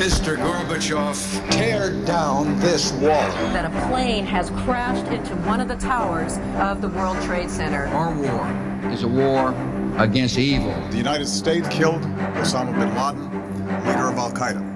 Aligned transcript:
Mr. 0.00 0.34
Gorbachev, 0.38 1.50
tear 1.50 1.90
down 2.06 2.58
this 2.58 2.90
wall. 2.92 3.20
That 3.52 3.66
a 3.66 3.88
plane 3.88 4.24
has 4.24 4.48
crashed 4.64 5.04
into 5.12 5.34
one 5.46 5.60
of 5.60 5.68
the 5.68 5.76
towers 5.76 6.38
of 6.58 6.80
the 6.80 6.88
World 6.88 7.20
Trade 7.20 7.50
Center. 7.50 7.84
Our 7.88 8.14
war 8.14 8.90
is 8.90 9.02
a 9.02 9.08
war 9.08 9.54
against 9.98 10.38
evil. 10.38 10.72
The 10.88 10.96
United 10.96 11.26
States 11.26 11.68
killed 11.68 12.00
Osama 12.40 12.72
bin 12.78 12.94
Laden, 12.94 13.84
leader 13.86 14.08
of 14.08 14.16
Al 14.16 14.32
Qaeda. 14.32 14.69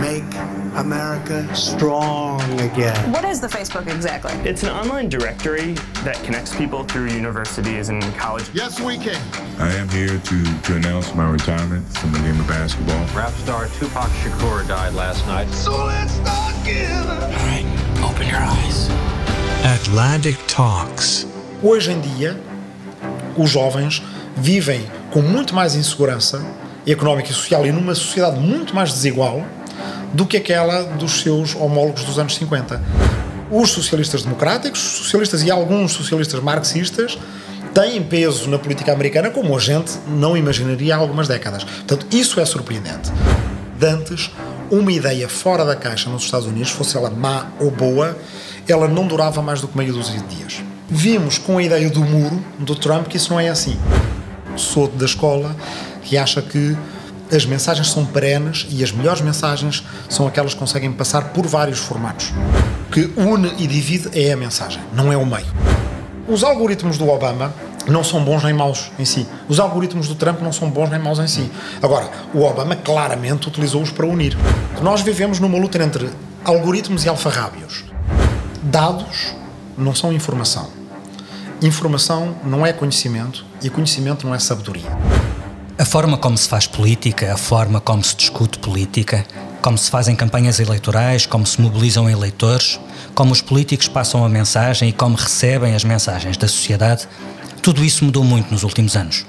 Make 0.00 0.24
America 0.76 1.54
strong 1.54 2.40
again. 2.60 3.12
What 3.12 3.26
is 3.26 3.42
the 3.42 3.46
Facebook 3.46 3.92
exactly? 3.94 4.32
It's 4.48 4.62
an 4.62 4.70
online 4.70 5.10
directory 5.10 5.74
that 6.02 6.18
connects 6.24 6.56
people 6.56 6.84
through 6.84 7.08
universities 7.08 7.90
and 7.90 8.02
college. 8.16 8.48
Yes, 8.54 8.80
we 8.80 8.96
can. 8.96 9.20
I 9.58 9.70
am 9.74 9.86
here 9.90 10.18
to, 10.18 10.60
to 10.62 10.76
announce 10.76 11.14
my 11.14 11.28
retirement 11.30 11.86
from 11.98 12.12
the 12.12 12.20
game 12.20 12.40
of 12.40 12.48
basketball. 12.48 13.04
Rap 13.14 13.32
star 13.32 13.66
Tupac 13.78 14.08
Shakur 14.22 14.66
died 14.66 14.94
last 14.94 15.26
night. 15.26 15.48
So 15.50 15.84
let's 15.84 16.14
start 16.14 16.54
again. 16.62 17.06
All 17.06 17.28
right, 17.28 17.66
open 18.02 18.28
your 18.28 18.40
eyes. 18.40 18.88
Atlantic 19.62 20.38
Talks. 20.46 21.26
Hoje 21.62 21.90
em 21.90 22.00
dia, 22.00 22.34
os 23.36 23.50
jovens 23.50 24.02
vivem 24.34 24.90
com 25.10 25.20
muito 25.20 25.54
mais 25.54 25.74
insegurança 25.74 26.42
económica 26.92 27.30
e 27.30 27.34
social 27.34 27.66
e 27.66 27.72
numa 27.72 27.94
sociedade 27.94 28.38
muito 28.38 28.74
mais 28.74 28.92
desigual 28.92 29.44
do 30.12 30.26
que 30.26 30.36
aquela 30.36 30.82
dos 30.82 31.20
seus 31.22 31.54
homólogos 31.54 32.04
dos 32.04 32.18
anos 32.18 32.34
50. 32.34 32.80
Os 33.50 33.70
socialistas 33.70 34.22
democráticos, 34.22 34.80
socialistas 34.80 35.42
e 35.42 35.50
alguns 35.50 35.92
socialistas 35.92 36.40
marxistas 36.42 37.18
têm 37.74 38.02
peso 38.02 38.48
na 38.48 38.58
política 38.58 38.92
americana 38.92 39.30
como 39.30 39.56
a 39.56 39.60
gente 39.60 39.92
não 40.08 40.36
imaginaria 40.36 40.94
há 40.94 40.98
algumas 40.98 41.28
décadas. 41.28 41.64
Portanto, 41.64 42.06
isso 42.10 42.40
é 42.40 42.44
surpreendente. 42.44 43.10
Dantes, 43.78 44.30
uma 44.70 44.92
ideia 44.92 45.28
fora 45.28 45.64
da 45.64 45.74
caixa 45.74 46.10
nos 46.10 46.24
Estados 46.24 46.46
Unidos, 46.46 46.70
fosse 46.70 46.96
ela 46.96 47.10
má 47.10 47.46
ou 47.58 47.70
boa, 47.70 48.16
ela 48.68 48.86
não 48.86 49.06
durava 49.06 49.40
mais 49.42 49.60
do 49.60 49.68
que 49.68 49.76
meio 49.76 49.92
dúzia 49.92 50.20
de 50.20 50.36
dias. 50.36 50.62
Vimos 50.88 51.38
com 51.38 51.58
a 51.58 51.62
ideia 51.62 51.88
do 51.88 52.00
muro 52.00 52.42
do 52.58 52.74
Trump 52.74 53.06
que 53.06 53.16
isso 53.16 53.32
não 53.32 53.40
é 53.40 53.48
assim. 53.48 53.78
Sou 54.56 54.88
da 54.88 55.06
escola 55.06 55.56
que 56.10 56.18
acha 56.18 56.42
que 56.42 56.76
as 57.32 57.46
mensagens 57.46 57.88
são 57.88 58.04
perenes 58.04 58.66
e 58.68 58.82
as 58.82 58.90
melhores 58.90 59.20
mensagens 59.20 59.84
são 60.08 60.26
aquelas 60.26 60.54
que 60.54 60.58
conseguem 60.58 60.90
passar 60.90 61.28
por 61.28 61.46
vários 61.46 61.78
formatos. 61.78 62.32
Que 62.90 63.12
une 63.16 63.54
e 63.58 63.68
divide 63.68 64.10
é 64.12 64.32
a 64.32 64.36
mensagem, 64.36 64.82
não 64.92 65.12
é 65.12 65.16
o 65.16 65.24
meio. 65.24 65.46
Os 66.26 66.42
algoritmos 66.42 66.98
do 66.98 67.08
Obama 67.08 67.54
não 67.86 68.02
são 68.02 68.24
bons 68.24 68.42
nem 68.42 68.52
maus 68.52 68.90
em 68.98 69.04
si. 69.04 69.24
Os 69.48 69.60
algoritmos 69.60 70.08
do 70.08 70.16
Trump 70.16 70.40
não 70.40 70.52
são 70.52 70.68
bons 70.68 70.90
nem 70.90 70.98
maus 70.98 71.20
em 71.20 71.28
si. 71.28 71.48
Agora, 71.80 72.10
o 72.34 72.42
Obama 72.42 72.74
claramente 72.74 73.46
utilizou-os 73.46 73.92
para 73.92 74.04
unir. 74.04 74.36
Nós 74.82 75.02
vivemos 75.02 75.38
numa 75.38 75.58
luta 75.58 75.80
entre 75.80 76.10
algoritmos 76.44 77.04
e 77.04 77.08
alfarrábios. 77.08 77.84
Dados 78.64 79.32
não 79.78 79.94
são 79.94 80.12
informação. 80.12 80.70
Informação 81.62 82.34
não 82.44 82.66
é 82.66 82.72
conhecimento 82.72 83.44
e 83.62 83.70
conhecimento 83.70 84.26
não 84.26 84.34
é 84.34 84.40
sabedoria. 84.40 84.90
A 85.80 85.84
forma 85.86 86.18
como 86.18 86.36
se 86.36 86.46
faz 86.46 86.66
política, 86.66 87.32
a 87.32 87.38
forma 87.38 87.80
como 87.80 88.04
se 88.04 88.14
discute 88.14 88.58
política, 88.58 89.24
como 89.62 89.78
se 89.78 89.90
fazem 89.90 90.14
campanhas 90.14 90.60
eleitorais, 90.60 91.24
como 91.24 91.46
se 91.46 91.58
mobilizam 91.58 92.06
eleitores, 92.06 92.78
como 93.14 93.32
os 93.32 93.40
políticos 93.40 93.88
passam 93.88 94.22
a 94.22 94.28
mensagem 94.28 94.90
e 94.90 94.92
como 94.92 95.16
recebem 95.16 95.74
as 95.74 95.82
mensagens 95.82 96.36
da 96.36 96.46
sociedade, 96.46 97.08
tudo 97.62 97.82
isso 97.82 98.04
mudou 98.04 98.22
muito 98.22 98.50
nos 98.52 98.62
últimos 98.62 98.94
anos. 98.94 99.24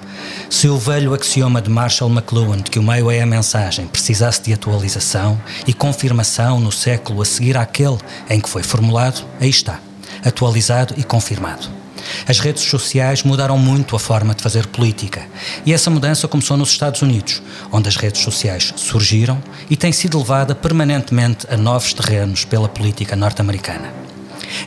Se 0.50 0.68
o 0.68 0.78
velho 0.78 1.14
axioma 1.14 1.62
de 1.62 1.70
Marshall 1.70 2.12
McLuhan 2.12 2.58
de 2.58 2.70
que 2.70 2.80
o 2.80 2.84
meio 2.84 3.10
é 3.10 3.22
a 3.22 3.26
mensagem 3.26 3.88
precisasse 3.88 4.44
de 4.44 4.52
atualização 4.52 5.42
e 5.66 5.74
confirmação 5.74 6.60
no 6.60 6.70
século 6.70 7.22
a 7.22 7.26
seguir 7.26 7.56
àquele 7.56 7.98
em 8.30 8.42
que 8.42 8.50
foi 8.50 8.62
formulado, 8.62 9.24
aí 9.40 9.50
está, 9.50 9.80
atualizado 10.22 10.96
e 10.98 11.04
confirmado. 11.06 11.81
As 12.28 12.40
redes 12.40 12.64
sociais 12.64 13.24
mudaram 13.24 13.58
muito 13.58 13.96
a 13.96 14.00
forma 14.00 14.34
de 14.34 14.42
fazer 14.42 14.68
política. 14.68 15.22
E 15.66 15.74
essa 15.74 15.90
mudança 15.90 16.28
começou 16.28 16.58
nos 16.58 16.70
Estados 16.70 17.02
Unidos, 17.02 17.42
onde 17.72 17.90
as 17.90 17.96
redes 17.96 18.22
sociais 18.22 18.74
surgiram 18.76 19.42
e 19.70 19.76
tem 19.76 19.92
sido 19.92 20.18
levada 20.18 20.56
permanentemente 20.56 21.48
a 21.50 21.58
novos 21.58 21.94
terrenos 21.94 22.46
pela 22.46 22.68
política 22.68 23.16
norte-americana. 23.16 23.92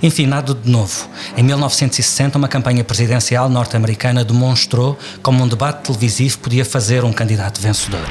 Enfim, 0.03 0.27
nada 0.27 0.55
de 0.55 0.71
novo. 0.71 1.09
Em 1.37 1.43
1960, 1.43 2.39
uma 2.39 2.49
campanha 2.49 2.85
presidencial 2.85 3.49
norte-americana 3.49 4.25
demonstrou 4.25 4.99
como 5.23 5.43
um 5.43 5.49
debate 5.49 5.85
televisivo 5.85 6.39
podia 6.39 6.65
fazer 6.65 7.05
um 7.05 7.13
candidato 7.13 7.61
vencedor. 7.61 8.07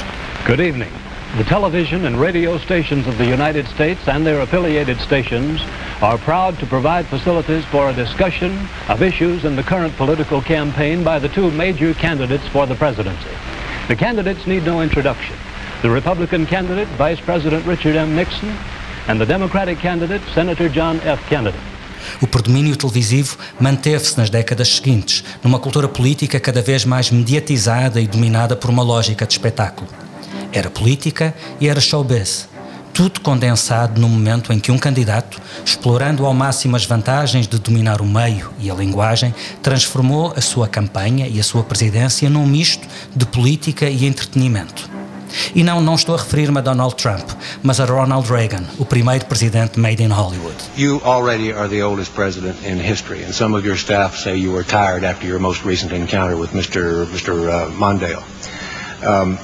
Good 0.46 0.62
evening. 0.62 1.13
The 1.36 1.44
television 1.44 2.06
and 2.06 2.22
radio 2.22 2.60
stations 2.60 3.08
of 3.08 3.18
the 3.18 3.26
United 3.26 3.66
States 3.68 4.08
and 4.08 4.24
their 4.24 4.42
affiliated 4.42 5.00
stations 5.00 5.62
are 6.00 6.20
proud 6.20 6.60
to 6.60 6.68
provide 6.68 7.08
facilities 7.08 7.66
for 7.66 7.90
a 7.90 7.94
discussion 7.94 8.70
of 8.88 9.02
issues 9.02 9.44
in 9.44 9.56
the 9.56 9.64
current 9.64 9.98
political 9.98 10.44
campaign 10.44 11.04
by 11.04 11.18
the 11.18 11.30
two 11.30 11.50
major 11.50 11.96
candidates 11.96 12.48
for 12.50 12.68
the 12.68 12.76
presidency. 12.76 13.32
The 13.88 13.96
candidates 13.96 14.46
need 14.46 14.64
no 14.64 14.84
introduction. 14.84 15.36
The 15.82 15.90
Republican 15.90 16.46
candidate, 16.46 16.88
Vice 17.00 17.20
President 17.20 17.66
Richard 17.66 17.96
M. 17.96 18.16
Nixon, 18.16 18.56
and 19.08 19.20
the 19.20 19.26
Democratic 19.26 19.80
candidate, 19.80 20.22
Senator 20.36 20.70
John 20.70 21.00
F. 21.00 21.20
Kennedy. 21.28 21.58
O 22.22 22.28
predomínio 22.28 22.76
televisivo 22.76 23.40
manteve-se 23.60 24.20
nas 24.20 24.30
décadas 24.30 24.68
seguintes, 24.68 25.24
numa 25.44 25.58
cultura 25.58 25.88
política 25.88 26.40
cada 26.40 26.62
vez 26.62 26.86
mais 26.86 27.10
mediatizada 27.10 28.00
e 28.00 28.06
dominada 28.06 28.56
por 28.56 28.70
uma 28.70 28.84
lógica 28.84 29.26
de 29.26 29.34
espetáculo. 29.34 30.03
Era 30.54 30.70
política 30.70 31.34
e 31.60 31.68
era 31.68 31.82
showbiz. 31.82 32.48
Tudo 32.94 33.22
condensado 33.22 34.00
no 34.00 34.08
momento 34.08 34.54
em 34.54 34.60
que 34.60 34.72
um 34.72 34.78
candidato, 34.78 35.42
explorando 35.66 36.28
ao 36.28 36.34
máximo 36.34 36.76
as 36.76 36.86
vantagens 36.86 37.48
de 37.48 37.58
dominar 37.58 38.02
o 38.02 38.06
meio 38.06 38.52
e 38.60 38.70
a 38.70 38.74
linguagem, 38.76 39.34
transformou 39.64 40.32
a 40.38 40.42
sua 40.42 40.68
campanha 40.68 41.28
e 41.28 41.40
a 41.40 41.44
sua 41.44 41.64
presidência 41.64 42.30
num 42.30 42.46
misto 42.46 42.88
de 43.16 43.26
política 43.26 43.90
e 43.90 44.06
entretenimento. 44.06 44.88
E 45.56 45.64
não, 45.64 45.82
não 45.82 45.96
estou 45.96 46.14
a 46.14 46.20
referir-me 46.20 46.60
a 46.60 46.62
Donald 46.62 46.96
Trump, 46.96 47.28
mas 47.64 47.80
a 47.80 47.86
Ronald 47.86 48.30
Reagan, 48.30 48.64
o 48.78 48.86
primeiro 48.86 49.26
presidente 49.26 49.80
made 49.80 50.04
in 50.04 50.10
Hollywood. 50.10 50.56
You 50.78 51.02
already 51.04 51.52
are 51.52 51.68
the 51.68 51.82
oldest 51.82 52.14
president 52.14 52.58
in 52.64 52.78
history, 52.78 53.24
and 53.24 53.34
some 53.34 53.58
of 53.58 53.66
your 53.66 53.78
staff 53.78 54.16
say 54.16 54.38
you 54.38 54.54
were 54.54 54.64
tired 54.64 55.04
after 55.04 55.28
your 55.28 55.40
most 55.40 55.66
recent 55.66 55.92
encounter 55.92 56.38
with 56.38 56.52
Mr. 56.52 57.08
Mr. 57.08 57.50
Uh, 57.50 57.72
Mondale. 57.72 58.22
Um, 59.04 59.40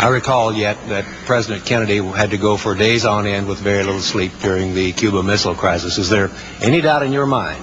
I 0.00 0.08
recall 0.08 0.54
yet 0.54 0.78
that 0.88 1.04
President 1.26 1.66
Kennedy 1.66 1.98
had 1.98 2.30
to 2.30 2.38
go 2.38 2.56
for 2.56 2.74
days 2.74 3.04
on 3.04 3.26
end 3.26 3.46
with 3.46 3.58
very 3.58 3.84
little 3.84 4.00
sleep 4.00 4.32
during 4.40 4.72
the 4.72 4.92
Cuba 4.92 5.22
Missile 5.22 5.54
Crisis. 5.54 5.98
Is 5.98 6.08
there 6.08 6.30
any 6.62 6.80
doubt 6.80 7.02
in 7.02 7.12
your 7.12 7.26
mind 7.26 7.62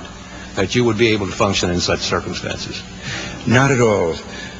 that 0.53 0.75
you 0.75 0.83
would 0.85 0.99
be 0.99 1.07
able 1.13 1.25
to 1.25 1.31
function 1.31 1.71
in 1.71 1.79
such 1.79 2.01
circumstances? 2.01 2.79
Not 3.47 3.71
at 3.71 3.81
all. 3.81 4.13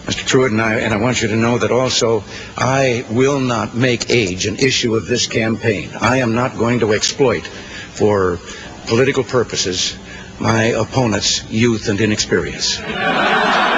Mr. 0.08 0.26
Truitt, 0.26 0.48
and 0.48 0.60
I, 0.60 0.80
and 0.80 0.92
I 0.92 0.98
want 0.98 1.22
you 1.22 1.28
to 1.28 1.36
know 1.36 1.60
that 1.60 1.70
also 1.70 2.24
I 2.58 3.06
will 3.12 3.40
not 3.40 3.76
make 3.76 4.10
age 4.10 4.48
an 4.48 4.56
issue 4.56 4.96
of 4.96 5.06
this 5.06 5.28
campaign. 5.28 5.92
I 6.02 6.18
am 6.18 6.34
not 6.34 6.58
going 6.58 6.80
to 6.80 6.94
exploit 6.94 7.46
for 7.46 8.40
political 8.88 9.24
purposes 9.24 9.96
my 10.40 10.64
opponent's 10.64 11.48
youth 11.52 11.90
and 11.90 12.02
inexperience. 12.02 12.80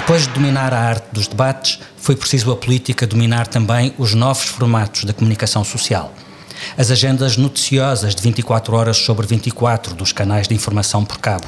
Depois 0.00 0.26
de 0.26 0.32
dominar 0.32 0.72
a 0.72 0.80
arte 0.80 1.08
dos 1.12 1.28
debates, 1.28 1.78
foi 1.98 2.16
preciso 2.16 2.50
a 2.50 2.56
política 2.56 3.06
dominar 3.06 3.46
também 3.46 3.94
os 3.98 4.14
novos 4.14 4.44
formatos 4.44 5.04
da 5.04 5.12
comunicação 5.12 5.62
social. 5.62 6.12
As 6.76 6.90
agendas 6.90 7.36
noticiosas 7.36 8.14
de 8.14 8.22
24 8.22 8.74
horas 8.74 8.96
sobre 8.96 9.26
24 9.26 9.94
dos 9.94 10.10
canais 10.10 10.48
de 10.48 10.54
informação 10.54 11.04
por 11.04 11.18
cabo. 11.18 11.46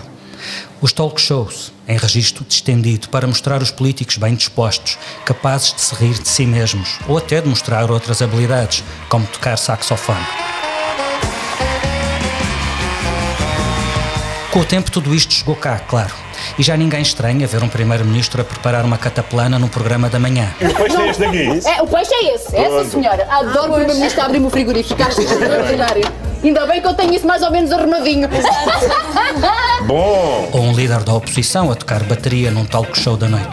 Os 0.82 0.92
talk 0.92 1.18
shows, 1.18 1.72
em 1.88 1.96
registro 1.96 2.44
distendido 2.44 3.08
para 3.08 3.26
mostrar 3.26 3.62
os 3.62 3.70
políticos 3.70 4.18
bem 4.18 4.34
dispostos, 4.34 4.98
capazes 5.24 5.72
de 5.72 5.80
se 5.80 5.94
rir 5.94 6.18
de 6.18 6.28
si 6.28 6.44
mesmos 6.44 6.98
ou 7.08 7.16
até 7.16 7.41
de 7.41 7.48
mostrar 7.48 7.91
outras 7.91 8.20
habilidades, 8.20 8.84
como 9.09 9.27
tocar 9.27 9.56
saxofone. 9.56 10.27
Com 14.53 14.60
o 14.60 14.65
tempo, 14.65 14.91
tudo 14.91 15.15
isto 15.15 15.32
chegou 15.32 15.56
cá, 15.56 15.78
claro. 15.78 16.31
E 16.59 16.63
já 16.63 16.77
ninguém 16.77 17.03
estranha 17.03 17.47
ver 17.47 17.63
um 17.63 17.69
primeiro-ministro 17.69 18.43
a 18.43 18.45
preparar 18.45 18.84
uma 18.84 18.99
cataplana 18.99 19.59
no 19.59 19.69
programa 19.69 20.09
da 20.09 20.19
manhã. 20.19 20.49
O 20.60 20.75
peixe 20.75 20.97
é 20.97 21.09
este 21.09 21.25
aqui? 21.25 21.69
É, 21.69 21.83
o 21.83 21.87
peixe 21.87 22.15
é 22.15 22.34
esse, 22.34 22.57
essa 22.57 22.91
senhora. 22.91 23.27
Adoro 23.31 23.72
o 23.72 23.75
primeiro-ministro 23.75 24.21
a 24.21 24.25
abrir-me 24.27 24.47
o 24.47 24.51
frigorífico, 24.51 25.03
acho 25.03 25.21
extraordinário. 25.21 26.04
Ainda 26.45 26.66
bem 26.66 26.81
que 26.81 26.87
eu 26.87 26.95
tenho 26.95 27.15
isso 27.15 27.27
mais 27.27 27.43
ou 27.43 27.51
menos 27.51 27.71
arrumadinho. 27.71 28.28
Bom! 29.87 30.49
Ou 30.53 30.60
um 30.60 30.72
líder 30.72 31.03
da 31.04 31.15
oposição 31.15 31.71
a 31.71 31.75
tocar 31.75 32.03
bateria 32.03 32.51
num 32.51 32.65
talk 32.65 32.99
show 32.99 33.16
da 33.16 33.28
noite. 33.28 33.49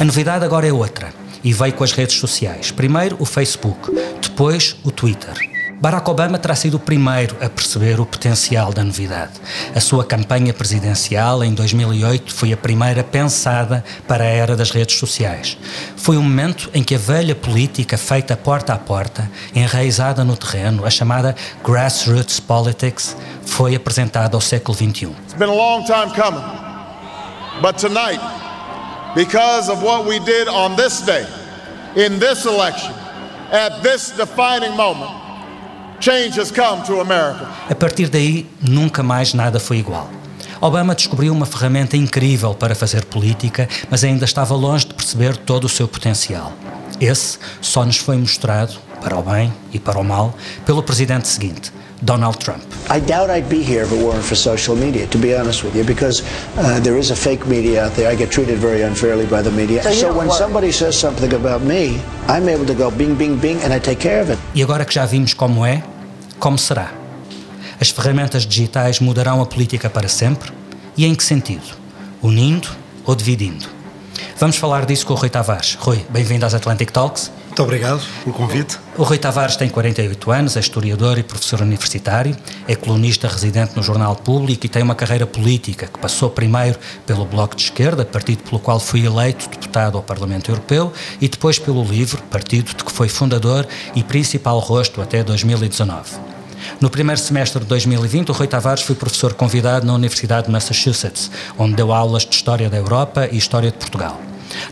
A 0.00 0.04
novidade 0.04 0.44
agora 0.44 0.66
é 0.66 0.72
outra 0.72 1.08
e 1.44 1.52
veio 1.52 1.72
com 1.74 1.84
as 1.84 1.92
redes 1.92 2.16
sociais. 2.18 2.70
Primeiro 2.70 3.16
o 3.20 3.24
Facebook, 3.24 3.92
depois 4.20 4.76
o 4.84 4.90
Twitter. 4.90 5.55
Barack 5.78 6.08
Obama 6.08 6.38
terá 6.38 6.54
sido 6.54 6.78
o 6.78 6.80
primeiro 6.80 7.36
a 7.38 7.50
perceber 7.50 8.00
o 8.00 8.06
potencial 8.06 8.72
da 8.72 8.82
novidade. 8.82 9.32
A 9.74 9.80
sua 9.80 10.06
campanha 10.06 10.54
presidencial 10.54 11.44
em 11.44 11.52
2008 11.52 12.32
foi 12.32 12.50
a 12.50 12.56
primeira 12.56 13.04
pensada 13.04 13.84
para 14.08 14.24
a 14.24 14.26
era 14.26 14.56
das 14.56 14.70
redes 14.70 14.98
sociais. 14.98 15.58
Foi 15.94 16.16
um 16.16 16.22
momento 16.22 16.70
em 16.72 16.82
que 16.82 16.94
a 16.94 16.98
velha 16.98 17.34
política 17.34 17.98
feita 17.98 18.34
porta 18.34 18.72
a 18.72 18.78
porta, 18.78 19.30
enraizada 19.54 20.24
no 20.24 20.34
terreno, 20.34 20.86
a 20.86 20.90
chamada 20.90 21.36
grassroots 21.62 22.40
politics, 22.40 23.14
foi 23.44 23.74
apresentada 23.74 24.34
ao 24.34 24.40
século 24.40 24.74
XXI. 24.74 25.14
It's 25.24 25.34
been 25.34 25.50
a 25.50 25.54
long 25.54 25.84
time 25.84 26.10
coming. 26.14 26.42
But 27.60 27.76
tonight, 27.76 28.20
because 29.14 29.70
of 29.70 29.84
what 29.84 30.06
we 30.06 30.20
did 30.20 30.48
on 30.48 30.74
this 30.74 31.02
day, 31.02 31.26
in 31.94 32.18
this 32.18 32.46
election, 32.46 32.94
at 33.52 33.82
this 33.82 34.10
defining 34.10 34.74
moment, 34.74 35.25
A 37.68 37.74
partir 37.74 38.08
daí, 38.08 38.46
nunca 38.60 39.02
mais 39.02 39.34
nada 39.34 39.58
foi 39.58 39.78
igual. 39.78 40.08
Obama 40.60 40.94
descobriu 40.94 41.32
uma 41.32 41.46
ferramenta 41.46 41.96
incrível 41.96 42.54
para 42.54 42.74
fazer 42.74 43.04
política, 43.04 43.68
mas 43.90 44.02
ainda 44.02 44.24
estava 44.24 44.54
longe 44.54 44.86
de 44.86 44.94
perceber 44.94 45.36
todo 45.36 45.64
o 45.64 45.68
seu 45.68 45.86
potencial. 45.86 46.52
Esse 47.00 47.38
só 47.60 47.84
nos 47.84 47.98
foi 47.98 48.16
mostrado, 48.16 48.74
para 49.06 49.16
o 49.16 49.22
bem 49.22 49.52
e 49.72 49.78
para 49.78 50.00
o 50.00 50.02
mal, 50.02 50.34
pelo 50.64 50.82
presidente 50.82 51.28
seguinte, 51.28 51.72
Donald 52.02 52.38
Trump. 52.38 52.60
I 52.90 52.98
doubt 53.00 53.30
I'd 53.30 53.48
be 53.48 53.62
here 53.62 53.84
if 53.84 53.92
it 53.92 54.02
weren't 54.02 54.24
for 54.24 54.34
social 54.36 54.74
media, 54.74 55.06
to 55.06 55.18
be 55.18 55.32
honest 55.32 55.62
with 55.62 55.76
you, 55.76 55.84
because 55.84 56.24
uh, 56.58 56.80
there 56.82 56.98
is 56.98 57.12
a 57.12 57.14
fake 57.14 57.46
media 57.46 57.84
out 57.84 57.94
there. 57.94 58.12
I 58.12 58.16
get 58.16 58.32
treated 58.32 58.58
very 58.58 58.82
unfairly 58.82 59.26
by 59.26 59.42
the 59.42 59.50
media. 59.52 59.84
So, 59.84 59.92
so 59.92 60.12
when 60.12 60.28
somebody 60.32 60.72
says 60.72 60.98
something 60.98 61.32
about 61.34 61.62
me, 61.62 62.00
I'm 62.26 62.48
able 62.48 62.66
to 62.66 62.74
go 62.74 62.90
bing, 62.90 63.14
bing, 63.14 63.38
bing, 63.38 63.62
and 63.62 63.72
I 63.72 63.78
take 63.78 64.00
care 64.00 64.20
of 64.22 64.32
it. 64.32 64.38
E 64.52 64.62
agora 64.62 64.84
que 64.84 64.92
já 64.92 65.06
vimos 65.06 65.34
como 65.34 65.64
é, 65.64 65.84
como 66.40 66.58
será? 66.58 66.90
As 67.80 67.90
ferramentas 67.90 68.44
digitais 68.44 68.98
mudarão 68.98 69.40
a 69.40 69.46
política 69.46 69.88
para 69.88 70.08
sempre? 70.08 70.50
E 70.96 71.06
em 71.06 71.14
que 71.14 71.22
sentido? 71.22 71.76
Unindo 72.20 72.68
ou 73.04 73.14
dividindo? 73.14 73.66
Vamos 74.38 74.56
falar 74.56 74.84
disso 74.84 75.06
com 75.06 75.14
o 75.14 75.16
Rui 75.16 75.30
Tavares. 75.30 75.76
Rui, 75.78 76.04
bem-vindo 76.10 76.44
às 76.44 76.54
Atlantic 76.54 76.90
Talks. 76.90 77.30
Muito 77.56 77.68
obrigado 77.68 78.02
pelo 78.22 78.36
convite. 78.36 78.78
O 78.98 79.02
Rui 79.02 79.16
Tavares 79.16 79.56
tem 79.56 79.66
48 79.66 80.30
anos, 80.30 80.58
é 80.58 80.60
historiador 80.60 81.16
e 81.16 81.22
professor 81.22 81.62
universitário, 81.62 82.36
é 82.68 82.76
colunista 82.76 83.26
residente 83.26 83.74
no 83.74 83.82
Jornal 83.82 84.14
Público 84.14 84.66
e 84.66 84.68
tem 84.68 84.82
uma 84.82 84.94
carreira 84.94 85.26
política 85.26 85.86
que 85.86 85.98
passou 85.98 86.28
primeiro 86.28 86.78
pelo 87.06 87.24
Bloco 87.24 87.56
de 87.56 87.62
Esquerda, 87.62 88.04
partido 88.04 88.42
pelo 88.42 88.60
qual 88.60 88.78
foi 88.78 89.06
eleito 89.06 89.48
deputado 89.48 89.96
ao 89.96 90.02
Parlamento 90.02 90.50
Europeu, 90.50 90.92
e 91.18 91.30
depois 91.30 91.58
pelo 91.58 91.82
LIVRE, 91.82 92.20
partido 92.30 92.76
de 92.76 92.84
que 92.84 92.92
foi 92.92 93.08
fundador 93.08 93.66
e 93.94 94.04
principal 94.04 94.58
rosto 94.58 95.00
até 95.00 95.24
2019. 95.24 96.10
No 96.78 96.90
primeiro 96.90 97.22
semestre 97.22 97.60
de 97.60 97.66
2020, 97.68 98.32
o 98.32 98.34
Rui 98.34 98.48
Tavares 98.48 98.82
foi 98.82 98.94
professor 98.94 99.32
convidado 99.32 99.86
na 99.86 99.94
Universidade 99.94 100.48
de 100.48 100.52
Massachusetts, 100.52 101.30
onde 101.56 101.74
deu 101.74 101.90
aulas 101.90 102.26
de 102.26 102.34
História 102.34 102.68
da 102.68 102.76
Europa 102.76 103.26
e 103.32 103.38
História 103.38 103.70
de 103.70 103.78
Portugal. 103.78 104.20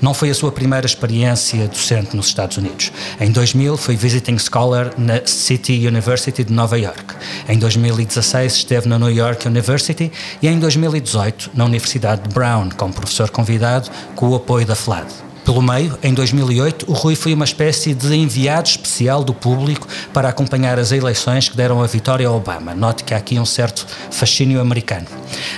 Não 0.01 0.15
foi 0.15 0.31
a 0.31 0.35
sua 0.35 0.53
primeira 0.53 0.87
experiência 0.87 1.67
docente 1.69 2.17
nos 2.17 2.27
Estados 2.27 2.57
Unidos. 2.57 2.93
Em 3.21 3.31
2000 3.31 3.77
foi 3.77 3.97
visiting 3.97 4.39
scholar 4.39 4.93
na 4.99 5.27
City 5.27 5.87
University 5.87 6.45
de 6.45 6.53
Nova 6.53 6.79
York. 6.79 7.15
Em 7.49 7.59
2016 7.59 8.55
esteve 8.55 8.89
na 8.89 8.99
New 8.99 9.11
York 9.11 9.47
University 9.47 10.11
e 10.41 10.49
em 10.49 10.59
2018 10.59 11.51
na 11.55 11.65
Universidade 11.65 12.23
de 12.23 12.35
Brown 12.35 12.71
como 12.71 12.93
professor 12.93 13.31
convidado 13.31 13.91
com 14.15 14.29
o 14.29 14.35
apoio 14.35 14.67
da 14.67 14.75
FLAD. 14.75 15.34
Pelo 15.45 15.61
meio, 15.61 15.99
em 16.03 16.15
2008, 16.15 16.91
o 16.91 16.95
Rui 16.95 17.15
foi 17.15 17.35
uma 17.35 17.45
espécie 17.45 17.93
de 17.93 18.15
enviado 18.17 18.67
especial 18.67 19.23
do 19.23 19.35
público 19.35 19.87
para 20.11 20.31
acompanhar 20.31 20.79
as 20.79 20.91
eleições 20.91 21.51
que 21.51 21.57
deram 21.57 21.83
a 21.83 21.87
vitória 21.87 22.27
a 22.27 22.33
Obama. 22.33 22.75
Note 22.75 23.05
que 23.05 23.13
há 23.13 23.19
aqui 23.19 23.39
um 23.39 23.45
certo 23.45 23.87
fascínio 24.11 24.59
americano. 24.59 25.07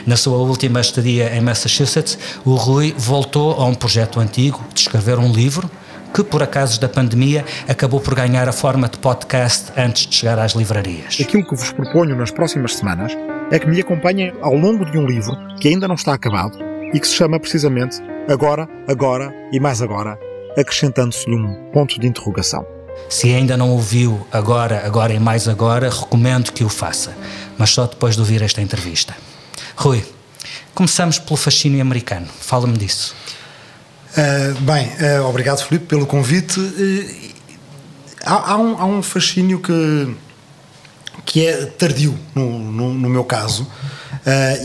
Na 0.04 0.16
sua 0.16 0.38
última 0.38 0.80
estadia 0.80 1.32
em 1.36 1.40
Massachusetts, 1.40 2.18
o 2.44 2.56
Rui 2.56 2.92
voltou 2.98 3.52
a 3.52 3.64
um 3.64 3.74
projeto 3.74 4.18
antigo 4.18 4.60
de 4.74 4.80
escrever 4.80 5.20
um 5.20 5.30
livro 5.30 5.70
que, 6.12 6.24
por 6.24 6.42
acaso 6.42 6.80
da 6.80 6.88
pandemia, 6.88 7.44
acabou 7.68 8.00
por 8.00 8.16
ganhar 8.16 8.48
a 8.48 8.52
forma 8.52 8.88
de 8.88 8.98
podcast 8.98 9.70
antes 9.76 10.08
de 10.08 10.16
chegar 10.16 10.38
às 10.40 10.52
livrarias. 10.52 11.16
Aquilo 11.20 11.46
que 11.46 11.54
vos 11.54 11.70
proponho 11.70 12.16
nas 12.16 12.32
próximas 12.32 12.74
semanas 12.74 13.12
é 13.52 13.58
que 13.60 13.68
me 13.68 13.80
acompanhem 13.80 14.32
ao 14.42 14.54
longo 14.56 14.84
de 14.84 14.98
um 14.98 15.06
livro 15.06 15.36
que 15.60 15.68
ainda 15.68 15.86
não 15.86 15.94
está 15.94 16.12
acabado 16.12 16.75
e 16.92 17.00
que 17.00 17.06
se 17.06 17.14
chama 17.14 17.38
precisamente 17.38 17.96
Agora, 18.28 18.68
Agora 18.88 19.32
e 19.52 19.60
Mais 19.60 19.80
Agora, 19.80 20.18
acrescentando-se-lhe 20.56 21.36
um 21.36 21.70
ponto 21.72 21.98
de 22.00 22.06
interrogação. 22.06 22.66
Se 23.08 23.32
ainda 23.32 23.56
não 23.56 23.70
ouviu 23.70 24.26
Agora, 24.32 24.84
Agora 24.84 25.12
e 25.12 25.20
Mais 25.20 25.46
Agora, 25.46 25.90
recomendo 25.90 26.52
que 26.52 26.64
o 26.64 26.68
faça, 26.68 27.16
mas 27.58 27.70
só 27.70 27.86
depois 27.86 28.14
de 28.14 28.20
ouvir 28.20 28.42
esta 28.42 28.60
entrevista. 28.60 29.14
Rui, 29.76 30.04
começamos 30.74 31.18
pelo 31.18 31.36
fascínio 31.36 31.80
americano. 31.80 32.26
Fala-me 32.40 32.76
disso. 32.76 33.14
Uh, 34.16 34.60
bem, 34.62 34.86
uh, 34.86 35.28
obrigado, 35.28 35.62
Filipe, 35.62 35.86
pelo 35.86 36.06
convite. 36.06 36.58
Uh, 36.58 37.34
há, 38.24 38.52
há, 38.52 38.56
um, 38.56 38.78
há, 38.78 38.86
um, 38.86 39.02
fascínio 39.02 39.60
que, 39.60 40.16
que 41.24 41.46
é 41.46 41.66
tardio, 41.66 42.18
no, 42.34 42.58
no, 42.58 42.94
no 42.94 43.08
meu 43.10 43.24
caso. 43.24 43.70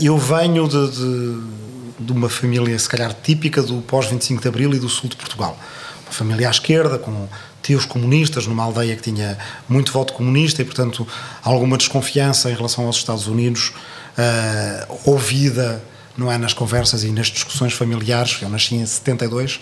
eu 0.00 0.16
venho 0.16 0.66
de, 0.66 0.90
de 0.90 1.61
de 2.04 2.12
uma 2.12 2.28
família, 2.28 2.78
se 2.78 2.88
calhar, 2.88 3.14
típica 3.22 3.62
do 3.62 3.80
pós-25 3.82 4.40
de 4.40 4.48
Abril 4.48 4.74
e 4.74 4.78
do 4.78 4.88
sul 4.88 5.08
de 5.08 5.16
Portugal. 5.16 5.58
Uma 6.04 6.12
família 6.12 6.48
à 6.48 6.50
esquerda, 6.50 6.98
com 6.98 7.28
tios 7.62 7.84
comunistas, 7.86 8.46
numa 8.46 8.64
aldeia 8.64 8.96
que 8.96 9.02
tinha 9.02 9.38
muito 9.68 9.92
voto 9.92 10.12
comunista 10.12 10.60
e, 10.60 10.64
portanto, 10.64 11.06
alguma 11.42 11.76
desconfiança 11.78 12.50
em 12.50 12.54
relação 12.54 12.86
aos 12.86 12.96
Estados 12.96 13.26
Unidos, 13.26 13.72
uh, 14.18 14.98
ouvida 15.04 15.82
não 16.16 16.30
é 16.30 16.36
nas 16.36 16.52
conversas 16.52 17.04
e 17.04 17.10
nas 17.10 17.28
discussões 17.28 17.72
familiares. 17.72 18.38
Eu 18.42 18.48
nasci 18.48 18.74
em 18.74 18.84
72 18.84 19.60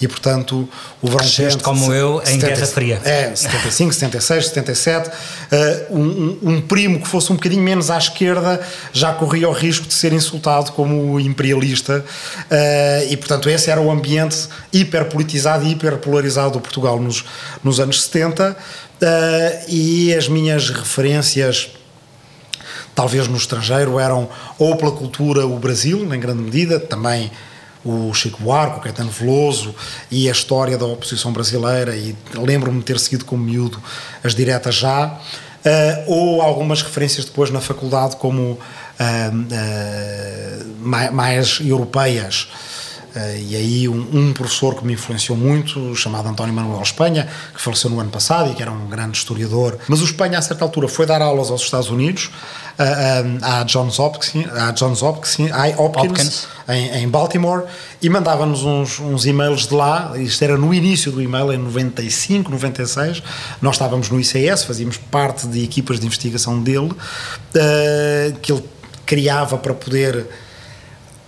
e, 0.00 0.08
portanto, 0.08 0.68
o 1.00 1.08
verão 1.08 1.26
quente. 1.26 1.62
como 1.62 1.92
eu, 1.92 2.20
em 2.22 2.40
70, 2.40 2.46
Guerra 2.46 2.66
Fria. 2.66 3.00
É, 3.04 3.34
75, 3.34 3.92
76, 3.94 4.46
77. 4.48 5.08
Uh, 5.08 5.98
um, 5.98 6.38
um, 6.42 6.60
primo 6.60 7.00
que 7.00 7.06
fosse 7.06 7.32
um 7.32 7.36
bocadinho 7.36 7.62
menos 7.62 7.90
à 7.90 7.98
esquerda 7.98 8.60
já 8.92 9.12
corria 9.12 9.48
o 9.48 9.52
risco 9.52 9.86
de 9.86 9.94
ser 9.94 10.12
insultado 10.12 10.72
como 10.72 11.20
imperialista. 11.20 12.04
Uh, 12.50 13.12
e, 13.12 13.16
portanto, 13.16 13.48
esse 13.48 13.70
era 13.70 13.80
o 13.80 13.90
ambiente 13.90 14.48
hiperpolitizado 14.72 15.64
e 15.64 15.72
hiperpolarizado 15.72 16.54
do 16.54 16.60
Portugal 16.60 17.00
nos, 17.00 17.24
nos 17.62 17.78
anos 17.78 18.02
70. 18.02 18.50
Uh, 18.50 19.64
e 19.68 20.14
as 20.14 20.28
minhas 20.28 20.70
referências 20.70 21.70
talvez 22.94 23.28
no 23.28 23.36
estrangeiro 23.36 23.98
eram 23.98 24.28
ou 24.58 24.76
pela 24.76 24.92
cultura 24.92 25.46
o 25.46 25.58
Brasil, 25.58 26.14
em 26.14 26.20
grande 26.20 26.42
medida, 26.42 26.78
também 26.78 27.30
o 27.84 28.14
Chico 28.14 28.42
Buarque, 28.42 28.78
o 28.78 28.80
Caetano 28.80 29.10
Veloso 29.10 29.74
e 30.10 30.28
a 30.28 30.32
história 30.32 30.78
da 30.78 30.86
oposição 30.86 31.32
brasileira 31.32 31.94
e 31.94 32.16
lembro-me 32.34 32.78
de 32.78 32.84
ter 32.84 32.98
seguido 32.98 33.26
como 33.26 33.44
miúdo 33.44 33.78
as 34.22 34.34
diretas 34.34 34.76
já, 34.76 35.08
uh, 35.08 36.10
ou 36.10 36.40
algumas 36.40 36.80
referências 36.82 37.26
depois 37.26 37.50
na 37.50 37.60
faculdade 37.60 38.16
como 38.16 38.42
uh, 38.42 38.58
uh, 38.58 38.60
mais, 40.80 41.12
mais, 41.12 41.60
europeias. 41.60 42.48
E 43.16 43.54
aí 43.54 43.88
um, 43.88 44.06
um, 44.12 44.32
professor 44.32 44.74
que 44.74 44.84
me 44.84 44.94
influenciou 44.94 45.38
muito, 45.38 45.94
chamado 45.94 46.28
António 46.28 46.52
Manuel 46.52 46.82
Espanha, 46.82 47.28
que 47.54 47.60
faleceu 47.60 47.88
no 47.88 48.00
ano 48.00 48.10
passado 48.10 48.50
e 48.50 48.54
que 48.54 48.62
era 48.62 48.72
um 48.72 48.88
grande 48.88 49.16
historiador. 49.16 49.78
Mas 49.88 50.00
o 50.00 50.04
Espanha, 50.04 50.38
a 50.38 50.42
certa 50.42 50.64
altura, 50.64 50.88
foi 50.88 51.06
dar 51.06 51.22
aulas 51.22 51.50
aos 51.50 51.62
Estados 51.62 51.90
Unidos, 51.90 52.30
à 53.40 53.62
Johns 53.64 54.00
Hopkins, 54.00 54.46
à 54.52 54.72
Johns 54.72 55.02
Hopkins, 55.02 55.50
Hopkins, 55.78 56.10
Hopkins. 56.10 56.48
Em, 56.68 57.02
em, 57.02 57.08
Baltimore 57.08 57.64
e 58.02 58.08
mandava-nos 58.08 58.64
uns, 58.64 58.98
uns 58.98 59.26
e-mails 59.26 59.68
de 59.68 59.74
lá. 59.74 60.12
Isto 60.16 60.42
era 60.42 60.56
no 60.56 60.74
início 60.74 61.12
do 61.12 61.22
e-mail, 61.22 61.52
em 61.52 61.58
95, 61.58 62.50
96. 62.50 63.22
Nós 63.62 63.76
estávamos 63.76 64.10
no 64.10 64.18
ICS, 64.18 64.64
fazíamos 64.64 64.96
parte 64.96 65.46
de 65.46 65.62
equipas 65.62 66.00
de 66.00 66.06
investigação 66.06 66.60
dele, 66.60 66.90
que 68.42 68.52
ele 68.52 68.64
criava 69.06 69.56
para 69.58 69.74
poder 69.74 70.26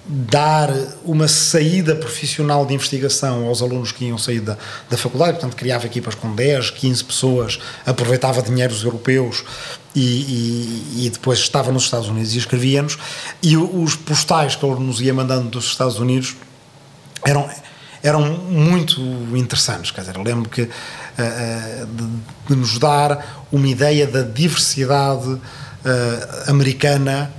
dar 0.09 0.71
uma 1.05 1.27
saída 1.27 1.95
profissional 1.95 2.65
de 2.65 2.75
investigação 2.75 3.47
aos 3.47 3.61
alunos 3.61 3.91
que 3.91 4.05
iam 4.05 4.17
sair 4.17 4.41
da, 4.41 4.57
da 4.89 4.97
faculdade, 4.97 5.33
portanto 5.33 5.57
criava 5.57 5.87
equipas 5.87 6.15
com 6.15 6.33
10, 6.35 6.71
15 6.71 7.05
pessoas, 7.05 7.59
aproveitava 7.85 8.41
dinheiros 8.41 8.85
europeus 8.85 9.45
e, 9.95 10.01
e, 10.01 11.07
e 11.07 11.11
depois 11.11 11.41
estava 11.41 11.73
nos 11.73 11.85
Estados 11.85 12.09
Unidos 12.09 12.35
e 12.35 12.39
escrevia-nos. 12.39 12.99
E 13.43 13.57
os 13.57 13.97
postais 13.97 14.55
que 14.55 14.65
ele 14.65 14.79
nos 14.79 15.01
ia 15.01 15.13
mandando 15.13 15.49
dos 15.49 15.67
Estados 15.67 15.99
Unidos 15.99 16.37
eram 17.25 17.49
eram 18.03 18.23
muito 18.23 19.01
interessantes, 19.35 19.91
quer 19.91 20.03
dizer, 20.03 20.17
lembro 20.19 20.49
que 20.49 20.63
uh, 20.63 20.69
de, 21.87 22.07
de, 22.49 22.55
nos 22.55 22.79
dar 22.79 23.47
uma 23.51 23.67
ideia 23.67 24.07
da 24.07 24.23
diversidade 24.23 25.27
uh, 25.27 25.41
americana 26.47 27.33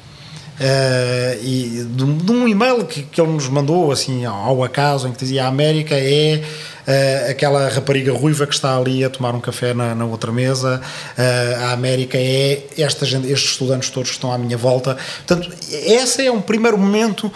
Uh, 0.59 1.37
e 1.43 1.85
de, 1.87 2.13
de, 2.13 2.31
um 2.31 2.47
e-mail 2.47 2.83
que, 2.83 3.03
que 3.03 3.21
ele 3.21 3.31
nos 3.31 3.47
mandou 3.47 3.91
assim 3.91 4.25
ao 4.25 4.63
acaso 4.63 5.07
em 5.07 5.11
que 5.11 5.19
dizia 5.19 5.45
a 5.45 5.47
América 5.47 5.93
é 5.93 6.41
uh, 6.41 7.29
aquela 7.29 7.69
rapariga 7.69 8.11
ruiva 8.11 8.47
que 8.47 8.55
está 8.55 8.75
ali 8.75 9.03
a 9.03 9.09
tomar 9.09 9.35
um 9.35 9.39
café 9.39 9.71
na, 9.75 9.93
na 9.93 10.05
outra 10.05 10.31
mesa. 10.31 10.81
Uh, 11.15 11.63
a 11.63 11.73
América 11.73 12.17
é 12.17 12.63
esta 12.75 13.05
gente, 13.05 13.31
estes 13.31 13.51
estudantes 13.51 13.91
todos 13.91 14.09
que 14.09 14.15
estão 14.15 14.31
à 14.31 14.37
minha 14.39 14.57
volta. 14.57 14.97
Portanto 15.27 15.47
esse 15.69 16.25
é 16.25 16.31
um 16.31 16.41
primeiro 16.41 16.75
momento 16.75 17.31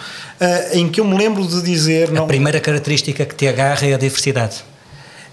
em 0.72 0.88
que 0.88 1.00
eu 1.00 1.04
me 1.04 1.16
lembro 1.16 1.46
de 1.46 1.62
dizer 1.62 2.08
a 2.08 2.12
não, 2.12 2.26
primeira 2.26 2.58
característica 2.58 3.24
que 3.24 3.36
te 3.36 3.46
agarra 3.46 3.86
é 3.86 3.94
a 3.94 3.98
diversidade. 3.98 4.64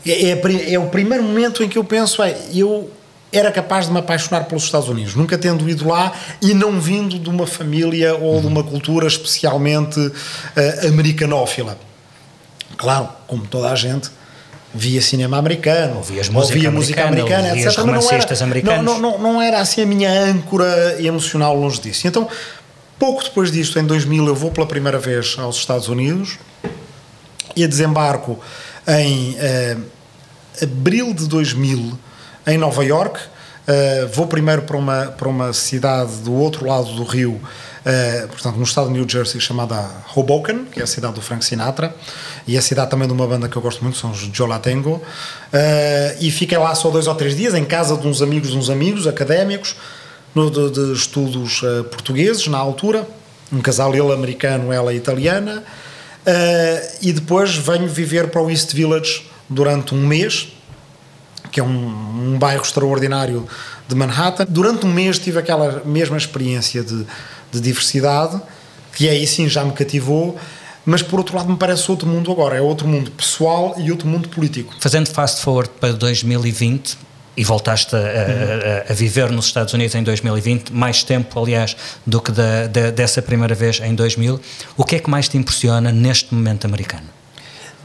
É, 0.05 0.29
é, 0.29 0.74
é 0.74 0.79
o 0.79 0.88
primeiro 0.89 1.24
momento 1.24 1.63
em 1.63 1.67
que 1.67 1.77
eu 1.77 1.84
penso 1.84 2.22
é, 2.22 2.38
eu 2.53 2.91
era 3.31 3.51
capaz 3.51 3.86
de 3.86 3.91
me 3.91 4.00
apaixonar 4.00 4.45
pelos 4.45 4.63
Estados 4.63 4.89
Unidos, 4.89 5.15
nunca 5.15 5.38
tendo 5.38 5.69
ido 5.69 5.88
lá 5.88 6.13
e 6.41 6.53
não 6.53 6.79
vindo 6.79 7.19
de 7.19 7.29
uma 7.29 7.45
família 7.45 8.15
ou 8.15 8.41
de 8.41 8.48
uma 8.48 8.63
cultura 8.63 9.07
especialmente 9.07 10.00
uh, 10.00 10.88
americanófila. 10.88 11.77
Claro, 12.77 13.09
como 13.27 13.45
toda 13.45 13.71
a 13.71 13.75
gente, 13.75 14.09
via 14.74 15.01
cinema 15.01 15.38
americano, 15.38 15.98
ouvias 15.98 16.29
música 16.29 16.55
ouvia 16.55 16.71
música 16.71 17.05
americana, 17.05 17.55
etc. 17.57 17.77
Romancistas 17.79 18.41
não 18.41 18.48
era, 18.51 18.81
não, 18.81 19.00
não, 19.00 19.17
não, 19.19 19.41
era 19.41 19.59
assim 19.59 19.81
a 19.81 19.86
minha 19.86 20.12
âncora 20.12 20.95
emocional 21.00 21.55
longe 21.55 21.81
disso. 21.81 22.07
Então, 22.07 22.27
pouco 22.98 23.24
depois 23.24 23.51
disto, 23.51 23.77
em 23.77 23.86
2000, 23.86 24.27
eu 24.27 24.36
vou 24.36 24.50
pela 24.50 24.65
primeira 24.65 24.98
vez 24.98 25.36
aos 25.38 25.57
Estados 25.57 25.88
Unidos 25.88 26.39
e 27.55 27.67
desembarco 27.67 28.39
em 28.88 29.36
uh, 29.36 29.83
abril 30.63 31.13
de 31.13 31.27
2000 31.27 32.08
em 32.50 32.58
Nova 32.58 32.84
York. 32.84 33.20
Uh, 33.20 34.08
vou 34.12 34.25
primeiro 34.25 34.63
para 34.63 34.75
uma, 34.75 35.06
para 35.06 35.29
uma 35.29 35.53
cidade 35.53 36.18
do 36.24 36.34
outro 36.34 36.65
lado 36.65 36.91
do 36.94 37.03
rio, 37.03 37.34
uh, 37.34 38.27
portanto, 38.27 38.56
no 38.56 38.63
estado 38.63 38.88
de 38.88 38.94
New 38.94 39.08
Jersey, 39.08 39.39
chamada 39.39 39.88
Hoboken, 40.15 40.65
que 40.65 40.79
é 40.79 40.84
a 40.84 40.88
cidade 40.88 41.13
do 41.13 41.22
Frank 41.22 41.46
Sinatra, 41.46 41.96
e 42.48 42.58
a 42.58 42.62
cidade 42.63 42.89
também 42.89 43.08
de 43.08 43.13
uma 43.13 43.27
banda 43.27 43.48
que 43.48 43.56
eu 43.56 43.62
gosto 43.62 43.84
muito, 43.84 43.96
são 43.96 44.10
os 44.10 44.18
Jolatengo. 44.34 44.94
Uh, 44.94 46.18
e 46.20 46.32
fiquei 46.32 46.58
lá 46.58 46.74
só 46.74 46.89
dois 46.89 47.06
ou 47.06 47.13
três 47.13 47.38
dias, 47.38 47.53
em 47.53 47.63
casa 47.63 47.96
de 47.96 48.08
uns 48.08 48.24
amigos 48.24 48.50
de 48.50 48.58
uns 48.58 48.72
amigos 48.72 49.06
académicos, 49.06 49.75
no, 50.34 50.50
de, 50.50 50.72
de 50.72 50.94
estudos 50.94 51.62
portugueses, 51.91 52.48
na 52.48 52.58
altura, 52.58 53.08
um 53.51 53.62
casal 53.62 53.94
ele 53.96 54.12
americano, 54.12 54.72
ela 54.72 54.94
italiana, 54.94 55.63
e 57.01 57.12
depois 57.12 57.56
venho 57.56 57.88
viver 57.88 58.27
para 58.27 58.39
o 58.39 58.50
East 58.50 58.72
Village 58.74 59.25
durante 59.50 59.96
um 59.96 60.06
mês 60.06 60.50
que 61.51 61.60
é 61.60 61.63
um, 61.63 62.34
um 62.34 62.38
bairro 62.39 62.62
extraordinário 62.62 63.48
de 63.88 63.96
Manhattan. 63.96 64.46
Durante 64.48 64.86
um 64.86 64.94
mês 64.94 65.20
tive 65.20 65.39
aquela 65.39 65.82
mesma 65.86 66.18
experiência 66.18 66.84
de, 66.84 67.06
de 67.51 67.60
diversidade, 67.60 68.39
que 68.94 69.10
aí 69.10 69.25
sim 69.25 69.48
já 69.48 69.63
me 69.63 69.72
cativou, 69.72 70.38
mas 70.86 71.01
por 71.01 71.20
outro 71.20 71.36
lado 71.36 71.50
me 71.50 71.58
parece 71.58 71.89
outro 71.89 72.08
mundo 72.08 72.32
agora, 72.32 72.58
é 72.58 72.62
outro 72.62 72.88
mundo 72.88 73.12
pessoal 73.12 73.75
e 73.77 73.91
outro 73.91 74.08
mundo 74.08 74.29
político. 74.29 74.74
Fazendo 74.79 75.10
fast 75.10 75.41
forward 75.41 75.72
para 75.79 75.94
2020 75.94 76.98
e 77.38 77.44
voltaste 77.44 77.96
a, 77.96 78.00
a, 78.00 78.91
a, 78.91 78.94
viver 78.94 79.32
nos 79.32 79.46
Estados 79.46 79.74
Unidos 79.74 79.96
em 79.96 80.03
2020, 80.03 80.74
mais 80.74 81.03
tempo, 81.03 81.39
aliás, 81.39 81.75
do 82.06 82.20
que 82.20 82.32
da, 82.32 82.68
da, 82.68 82.91
dessa 82.91 83.22
primeira 83.22 83.56
vez 83.56 83.79
em 83.79 83.96
2000, 83.96 84.39
o 84.75 84.84
que 84.84 84.96
é 84.98 85.00
que 85.00 85.10
mais 85.10 85.29
te 85.29 85.38
impressiona 85.38 85.91
neste 85.91 86.34
momento 86.34 86.65
americano? 86.65 87.18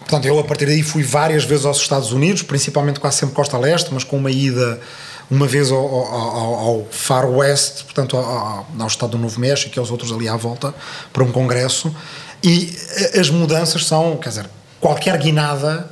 Portanto, 0.04 0.26
eu 0.26 0.38
a 0.38 0.44
partir 0.44 0.66
daí 0.66 0.82
fui 0.82 1.02
várias 1.02 1.44
vezes 1.44 1.64
aos 1.64 1.78
Estados 1.78 2.12
Unidos, 2.12 2.42
principalmente 2.42 3.00
quase 3.00 3.16
sempre 3.18 3.34
Costa 3.34 3.56
Leste, 3.56 3.88
mas 3.92 4.04
com 4.04 4.16
uma 4.18 4.30
ida 4.30 4.80
uma 5.30 5.46
vez 5.46 5.70
ao, 5.70 5.78
ao, 5.78 6.54
ao 6.54 6.86
Far 6.90 7.26
West, 7.26 7.84
portanto 7.84 8.16
ao, 8.16 8.66
ao, 8.78 8.86
Estado 8.86 9.12
do 9.12 9.18
Novo 9.18 9.40
México 9.40 9.72
e 9.74 9.78
aos 9.78 9.90
outros 9.90 10.12
ali 10.12 10.28
à 10.28 10.36
volta, 10.36 10.74
para 11.12 11.24
um 11.24 11.32
congresso. 11.32 11.94
E 12.42 12.76
eh, 12.96 13.18
as 13.18 13.30
mudanças 13.30 13.86
são, 13.86 14.18
quer 14.18 14.28
dizer, 14.28 14.50
qualquer 14.78 15.16
guinada 15.18 15.90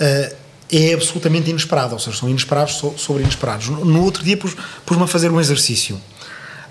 uh, 0.00 0.36
é 0.72 0.94
absolutamente 0.94 1.50
inesperada, 1.50 1.92
ou 1.92 1.98
seja, 1.98 2.16
são 2.16 2.30
inesperados 2.30 2.82
sobre 2.96 3.22
inesperados. 3.22 3.68
No, 3.68 4.02
outro 4.02 4.24
dia 4.24 4.38
pus-me 4.38 4.62
pus 4.86 5.00
a 5.00 5.06
fazer 5.06 5.30
um 5.30 5.38
exercício. 5.38 6.00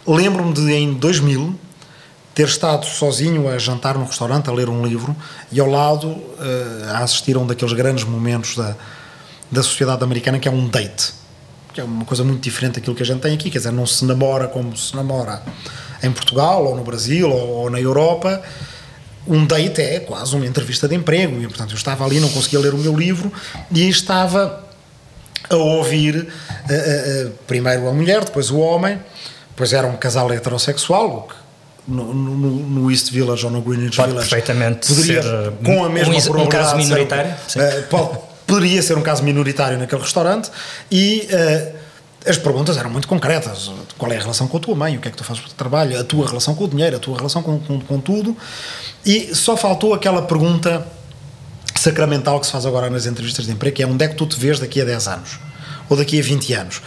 Lembro-me 0.07 0.53
de 0.53 0.73
em 0.73 0.93
2000 0.93 1.55
ter 2.39 2.47
estado 2.47 2.85
sozinho 2.85 3.49
a 3.49 3.57
jantar 3.57 3.97
num 3.97 4.05
restaurante, 4.05 4.49
a 4.49 4.53
ler 4.53 4.69
um 4.69 4.85
livro, 4.85 5.13
e 5.51 5.59
ao 5.59 5.67
lado 5.67 6.07
uh, 6.07 6.23
a 6.87 6.99
assistir 6.99 7.35
a 7.35 7.39
um 7.39 7.45
daqueles 7.45 7.73
grandes 7.73 8.05
momentos 8.05 8.55
da, 8.55 8.77
da 9.51 9.61
sociedade 9.61 10.01
americana, 10.05 10.39
que 10.39 10.47
é 10.47 10.51
um 10.51 10.65
date. 10.69 11.11
Que 11.73 11.81
é 11.81 11.83
uma 11.83 12.05
coisa 12.05 12.23
muito 12.23 12.41
diferente 12.41 12.75
daquilo 12.75 12.95
que 12.95 13.03
a 13.03 13.05
gente 13.05 13.19
tem 13.19 13.33
aqui, 13.33 13.51
quer 13.51 13.57
dizer, 13.57 13.73
não 13.73 13.85
se 13.85 14.05
namora 14.05 14.47
como 14.47 14.77
se 14.77 14.95
namora 14.95 15.41
em 16.01 16.09
Portugal, 16.13 16.63
ou 16.65 16.77
no 16.77 16.83
Brasil, 16.85 17.29
ou, 17.29 17.49
ou 17.63 17.69
na 17.69 17.77
Europa. 17.77 18.41
Um 19.27 19.45
date 19.45 19.81
é 19.81 19.99
quase 19.99 20.33
uma 20.33 20.45
entrevista 20.45 20.87
de 20.87 20.95
emprego, 20.95 21.41
e 21.41 21.45
portanto 21.45 21.71
eu 21.71 21.75
estava 21.75 22.05
ali, 22.05 22.21
não 22.21 22.29
conseguia 22.29 22.61
ler 22.61 22.73
o 22.73 22.77
meu 22.77 22.95
livro, 22.95 23.33
e 23.69 23.89
estava 23.89 24.63
a 25.49 25.55
ouvir 25.57 26.15
uh, 26.15 26.23
uh, 26.23 27.31
primeiro 27.45 27.89
a 27.89 27.91
mulher, 27.91 28.23
depois 28.23 28.49
o 28.49 28.59
homem, 28.59 28.97
depois 29.49 29.73
era 29.73 29.85
um 29.85 29.97
casal 29.97 30.31
heterossexual, 30.31 31.17
o 31.17 31.21
que 31.23 31.48
no, 31.87 32.13
no, 32.13 32.35
no, 32.37 32.91
East 32.91 33.11
Village 33.11 33.45
ou 33.45 33.51
no 33.51 33.61
Greenwich 33.61 33.95
pode 33.95 34.09
Village. 34.09 34.29
perfeitamente 34.29 34.87
poderia, 34.87 35.21
ser 35.21 35.51
com 35.63 35.83
a 35.83 35.89
mesma 35.89 36.13
um, 36.13 36.41
um 36.43 36.47
caso 36.47 36.75
minoritário 36.75 37.33
ser, 37.47 37.59
uh, 37.59 37.83
pode, 37.87 38.19
poderia 38.45 38.81
ser 38.81 38.97
um 38.97 39.01
caso 39.01 39.23
minoritário 39.23 39.77
naquele 39.77 40.01
restaurante 40.01 40.51
e 40.91 41.27
uh, 41.31 41.79
as 42.25 42.37
perguntas 42.37 42.77
eram 42.77 42.89
muito 42.89 43.07
concretas. 43.07 43.71
Qual 43.97 44.11
é 44.11 44.17
a 44.17 44.19
relação 44.19 44.47
com 44.47 44.57
a 44.57 44.59
tua 44.59 44.75
mãe, 44.75 44.97
o 44.97 44.99
que 44.99 45.07
é 45.07 45.11
que 45.11 45.17
tu 45.17 45.23
fazes 45.23 45.41
para 45.41 45.51
o 45.51 45.53
trabalho? 45.53 45.99
A 45.99 46.03
tua 46.03 46.27
relação 46.27 46.53
com 46.53 46.65
o 46.65 46.67
dinheiro, 46.67 46.95
a 46.97 46.99
tua 46.99 47.17
relação 47.17 47.41
com, 47.41 47.59
com, 47.59 47.79
com 47.79 47.99
tudo? 47.99 48.35
E 49.05 49.33
só 49.33 49.55
faltou 49.55 49.93
aquela 49.93 50.21
pergunta 50.21 50.85
sacramental 51.75 52.39
que 52.39 52.45
se 52.45 52.51
faz 52.51 52.65
agora 52.65 52.89
nas 52.89 53.05
entrevistas 53.05 53.45
de 53.45 53.51
emprego 53.53 53.77
que 53.77 53.83
é 53.83 53.87
onde 53.87 54.03
é 54.03 54.07
que 54.07 54.15
tu 54.15 54.25
te 54.25 54.37
vês 54.37 54.59
daqui 54.59 54.81
a 54.81 54.85
10 54.85 55.07
anos? 55.07 55.39
Ou 55.89 55.95
daqui 55.95 56.19
a 56.19 56.23
20 56.23 56.53
anos? 56.53 56.81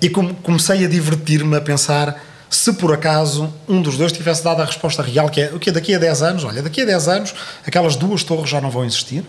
E 0.00 0.10
comecei 0.10 0.84
a 0.84 0.88
divertir-me 0.88 1.56
a 1.56 1.60
pensar 1.60 2.20
se 2.52 2.74
por 2.74 2.92
acaso 2.92 3.52
um 3.66 3.80
dos 3.80 3.96
dois 3.96 4.12
tivesse 4.12 4.44
dado 4.44 4.60
a 4.60 4.66
resposta 4.66 5.02
real, 5.02 5.30
que 5.30 5.40
é 5.40 5.50
o 5.54 5.58
que 5.58 5.70
daqui 5.70 5.94
a 5.94 5.98
10 5.98 6.22
anos, 6.22 6.44
olha, 6.44 6.62
daqui 6.62 6.82
a 6.82 6.84
10 6.84 7.08
anos 7.08 7.34
aquelas 7.66 7.96
duas 7.96 8.22
torres 8.22 8.50
já 8.50 8.60
não 8.60 8.70
vão 8.70 8.84
existir, 8.84 9.24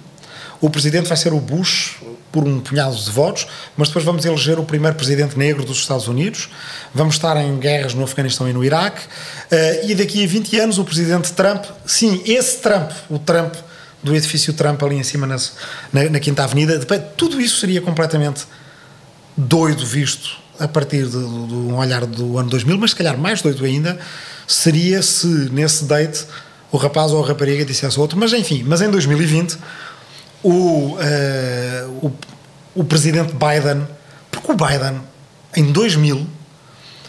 o 0.59 0.69
presidente 0.69 1.07
vai 1.07 1.15
ser 1.15 1.31
o 1.31 1.39
Bush 1.39 2.01
por 2.33 2.43
um 2.43 2.59
punhado 2.59 2.95
de 2.95 3.09
votos, 3.09 3.47
mas 3.77 3.87
depois 3.87 4.03
vamos 4.03 4.25
eleger 4.25 4.59
o 4.59 4.65
primeiro 4.65 4.97
presidente 4.97 5.37
negro 5.37 5.63
dos 5.63 5.77
Estados 5.77 6.09
Unidos, 6.09 6.49
vamos 6.93 7.15
estar 7.15 7.37
em 7.37 7.57
guerras 7.57 7.93
no 7.93 8.03
Afeganistão 8.03 8.47
e 8.49 8.51
no 8.51 8.63
Iraque, 8.63 9.01
uh, 9.01 9.89
e 9.89 9.95
daqui 9.95 10.21
a 10.21 10.27
20 10.27 10.59
anos 10.59 10.77
o 10.77 10.83
presidente 10.83 11.31
Trump, 11.31 11.63
sim, 11.85 12.21
esse 12.25 12.57
Trump, 12.57 12.91
o 13.09 13.17
Trump 13.17 13.55
do 14.03 14.13
edifício 14.13 14.53
Trump 14.53 14.83
ali 14.83 14.97
em 14.97 15.03
cima 15.03 15.25
nas, 15.25 15.53
na, 15.93 16.09
na 16.09 16.19
Quinta 16.19 16.43
Avenida, 16.43 16.77
tudo 17.15 17.39
isso 17.39 17.61
seria 17.61 17.79
completamente 17.79 18.45
doido 19.37 19.85
visto 19.85 20.42
a 20.59 20.67
partir 20.67 21.07
de, 21.07 21.17
um 21.17 21.75
olhar 21.75 22.05
do 22.05 22.37
ano 22.37 22.49
2000, 22.49 22.77
mas 22.77 22.91
se 22.91 22.95
calhar 22.95 23.17
mais 23.17 23.41
doido 23.41 23.65
ainda 23.65 23.99
seria 24.47 25.01
se 25.01 25.27
nesse 25.51 25.85
date 25.85 26.25
o 26.71 26.77
rapaz 26.77 27.11
ou 27.11 27.23
a 27.23 27.27
rapariga 27.27 27.63
dissesse 27.63 27.99
outro, 27.99 28.17
mas 28.17 28.33
enfim, 28.33 28.63
mas 28.63 28.81
em 28.81 28.89
2020 28.89 29.57
o, 30.43 30.49
uh, 30.49 30.95
o, 32.01 32.11
o 32.75 32.83
presidente 32.83 33.33
Biden, 33.33 33.87
porque 34.31 34.51
o 34.51 34.55
Biden 34.55 35.01
em 35.55 35.71
2000 35.71 36.27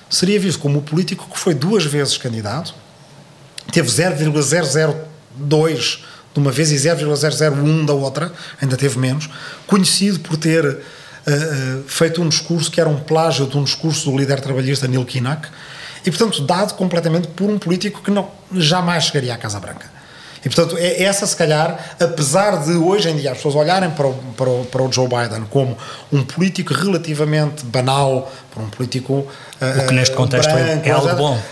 seria 0.09 0.39
visto 0.39 0.61
como 0.61 0.79
o 0.79 0.83
político 0.83 1.29
que 1.31 1.39
foi 1.39 1.55
duas 1.55 1.85
vezes 1.85 2.17
candidato, 2.17 2.75
teve 3.73 3.91
0,002 3.91 6.05
de 6.33 6.41
uma 6.41 6.51
vez 6.51 6.71
e 6.71 6.79
0,001 6.79 7.87
da 7.87 7.95
outra, 7.95 8.33
ainda 8.61 8.77
teve 8.77 8.99
menos, 8.99 9.29
conhecido 9.67 10.21
por 10.21 10.37
ter 10.37 10.81
uh, 11.27 11.85
feito 11.87 12.23
um 12.23 12.29
discurso 12.29 12.71
que 12.71 12.81
era 12.81 12.89
um 12.89 12.99
plágio 13.01 13.47
de 13.47 13.57
um 13.57 13.65
discurso 13.65 14.11
do 14.11 14.17
líder 14.17 14.41
trabalhista 14.41 14.87
Neil 14.87 15.05
Kinnock 15.05 15.49
e, 16.05 16.11
portanto, 16.11 16.43
dado 16.43 16.75
completamente 16.75 17.29
por 17.29 17.49
um 17.49 17.59
político 17.59 18.03
que 18.03 18.11
não, 18.11 18.29
jamais 18.53 19.05
chegaria 19.05 19.35
à 19.35 19.39
Casa 19.39 19.59
Branca. 19.59 19.95
E, 20.45 20.51
portanto, 20.51 20.77
é 20.79 21.03
essa, 21.03 21.27
se 21.27 21.35
calhar, 21.35 21.97
apesar 21.99 22.63
de 22.65 22.73
hoje 22.73 23.09
em 23.09 23.17
dia 23.17 23.31
as 23.31 23.39
pessoas 23.39 23.55
olharem 23.55 23.91
para 23.91 24.07
o, 24.07 24.15
para 24.37 24.51
o, 24.51 24.65
para 24.67 24.83
o 24.83 24.93
Joe 24.93 25.09
Biden 25.09 25.47
como 25.49 25.77
um 26.13 26.23
político 26.23 26.75
relativamente 26.75 27.65
banal, 27.65 28.31
para 28.53 28.63
um 28.63 28.69
político. 28.69 29.13
Uh, 29.15 29.83
o 29.83 29.87
que 29.87 29.95
neste 29.95 30.15
contexto 30.15 30.51
é 30.51 30.63
branco, 30.63 30.89
é 30.89 30.93
algo 30.93 31.15
bom. 31.15 31.43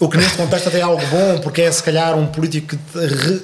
O 0.00 0.08
que 0.08 0.16
neste 0.16 0.36
contexto 0.36 0.68
até 0.68 0.78
é 0.78 0.82
algo 0.82 1.06
bom, 1.06 1.38
porque 1.40 1.62
é, 1.62 1.70
se 1.70 1.82
calhar, 1.82 2.16
um 2.16 2.26
político 2.26 2.76
que 2.76 3.42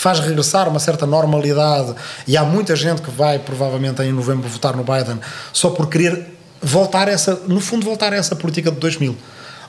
faz 0.00 0.18
regressar 0.18 0.66
uma 0.66 0.80
certa 0.80 1.04
normalidade 1.06 1.94
e 2.26 2.34
há 2.34 2.42
muita 2.42 2.74
gente 2.74 3.02
que 3.02 3.10
vai 3.10 3.38
provavelmente 3.38 4.02
em 4.02 4.12
novembro 4.12 4.48
votar 4.48 4.74
no 4.74 4.82
Biden 4.82 5.20
só 5.52 5.68
por 5.68 5.88
querer 5.90 6.26
voltar 6.62 7.06
a 7.06 7.10
essa, 7.10 7.38
no 7.46 7.60
fundo 7.60 7.84
voltar 7.84 8.12
a 8.14 8.16
essa 8.16 8.34
política 8.34 8.70
de 8.70 8.78
2000 8.78 9.14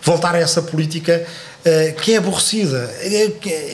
voltar 0.01 0.33
a 0.33 0.39
essa 0.39 0.61
política 0.61 1.25
uh, 1.59 2.01
que 2.01 2.13
é 2.13 2.17
aborrecida, 2.17 2.89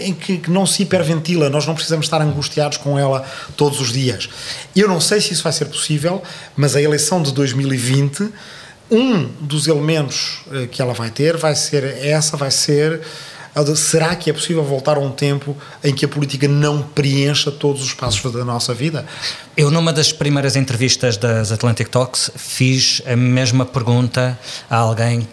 em 0.02 0.14
que, 0.14 0.40
que, 0.40 0.52
não 0.52 0.66
se 0.66 0.84
hiperventila, 0.84 1.50
nós 1.50 1.66
não 1.66 1.74
precisamos 1.74 2.06
estar 2.06 2.22
angustiados 2.22 2.78
com 2.78 3.00
ela 3.00 3.26
todos 3.56 3.80
os 3.80 3.94
dias. 3.94 4.28
Eu 4.76 4.90
não 4.90 5.00
sei 5.00 5.22
se 5.22 5.32
isso 5.32 5.44
vai 5.44 5.54
ser 5.54 5.66
possível, 5.66 6.22
mas 6.54 6.76
a 6.76 6.82
eleição 6.82 7.22
de 7.22 7.32
2020 7.32 8.30
um 8.90 9.26
dos 9.42 9.68
elementos 9.68 10.40
que 10.72 10.82
ela 10.82 10.94
vai 10.94 11.10
ter 11.10 11.36
vai 11.36 11.56
ser 11.56 11.84
essa, 12.06 12.38
vai 12.38 12.52
ser 12.52 13.02
será 13.76 14.16
que 14.16 14.30
é 14.30 14.34
possível 14.34 14.64
voltar 14.64 14.98
a 14.98 15.00
um 15.00 15.12
tempo 15.12 15.56
em 15.84 15.94
que 15.94 16.06
a 16.06 16.08
política 16.08 16.48
não 16.48 16.82
preencha 16.82 17.52
todos 17.52 17.82
os 17.82 17.94
passos 17.94 18.32
da 18.32 18.46
nossa 18.46 18.74
vida? 18.74 19.06
Eu, 19.56 19.72
numa 19.72 19.92
das 19.92 20.12
primeiras 20.12 20.56
entrevistas 20.56 21.18
das 21.18 21.52
Atlantic 21.52 21.90
Talks, 21.90 22.32
fiz 22.36 23.02
a 23.06 23.16
mesma 23.16 23.66
pergunta 23.66 24.38
a 24.70 24.78
alguém 24.78 25.28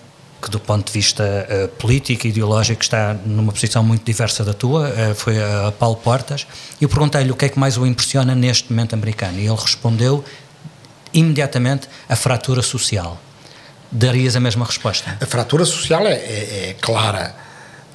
que 0.45 0.51
do 0.51 0.61
ponto 0.61 0.87
de 0.87 0.93
vista 0.93 1.25
uh, 1.25 1.69
político 1.77 2.27
e 2.27 2.31
ideológico 2.31 2.83
está 2.83 3.15
numa 3.25 3.51
posição 3.51 3.83
muito 3.83 4.05
diversa 4.05 4.45
da 4.45 4.53
tua, 4.53 4.91
uh, 4.91 5.15
foi 5.15 5.43
a 5.43 5.73
Paulo 5.73 5.97
Portas, 5.97 6.47
e 6.79 6.85
eu 6.85 6.89
perguntei-lhe 6.89 7.31
o 7.31 7.35
que 7.35 7.47
é 7.47 7.49
que 7.49 7.59
mais 7.59 7.79
o 7.79 7.87
impressiona 7.87 8.35
neste 8.35 8.71
momento 8.71 8.93
americano, 8.93 9.39
e 9.39 9.47
ele 9.47 9.57
respondeu 9.57 10.23
imediatamente 11.15 11.89
a 12.07 12.15
fratura 12.15 12.61
social. 12.61 13.19
Darias 13.91 14.37
a 14.37 14.41
mesma 14.41 14.67
resposta? 14.67 15.17
A 15.19 15.27
fratura 15.27 15.65
social 15.65 16.07
é, 16.07 16.13
é, 16.13 16.69
é 16.71 16.77
clara. 16.79 17.44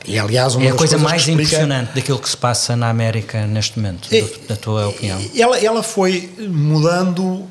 E, 0.06 0.18
aliás, 0.18 0.56
é 0.56 0.70
a 0.70 0.74
coisa 0.74 0.98
mais 0.98 1.22
explica... 1.22 1.41
impressionante 1.41 1.94
daquilo 1.94 2.20
que 2.20 2.29
se 2.29 2.38
passa 2.38 2.75
na 2.75 2.89
América 2.89 3.46
neste 3.46 3.77
momento, 3.77 4.08
é, 4.12 4.24
da 4.48 4.56
tua 4.56 4.88
opinião. 4.88 5.20
Ela, 5.36 5.60
ela 5.60 5.84
foi 5.84 6.29
mudando 6.50 7.48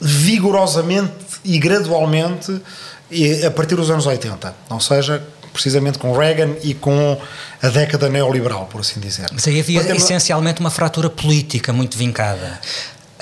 vigorosamente 0.00 1.12
e 1.44 1.58
gradualmente 1.58 2.60
a 3.46 3.50
partir 3.50 3.76
dos 3.76 3.90
anos 3.90 4.06
80, 4.06 4.54
ou 4.70 4.80
seja, 4.80 5.22
precisamente 5.52 5.98
com 5.98 6.12
Reagan 6.12 6.54
e 6.62 6.74
com 6.74 7.20
a 7.62 7.68
década 7.68 8.08
neoliberal, 8.08 8.66
por 8.66 8.80
assim 8.80 8.98
dizer. 8.98 9.28
Mas 9.32 9.46
aí 9.46 9.60
havia 9.60 9.82
Mas, 9.82 10.02
essencialmente 10.02 10.60
uma 10.60 10.70
fratura 10.70 11.10
política 11.10 11.72
muito 11.72 11.96
vincada. 11.96 12.58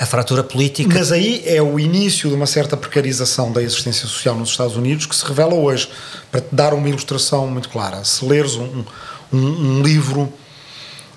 A 0.01 0.05
fratura 0.07 0.43
política. 0.43 0.97
Mas 0.97 1.11
aí 1.11 1.43
é 1.45 1.61
o 1.61 1.79
início 1.79 2.27
de 2.27 2.35
uma 2.35 2.47
certa 2.47 2.75
precarização 2.75 3.51
da 3.51 3.61
existência 3.61 4.07
social 4.07 4.35
nos 4.35 4.49
Estados 4.49 4.75
Unidos 4.75 5.05
que 5.05 5.15
se 5.15 5.23
revela 5.23 5.53
hoje. 5.53 5.87
Para 6.31 6.41
te 6.41 6.47
dar 6.51 6.73
uma 6.73 6.89
ilustração 6.89 7.45
muito 7.47 7.69
clara, 7.69 8.03
se 8.03 8.25
leres 8.25 8.55
um, 8.55 8.83
um, 9.31 9.37
um 9.37 9.81
livro 9.83 10.33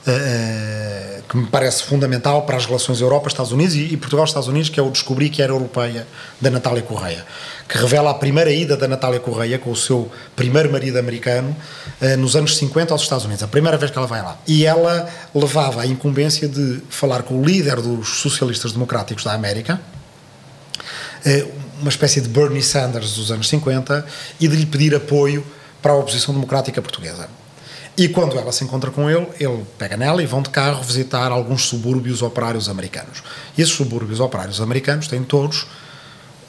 uh, 0.07 1.23
que 1.29 1.37
me 1.37 1.47
parece 1.47 1.83
fundamental 1.83 2.43
para 2.43 2.57
as 2.57 2.67
relações 2.67 3.01
Europa-Estados 3.01 3.53
Unidos 3.53 3.75
e, 3.75 3.93
e 3.93 3.97
Portugal-Estados 3.97 4.49
Unidos, 4.49 4.69
que 4.69 4.79
é 4.79 4.83
o 4.83 4.91
Descobri 4.91 5.29
que 5.31 5.43
era 5.43 5.53
europeia, 5.53 6.07
da 6.41 6.51
Natália 6.51 6.83
Correia, 6.83 7.25
que 7.69 7.79
revela 7.79 8.11
a 8.11 8.15
primeira 8.15 8.53
ida 8.53 8.77
da 8.77 8.87
Natália 8.87 9.21
Correia 9.21 9.59
com 9.59 9.71
o 9.71 9.77
seu 9.77 10.11
primeiro 10.37 10.71
marido 10.71 10.99
americano 10.99 11.57
uh, 12.01 12.17
nos 12.19 12.37
anos 12.37 12.57
50 12.57 12.93
aos 12.93 13.03
Estados 13.03 13.25
Unidos, 13.25 13.43
a 13.43 13.49
primeira 13.49 13.77
vez 13.77 13.91
que 13.91 13.99
ela 13.99 14.07
vai 14.07 14.23
lá. 14.23 14.39
E 14.47 14.67
ela 14.67 15.09
levava 15.35 15.83
a 15.83 15.87
incumbência 15.87 16.49
de 16.49 16.81
falar 16.89 17.23
com 17.23 17.41
o 17.41 17.45
líder 17.45 17.81
dos 17.81 18.21
socialistas 18.21 18.73
democráticos 18.73 19.25
da 19.25 19.33
América, 19.33 19.81
uh, 21.27 21.65
uma 21.81 21.89
espécie 21.89 22.21
de 22.21 22.29
Bernie 22.29 22.63
Sanders 22.63 23.15
dos 23.15 23.31
anos 23.31 23.49
50, 23.49 24.07
e 24.41 24.47
de 24.47 24.57
lhe 24.57 24.67
pedir 24.67 24.95
apoio 24.95 25.45
para 25.83 25.93
a 25.93 25.97
oposição 25.97 26.33
democrática 26.33 26.81
portuguesa. 26.81 27.29
E 27.97 28.09
quando 28.09 28.37
ela 28.37 28.51
se 28.51 28.65
encontra 28.65 28.91
com 28.91 29.09
ele, 29.09 29.27
ele 29.39 29.65
pega 29.79 29.97
nela 29.97 30.23
e 30.23 30.27
vão 30.27 30.43
de 30.43 30.51
carro 30.51 30.83
visitar 30.83 31.31
alguns 31.31 31.63
subúrbios 31.63 32.23
operários 32.23 32.69
americanos. 32.69 33.23
E 33.57 33.63
esses 33.63 33.75
subúrbios 33.75 34.19
operários 34.19 34.61
americanos 34.61 35.07
têm 35.07 35.23
todos 35.23 35.67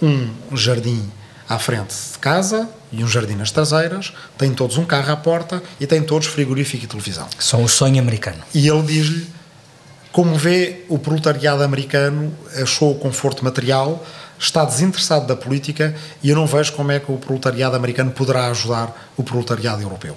um 0.02 0.28
jardim 0.54 1.04
à 1.48 1.60
frente 1.60 1.94
de 2.14 2.18
casa 2.18 2.68
e 2.92 3.04
um 3.04 3.08
jardim 3.08 3.36
nas 3.36 3.52
traseiras, 3.52 4.12
têm 4.38 4.54
todos 4.54 4.78
um 4.78 4.86
carro 4.86 5.12
à 5.12 5.16
porta 5.16 5.62
e 5.80 5.86
têm 5.86 6.02
todos 6.02 6.28
frigorífico 6.28 6.86
e 6.86 6.88
televisão. 6.88 7.28
São 7.38 7.64
o 7.64 7.70
sonho 7.70 8.02
americano. 8.02 8.42
E 8.54 8.68
ele 8.68 8.82
diz-lhe 8.82 9.28
como 10.12 10.36
vê 10.36 10.86
o 10.88 10.98
proletariado 10.98 11.62
americano, 11.62 12.34
achou 12.62 12.94
o 12.94 12.96
conforto 12.96 13.44
material, 13.44 14.04
está 14.40 14.64
desinteressado 14.64 15.28
da 15.28 15.36
política 15.36 15.94
e 16.24 16.30
eu 16.30 16.36
não 16.36 16.48
vejo 16.48 16.74
como 16.74 16.92
é 16.92 17.00
que 17.00 17.12
o 17.12 17.18
proletariado 17.18 17.76
americano 17.76 18.12
poderá 18.12 18.48
ajudar 18.48 19.12
o 19.18 19.24
proletariado 19.24 19.82
europeu. 19.82 20.16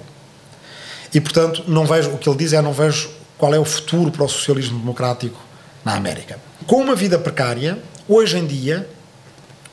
E, 1.13 1.19
portanto, 1.19 1.63
não 1.67 1.85
vejo, 1.85 2.11
o 2.11 2.17
que 2.17 2.29
ele 2.29 2.37
diz 2.37 2.53
é 2.53 2.61
não 2.61 2.73
vejo 2.73 3.09
qual 3.37 3.53
é 3.53 3.59
o 3.59 3.65
futuro 3.65 4.11
para 4.11 4.23
o 4.23 4.29
socialismo 4.29 4.79
democrático 4.79 5.39
na 5.83 5.95
América. 5.95 6.39
Com 6.67 6.81
uma 6.81 6.95
vida 6.95 7.17
precária, 7.17 7.79
hoje 8.07 8.37
em 8.37 8.45
dia, 8.45 8.87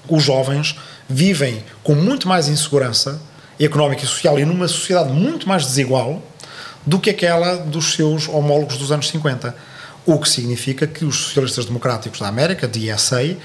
os 0.09 0.23
jovens 0.23 0.76
vivem 1.09 1.62
com 1.83 1.95
muito 1.95 2.28
mais 2.28 2.49
insegurança 2.49 3.21
económica 3.59 4.05
e 4.05 4.07
social 4.07 4.38
e 4.38 4.45
numa 4.45 4.69
sociedade 4.69 5.12
muito 5.12 5.49
mais 5.49 5.64
desigual 5.64 6.23
do 6.85 6.99
que 6.99 7.11
aquela 7.11 7.57
dos 7.57 7.95
seus 7.95 8.28
homólogos 8.28 8.76
dos 8.76 8.93
anos 8.93 9.09
50. 9.09 9.55
O 10.05 10.19
que 10.21 10.28
significa 10.28 10.87
que 10.87 11.05
os 11.05 11.16
socialistas 11.16 11.64
democráticos 11.64 12.21
da 12.21 12.28
América, 12.28 12.69
DSA, 12.69 13.37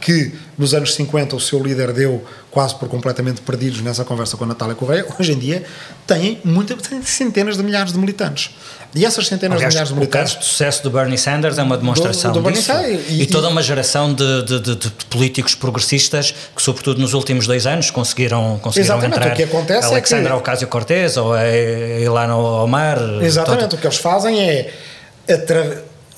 que 0.00 0.32
nos 0.56 0.72
anos 0.74 0.94
50 0.94 1.36
o 1.36 1.40
seu 1.40 1.62
líder 1.62 1.92
deu 1.92 2.24
quase 2.50 2.74
por 2.74 2.88
completamente 2.88 3.40
perdidos 3.42 3.80
nessa 3.80 4.04
conversa 4.04 4.36
com 4.36 4.44
a 4.44 4.46
Natália 4.46 4.74
Correia, 4.74 5.06
hoje 5.18 5.32
em 5.32 5.38
dia 5.38 5.62
têm, 6.06 6.40
muita, 6.42 6.74
têm 6.76 7.02
centenas 7.02 7.56
de 7.56 7.62
milhares 7.62 7.92
de 7.92 7.98
militantes. 7.98 8.54
E 8.92 9.04
essas 9.04 9.28
centenas 9.28 9.58
Aliás, 9.58 9.72
de 9.72 9.76
milhares 9.76 9.88
de 9.90 9.94
militantes. 9.94 10.32
O 10.32 10.34
caso 10.34 10.40
de 10.40 10.50
sucesso 10.50 10.82
do 10.82 10.90
Bernie 10.90 11.16
Sanders 11.16 11.58
é 11.58 11.62
uma 11.62 11.76
demonstração 11.76 12.32
do, 12.32 12.40
do 12.42 12.50
disso. 12.50 12.72
E, 13.08 13.22
e, 13.22 13.26
toda 13.26 13.48
uma 13.48 13.62
geração 13.62 14.12
de, 14.12 14.42
de, 14.42 14.60
de, 14.60 14.76
de, 14.76 14.90
políticos 15.08 15.54
progressistas 15.54 16.34
que, 16.56 16.60
sobretudo 16.60 17.00
nos 17.00 17.14
últimos 17.14 17.46
dois 17.46 17.66
anos, 17.66 17.90
conseguiram, 17.90 18.58
conseguiram 18.60 18.96
Exatamente, 18.96 19.18
entrar. 19.18 19.32
O 19.32 19.36
que 19.36 19.42
acontece 19.44 19.86
Alexandra 19.86 20.30
é 20.30 20.32
que, 20.32 20.38
Ocasio-Cortez 20.38 21.16
ou 21.18 21.34
a 21.34 21.46
Ilana 21.46 22.36
Omar. 22.36 22.98
Exatamente, 23.22 23.68
todo. 23.68 23.74
o 23.74 23.78
que 23.78 23.86
eles 23.86 23.98
fazem 23.98 24.40
é. 24.40 24.72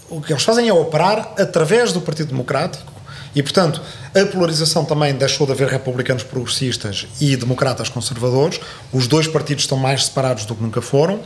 O 0.09 0.21
que 0.21 0.33
eles 0.33 0.43
fazem 0.43 0.69
é 0.69 0.73
operar 0.73 1.35
através 1.39 1.93
do 1.93 2.01
Partido 2.01 2.29
Democrático 2.29 2.92
e, 3.35 3.43
portanto, 3.43 3.81
a 4.15 4.27
polarização 4.27 4.85
também 4.85 5.15
deixou 5.15 5.47
de 5.47 5.53
haver 5.53 5.69
republicanos 5.69 6.23
progressistas 6.23 7.07
e 7.21 7.35
democratas 7.37 7.89
conservadores. 7.89 8.61
Os 8.93 9.07
dois 9.07 9.27
partidos 9.27 9.65
estão 9.65 9.79
mais 9.79 10.07
separados 10.07 10.45
do 10.45 10.55
que 10.55 10.63
nunca 10.63 10.83
foram. 10.83 11.21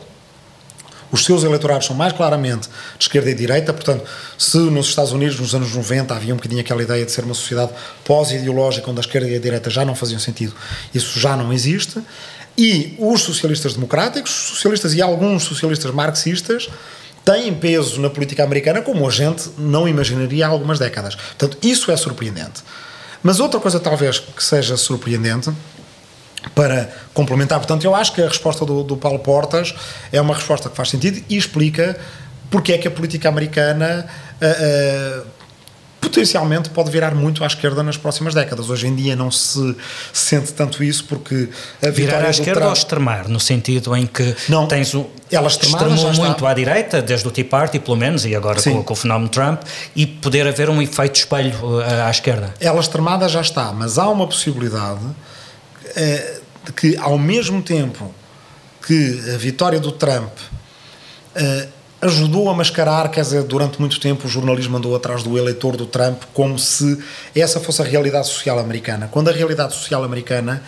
Os 1.10 1.24
seus 1.24 1.44
eleitorados 1.44 1.86
são 1.86 1.94
mais 1.94 2.12
claramente 2.12 2.68
de 2.98 3.04
esquerda 3.04 3.30
e 3.30 3.34
direita, 3.34 3.72
portanto, 3.72 4.04
se 4.36 4.58
nos 4.58 4.88
Estados 4.88 5.12
Unidos, 5.12 5.38
nos 5.38 5.54
anos 5.54 5.72
90, 5.72 6.14
havia 6.14 6.34
um 6.34 6.36
bocadinho 6.36 6.60
aquela 6.60 6.82
ideia 6.82 7.04
de 7.04 7.12
ser 7.12 7.24
uma 7.24 7.34
sociedade 7.34 7.72
pós-ideológica, 8.04 8.90
onde 8.90 8.98
a 8.98 9.02
esquerda 9.02 9.28
e 9.28 9.36
a 9.36 9.38
direita 9.38 9.70
já 9.70 9.84
não 9.84 9.94
faziam 9.94 10.18
sentido, 10.18 10.54
isso 10.92 11.18
já 11.18 11.36
não 11.36 11.52
existe. 11.52 12.02
E 12.58 12.96
os 12.98 13.22
socialistas 13.22 13.74
democráticos, 13.74 14.30
socialistas 14.30 14.94
e 14.94 15.02
alguns 15.02 15.44
socialistas 15.44 15.92
marxistas, 15.92 16.68
têm 17.26 17.52
peso 17.52 18.00
na 18.00 18.08
política 18.08 18.44
americana 18.44 18.80
como 18.80 19.06
a 19.06 19.10
gente 19.10 19.50
não 19.58 19.88
imaginaria 19.88 20.46
há 20.46 20.48
algumas 20.48 20.78
décadas. 20.78 21.16
Portanto, 21.16 21.58
isso 21.60 21.90
é 21.90 21.96
surpreendente. 21.96 22.62
Mas 23.20 23.40
outra 23.40 23.58
coisa, 23.58 23.80
talvez, 23.80 24.20
que 24.20 24.44
seja 24.44 24.76
surpreendente, 24.76 25.50
para 26.54 26.88
complementar, 27.12 27.58
portanto, 27.58 27.82
eu 27.82 27.92
acho 27.92 28.12
que 28.12 28.22
a 28.22 28.28
resposta 28.28 28.64
do, 28.64 28.84
do 28.84 28.96
Paulo 28.96 29.18
Portas 29.18 29.74
é 30.12 30.20
uma 30.20 30.32
resposta 30.32 30.70
que 30.70 30.76
faz 30.76 30.90
sentido 30.90 31.20
e 31.28 31.36
explica 31.36 31.98
porque 32.48 32.72
é 32.72 32.78
que 32.78 32.86
a 32.86 32.90
política 32.92 33.28
americana 33.28 34.06
uh, 34.40 35.20
uh, 35.20 35.26
potencialmente 36.16 36.70
pode 36.70 36.90
virar 36.90 37.14
muito 37.14 37.44
à 37.44 37.46
esquerda 37.46 37.82
nas 37.82 37.98
próximas 37.98 38.32
décadas. 38.32 38.70
Hoje 38.70 38.86
em 38.86 38.94
dia 38.94 39.14
não 39.14 39.30
se 39.30 39.76
sente 40.12 40.52
tanto 40.54 40.82
isso 40.82 41.04
porque 41.04 41.50
a 41.82 41.90
virar 41.90 42.24
à 42.24 42.30
esquerda 42.30 42.60
Trump... 42.60 42.66
ou 42.68 42.72
extremar, 42.72 43.28
no 43.28 43.38
sentido 43.38 43.94
em 43.94 44.06
que 44.06 44.34
não, 44.48 44.66
tens 44.66 44.94
um 44.94 45.04
ela 45.30 45.48
extremou 45.48 46.14
muito 46.14 46.46
à 46.46 46.54
direita, 46.54 47.02
desde 47.02 47.26
o 47.26 47.32
Tea 47.32 47.44
Party 47.44 47.80
pelo 47.80 47.96
menos, 47.96 48.24
e 48.24 48.34
agora 48.34 48.62
com, 48.62 48.82
com, 48.82 48.92
o 48.92 48.96
fenómeno 48.96 49.28
Trump, 49.28 49.60
e 49.94 50.06
poder 50.06 50.46
haver 50.46 50.70
um 50.70 50.80
efeito 50.80 51.16
espelho 51.16 51.52
à, 51.82 52.04
uh, 52.04 52.06
à 52.06 52.10
esquerda. 52.10 52.54
Ela 52.60 52.80
extremada 52.80 53.28
já 53.28 53.40
está, 53.40 53.72
mas 53.72 53.98
há 53.98 54.08
uma 54.08 54.26
possibilidade 54.26 55.04
eh, 55.96 56.38
de 56.64 56.72
que 56.72 56.96
ao 56.96 57.18
mesmo 57.18 57.60
tempo 57.60 58.14
que 58.86 59.20
a 59.34 59.36
vitória 59.36 59.80
do 59.80 59.90
Trump 59.90 60.30
eh, 61.34 61.66
ajudou 62.06 62.48
a 62.50 62.54
mascarar, 62.54 63.08
quer 63.10 63.20
dizer, 63.20 63.42
durante 63.42 63.78
muito 63.78 64.00
tempo 64.00 64.26
o 64.26 64.30
jornalismo 64.30 64.76
andou 64.76 64.96
atrás 64.96 65.22
do 65.22 65.36
eleitor 65.36 65.76
do 65.76 65.86
Trump 65.86 66.22
como 66.32 66.58
se 66.58 67.02
essa 67.34 67.60
fosse 67.60 67.82
a 67.82 67.84
realidade 67.84 68.26
social 68.26 68.58
americana, 68.58 69.08
quando 69.10 69.28
a 69.28 69.32
realidade 69.32 69.74
social 69.74 70.02
americana 70.02 70.62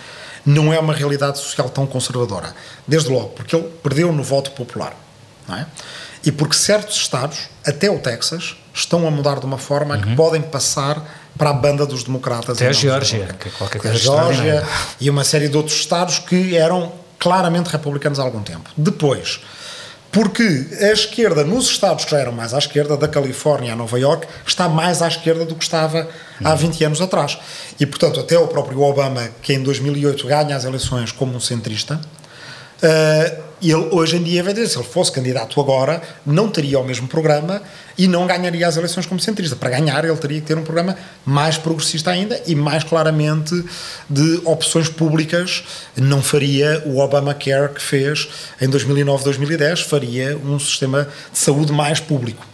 não 0.45 0.73
é 0.73 0.79
uma 0.79 0.95
realidade 0.95 1.39
social 1.39 1.69
tão 1.69 1.87
conservadora. 1.87 2.55
Desde 2.87 3.11
logo, 3.11 3.29
porque 3.31 3.55
ele 3.55 3.69
perdeu 3.83 4.13
no 4.13 4.23
voto 4.23 4.51
popular, 4.53 4.95
não 5.47 5.57
é? 5.57 5.67
E 6.25 6.33
porque 6.33 6.57
certos 6.57 6.97
estados, 6.97 7.49
até 7.65 7.91
o 7.91 7.99
Texas, 7.99 8.57
estão 8.75 9.07
a 9.07 9.11
mudar 9.11 9.39
de 9.39 9.47
uma 9.47 9.59
forma 9.59 9.95
uhum. 9.95 10.03
que 10.03 10.17
podem 10.17 10.43
passar 10.43 11.03
para 11.37 11.51
a 11.51 11.53
banda 11.53 11.87
dos 11.87 12.03
democratas. 12.03 12.57
Até 12.57 12.69
a 12.69 12.73
Geórgia, 12.73 13.37
que 13.39 13.49
é 13.49 13.51
qualquer 13.53 13.81
coisa 13.81 13.97
A 13.97 13.99
Geórgia 13.99 14.67
e 15.01 15.09
uma 15.09 15.23
série 15.23 15.49
de 15.49 15.57
outros 15.57 15.77
estados 15.77 16.19
que 16.19 16.57
eram 16.57 16.93
claramente 17.19 17.69
republicanos 17.69 18.19
há 18.19 18.23
algum 18.23 18.43
tempo. 18.43 18.71
Depois, 18.77 19.41
porque 20.19 20.67
a 20.81 20.91
esquerda, 20.91 21.45
nos 21.45 21.71
estados 21.71 22.05
que 22.05 22.11
já 22.11 22.19
eram 22.19 22.33
mais 22.33 22.53
à 22.53 22.59
esquerda, 22.59 22.97
da 22.97 23.07
Califórnia 23.07 23.75
a 23.75 23.77
Nova 23.77 23.97
York, 24.01 24.27
está 24.45 24.69
mais 24.69 25.01
à 25.01 25.07
esquerda 25.07 25.45
do 25.45 25.55
que 25.55 25.63
estava 25.63 26.09
há 26.43 26.55
20 26.57 26.85
anos 26.87 27.01
atrás. 27.01 27.39
E, 27.79 27.87
portanto, 27.87 28.19
até 28.19 28.37
o 28.37 28.49
próprio 28.49 28.83
Obama, 28.83 29.31
que 29.41 29.53
em 29.53 29.63
2008 29.63 30.27
ganha 30.27 30.57
as 30.57 30.65
eleições 30.65 31.13
como 31.13 31.37
um 31.37 31.41
centrista, 31.41 32.01
Uh, 32.79 33.48
ele 33.63 33.89
hoje 33.91 34.17
em 34.17 34.23
dia 34.23 34.43
vai 34.43 34.53
dizer, 34.53 34.69
se 34.69 34.79
ele 34.79 34.87
fosse 34.87 35.11
candidato 35.11 35.61
agora, 35.61 36.03
não 36.25 36.49
teria 36.49 36.79
o 36.79 36.85
mesmo 36.85 37.09
programa 37.09 37.63
e 37.97 38.07
não 38.07 38.27
ganharia 38.27 38.67
as 38.67 38.77
eleições 38.77 39.07
como 39.07 39.21
centrista. 39.21 39.57
Para 39.57 39.71
ganhar, 39.71 40.05
ele 40.05 40.17
teria 40.17 40.41
que 40.41 40.47
ter 40.47 40.57
um 40.57 40.63
programa 40.63 40.97
mais 41.25 41.59
progressista 41.59 42.11
ainda 42.11 42.41
e 42.47 42.55
mais 42.55 42.85
claramente 42.85 43.65
de 44.09 44.41
opções 44.45 44.89
públicas. 44.89 45.65
Não 45.97 46.23
faria 46.23 46.83
o 46.87 46.99
Obamacare 46.99 47.73
que 47.75 47.83
fez 47.83 48.29
em 48.61 48.69
2009, 48.69 49.25
2010, 49.25 49.81
faria 49.81 50.37
um 50.37 50.59
sistema 50.59 51.09
de 51.33 51.39
saúde 51.39 51.73
mais 51.73 51.99
público. 51.99 52.47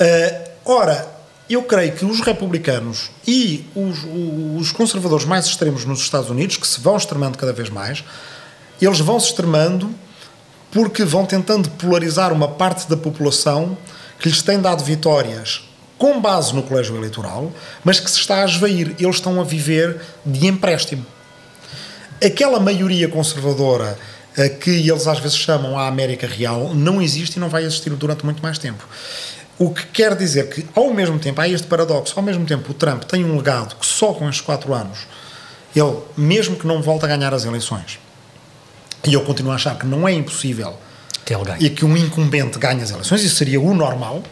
Uh, 0.00 0.50
ora, 0.64 1.18
eu 1.50 1.62
creio 1.62 1.92
que 1.92 2.04
os 2.04 2.20
republicanos 2.20 3.10
e 3.26 3.64
os, 3.74 4.04
os 4.60 4.72
conservadores 4.72 5.24
mais 5.24 5.46
extremos 5.46 5.84
nos 5.84 6.00
Estados 6.00 6.28
Unidos, 6.28 6.56
que 6.56 6.66
se 6.66 6.80
vão 6.80 6.96
extremando 6.96 7.38
cada 7.38 7.52
vez 7.52 7.70
mais, 7.70 8.04
eles 8.80 9.00
vão 9.00 9.18
se 9.18 9.28
extremando 9.28 9.90
porque 10.70 11.04
vão 11.04 11.24
tentando 11.24 11.70
polarizar 11.70 12.32
uma 12.32 12.48
parte 12.48 12.88
da 12.88 12.96
população 12.96 13.76
que 14.18 14.28
lhes 14.28 14.42
tem 14.42 14.60
dado 14.60 14.84
vitórias 14.84 15.68
com 15.96 16.20
base 16.20 16.54
no 16.54 16.62
colégio 16.62 16.96
eleitoral, 16.96 17.52
mas 17.82 17.98
que 17.98 18.10
se 18.10 18.18
está 18.18 18.42
a 18.42 18.44
esvair. 18.44 18.94
Eles 18.98 19.16
estão 19.16 19.40
a 19.40 19.44
viver 19.44 20.00
de 20.24 20.46
empréstimo. 20.46 21.04
Aquela 22.24 22.60
maioria 22.60 23.08
conservadora 23.08 23.98
a 24.36 24.48
que 24.48 24.70
eles 24.70 25.06
às 25.08 25.18
vezes 25.18 25.36
chamam 25.36 25.76
a 25.76 25.88
América 25.88 26.26
Real 26.26 26.72
não 26.72 27.02
existe 27.02 27.36
e 27.36 27.40
não 27.40 27.48
vai 27.48 27.64
existir 27.64 27.90
durante 27.90 28.24
muito 28.24 28.40
mais 28.42 28.58
tempo. 28.58 28.86
O 29.58 29.70
que 29.70 29.84
quer 29.86 30.14
dizer 30.14 30.48
que, 30.48 30.64
ao 30.72 30.94
mesmo 30.94 31.18
tempo, 31.18 31.40
há 31.40 31.48
este 31.48 31.66
paradoxo, 31.66 32.14
ao 32.16 32.22
mesmo 32.22 32.46
tempo 32.46 32.70
o 32.70 32.74
Trump 32.74 33.02
tem 33.02 33.24
um 33.24 33.36
legado 33.36 33.74
que 33.74 33.84
só 33.84 34.12
com 34.12 34.28
estes 34.28 34.40
quatro 34.40 34.72
anos, 34.72 35.00
ele, 35.74 35.96
mesmo 36.16 36.54
que 36.54 36.66
não 36.66 36.80
volte 36.80 37.04
a 37.04 37.08
ganhar 37.08 37.34
as 37.34 37.44
eleições, 37.44 37.98
e 39.08 39.14
eu 39.14 39.22
continuo 39.22 39.52
a 39.52 39.54
achar 39.54 39.78
que 39.78 39.86
não 39.86 40.06
é 40.06 40.12
impossível 40.12 40.78
que 41.24 41.34
ele 41.34 41.44
ganhe. 41.44 41.64
e 41.64 41.70
que 41.70 41.84
um 41.84 41.96
incumbente 41.96 42.58
ganhe 42.58 42.82
as 42.82 42.90
eleições, 42.90 43.22
isso 43.22 43.36
seria 43.36 43.60
o 43.60 43.74
normal. 43.74 44.22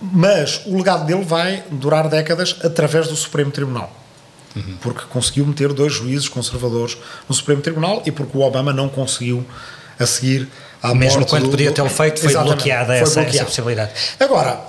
Mas 0.00 0.62
o 0.66 0.76
legado 0.76 1.04
dele 1.06 1.24
vai 1.24 1.62
durar 1.70 2.08
décadas 2.08 2.56
através 2.64 3.06
do 3.06 3.14
Supremo 3.14 3.50
Tribunal. 3.50 3.94
Uhum. 4.56 4.76
Porque 4.80 5.04
conseguiu 5.10 5.46
meter 5.46 5.72
dois 5.72 5.92
juízes 5.92 6.28
conservadores 6.28 6.96
no 7.28 7.34
Supremo 7.34 7.60
Tribunal 7.60 8.02
e 8.04 8.10
porque 8.10 8.36
o 8.36 8.40
Obama 8.40 8.72
não 8.72 8.88
conseguiu 8.88 9.46
a 9.98 10.06
seguir 10.06 10.48
à 10.82 10.94
Mesmo 10.94 11.26
quando 11.26 11.44
do, 11.44 11.50
podia 11.50 11.70
tê-lo 11.70 11.90
feito, 11.90 12.20
foi 12.20 12.32
bloqueada 12.32 12.94
essa, 12.94 13.20
essa, 13.20 13.44
possibilidade. 13.44 13.92
Agora, 14.18 14.60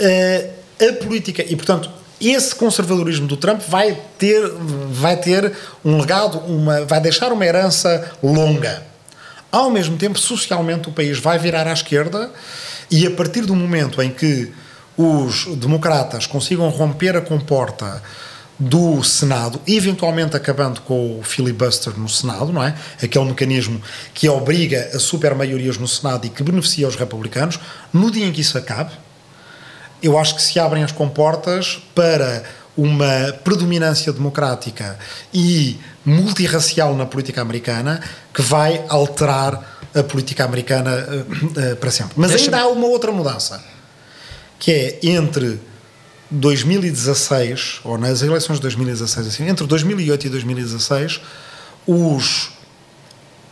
eh, 0.00 0.50
a 0.80 0.92
política, 1.04 1.44
e 1.48 1.54
portanto, 1.54 1.88
esse 2.20 2.54
conservadorismo 2.54 3.26
do 3.26 3.36
Trump 3.36 3.60
vai 3.68 3.98
ter, 4.18 4.46
vai 4.90 5.16
ter 5.16 5.52
um 5.84 5.98
legado, 5.98 6.38
uma, 6.38 6.84
vai 6.84 7.00
deixar 7.00 7.32
uma 7.32 7.44
herança 7.44 8.12
longa. 8.22 8.82
Ao 9.50 9.70
mesmo 9.70 9.96
tempo, 9.96 10.18
socialmente, 10.18 10.88
o 10.88 10.92
país 10.92 11.18
vai 11.18 11.38
virar 11.38 11.66
à 11.66 11.72
esquerda 11.72 12.30
e 12.90 13.06
a 13.06 13.10
partir 13.10 13.42
do 13.42 13.56
momento 13.56 14.02
em 14.02 14.10
que 14.10 14.52
os 14.96 15.46
democratas 15.56 16.26
consigam 16.26 16.68
romper 16.68 17.16
a 17.16 17.20
comporta 17.20 18.02
do 18.58 19.02
Senado, 19.02 19.58
eventualmente 19.66 20.36
acabando 20.36 20.82
com 20.82 21.18
o 21.18 21.22
filibuster 21.22 21.98
no 21.98 22.08
Senado, 22.08 22.52
não 22.52 22.62
é? 22.62 22.74
Aquele 23.02 23.24
mecanismo 23.24 23.80
que 24.12 24.28
obriga 24.28 24.90
a 24.92 24.98
supermaiorias 24.98 25.78
no 25.78 25.88
Senado 25.88 26.26
e 26.26 26.28
que 26.28 26.42
beneficia 26.42 26.86
os 26.86 26.94
republicanos, 26.94 27.58
no 27.90 28.10
dia 28.10 28.26
em 28.26 28.32
que 28.32 28.42
isso 28.42 28.58
acabe, 28.58 28.92
eu 30.02 30.18
acho 30.18 30.34
que 30.34 30.42
se 30.42 30.58
abrem 30.58 30.82
as 30.82 30.92
comportas 30.92 31.82
para 31.94 32.44
uma 32.76 33.32
predominância 33.44 34.12
democrática 34.12 34.98
e 35.34 35.78
multirracial 36.04 36.94
na 36.96 37.04
política 37.04 37.42
americana 37.42 38.02
que 38.32 38.40
vai 38.40 38.84
alterar 38.88 39.78
a 39.94 40.02
política 40.02 40.44
americana 40.44 40.90
uh, 40.90 41.72
uh, 41.72 41.76
para 41.76 41.90
sempre. 41.90 42.14
Mas 42.16 42.34
ainda 42.34 42.60
há 42.60 42.68
uma 42.68 42.86
outra 42.86 43.10
mudança, 43.10 43.62
que 44.58 44.70
é 44.70 44.98
entre 45.02 45.60
2016, 46.30 47.80
ou 47.84 47.98
nas 47.98 48.22
eleições 48.22 48.56
de 48.56 48.62
2016, 48.62 49.26
assim, 49.26 49.48
entre 49.48 49.66
2008 49.66 50.26
e 50.26 50.30
2016, 50.30 51.20
os, 51.86 52.50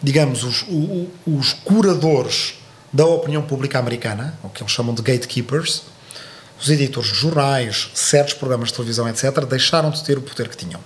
digamos, 0.01 0.45
os, 0.45 0.65
os, 0.69 1.09
os 1.27 1.53
curadores 1.53 2.55
da 2.93 3.05
opinião 3.05 3.43
pública 3.43 3.79
americana, 3.79 4.39
o 4.43 4.49
que 4.49 4.63
eles 4.63 4.73
chamam 4.73 4.95
de 4.95 5.03
gatekeepers, 5.03 5.83
os 6.61 6.69
editores 6.69 7.11
de 7.11 7.17
jornais, 7.17 7.91
certos 7.95 8.35
programas 8.35 8.69
de 8.69 8.75
televisão, 8.75 9.09
etc., 9.09 9.45
deixaram 9.45 9.91
de 9.91 10.03
ter 10.03 10.19
o 10.19 10.23
poder 10.23 10.49
que 10.49 10.57
tinham. 10.57 10.81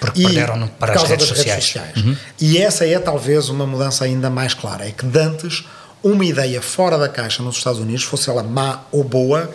Porque 0.00 0.22
e 0.22 0.24
perderam 0.24 0.66
para 0.66 0.94
por 0.94 1.02
as 1.02 1.08
redes 1.08 1.28
das 1.28 1.36
sociais. 1.36 1.54
redes 1.54 1.66
sociais. 1.66 1.96
Uhum. 1.96 2.16
E 2.40 2.58
essa 2.58 2.86
é 2.86 2.98
talvez 2.98 3.48
uma 3.50 3.66
mudança 3.66 4.04
ainda 4.04 4.30
mais 4.30 4.54
clara. 4.54 4.86
É 4.86 4.90
que 4.90 5.04
dantes, 5.04 5.64
uma 6.02 6.24
ideia 6.24 6.62
fora 6.62 6.96
da 6.96 7.08
caixa 7.08 7.42
nos 7.42 7.56
Estados 7.56 7.78
Unidos, 7.78 8.04
fosse 8.04 8.30
ela 8.30 8.42
má 8.42 8.80
ou 8.90 9.04
boa, 9.04 9.50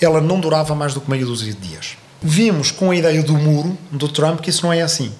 ela 0.00 0.20
não 0.20 0.40
durava 0.40 0.74
mais 0.74 0.94
do 0.94 1.00
que 1.00 1.10
meio 1.10 1.26
dúzia 1.26 1.52
de 1.52 1.68
dias. 1.68 1.98
Vimos 2.22 2.70
com 2.70 2.90
a 2.90 2.96
ideia 2.96 3.22
do 3.22 3.34
muro 3.34 3.78
do 3.90 4.08
Trump 4.08 4.40
que 4.40 4.50
isso 4.50 4.64
não 4.64 4.72
é 4.72 4.80
assim. 4.80 5.12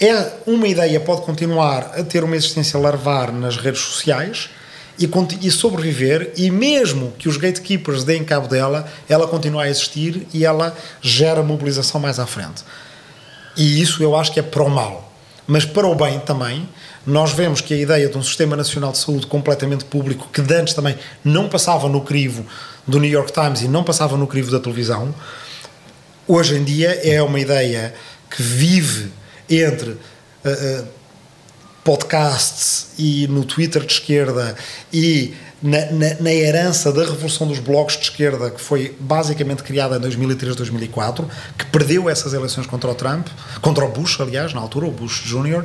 É 0.00 0.32
uma 0.46 0.66
ideia 0.66 1.00
pode 1.00 1.22
continuar 1.22 1.92
a 1.98 2.02
ter 2.02 2.22
uma 2.24 2.36
existência 2.36 2.78
larvar 2.78 3.32
nas 3.32 3.56
redes 3.56 3.80
sociais, 3.80 4.48
e, 4.98 5.08
e 5.46 5.50
sobreviver, 5.50 6.32
e 6.36 6.50
mesmo 6.50 7.12
que 7.18 7.28
os 7.28 7.36
gatekeepers 7.36 8.04
deem 8.04 8.24
cabo 8.24 8.48
dela, 8.48 8.86
ela 9.08 9.26
continua 9.28 9.64
a 9.64 9.68
existir 9.68 10.26
e 10.34 10.44
ela 10.44 10.76
gera 11.00 11.42
mobilização 11.42 12.00
mais 12.00 12.18
à 12.18 12.26
frente. 12.26 12.64
E 13.56 13.80
isso 13.80 14.02
eu 14.02 14.16
acho 14.16 14.32
que 14.32 14.40
é 14.40 14.42
para 14.42 14.62
o 14.62 14.68
mal. 14.68 15.12
Mas 15.46 15.64
para 15.64 15.86
o 15.86 15.94
bem 15.94 16.18
também, 16.20 16.68
nós 17.06 17.32
vemos 17.32 17.60
que 17.60 17.72
a 17.72 17.76
ideia 17.76 18.08
de 18.08 18.18
um 18.18 18.22
Sistema 18.22 18.54
Nacional 18.54 18.92
de 18.92 18.98
Saúde 18.98 19.26
completamente 19.26 19.84
público, 19.84 20.28
que 20.30 20.42
antes 20.52 20.74
também 20.74 20.96
não 21.24 21.48
passava 21.48 21.88
no 21.88 22.02
crivo 22.02 22.44
do 22.86 23.00
New 23.00 23.10
York 23.10 23.32
Times 23.32 23.62
e 23.62 23.68
não 23.68 23.82
passava 23.82 24.16
no 24.16 24.26
crivo 24.26 24.50
da 24.50 24.60
televisão, 24.60 25.14
hoje 26.26 26.56
em 26.56 26.64
dia 26.64 26.90
é 27.02 27.22
uma 27.22 27.40
ideia 27.40 27.94
que 28.30 28.42
vive 28.42 29.10
entre. 29.48 29.90
Uh, 30.44 30.82
uh, 30.82 30.97
podcasts 31.88 32.88
e 32.98 33.26
no 33.28 33.46
Twitter 33.46 33.82
de 33.82 33.94
esquerda 33.94 34.54
e 34.92 35.34
na, 35.62 35.86
na, 35.86 36.14
na, 36.20 36.30
herança 36.30 36.92
da 36.92 37.00
revolução 37.00 37.48
dos 37.48 37.60
blogs 37.60 37.96
de 37.96 38.02
esquerda 38.02 38.50
que 38.50 38.60
foi 38.60 38.94
basicamente 39.00 39.62
criada 39.62 39.96
em 39.96 40.00
2003, 40.00 40.54
2004, 40.54 41.26
que 41.56 41.64
perdeu 41.64 42.10
essas 42.10 42.34
eleições 42.34 42.66
contra 42.66 42.90
o 42.90 42.94
Trump, 42.94 43.28
contra 43.62 43.86
o 43.86 43.88
Bush, 43.88 44.20
aliás, 44.20 44.52
na 44.52 44.60
altura, 44.60 44.84
o 44.84 44.90
Bush 44.90 45.22
Jr., 45.24 45.64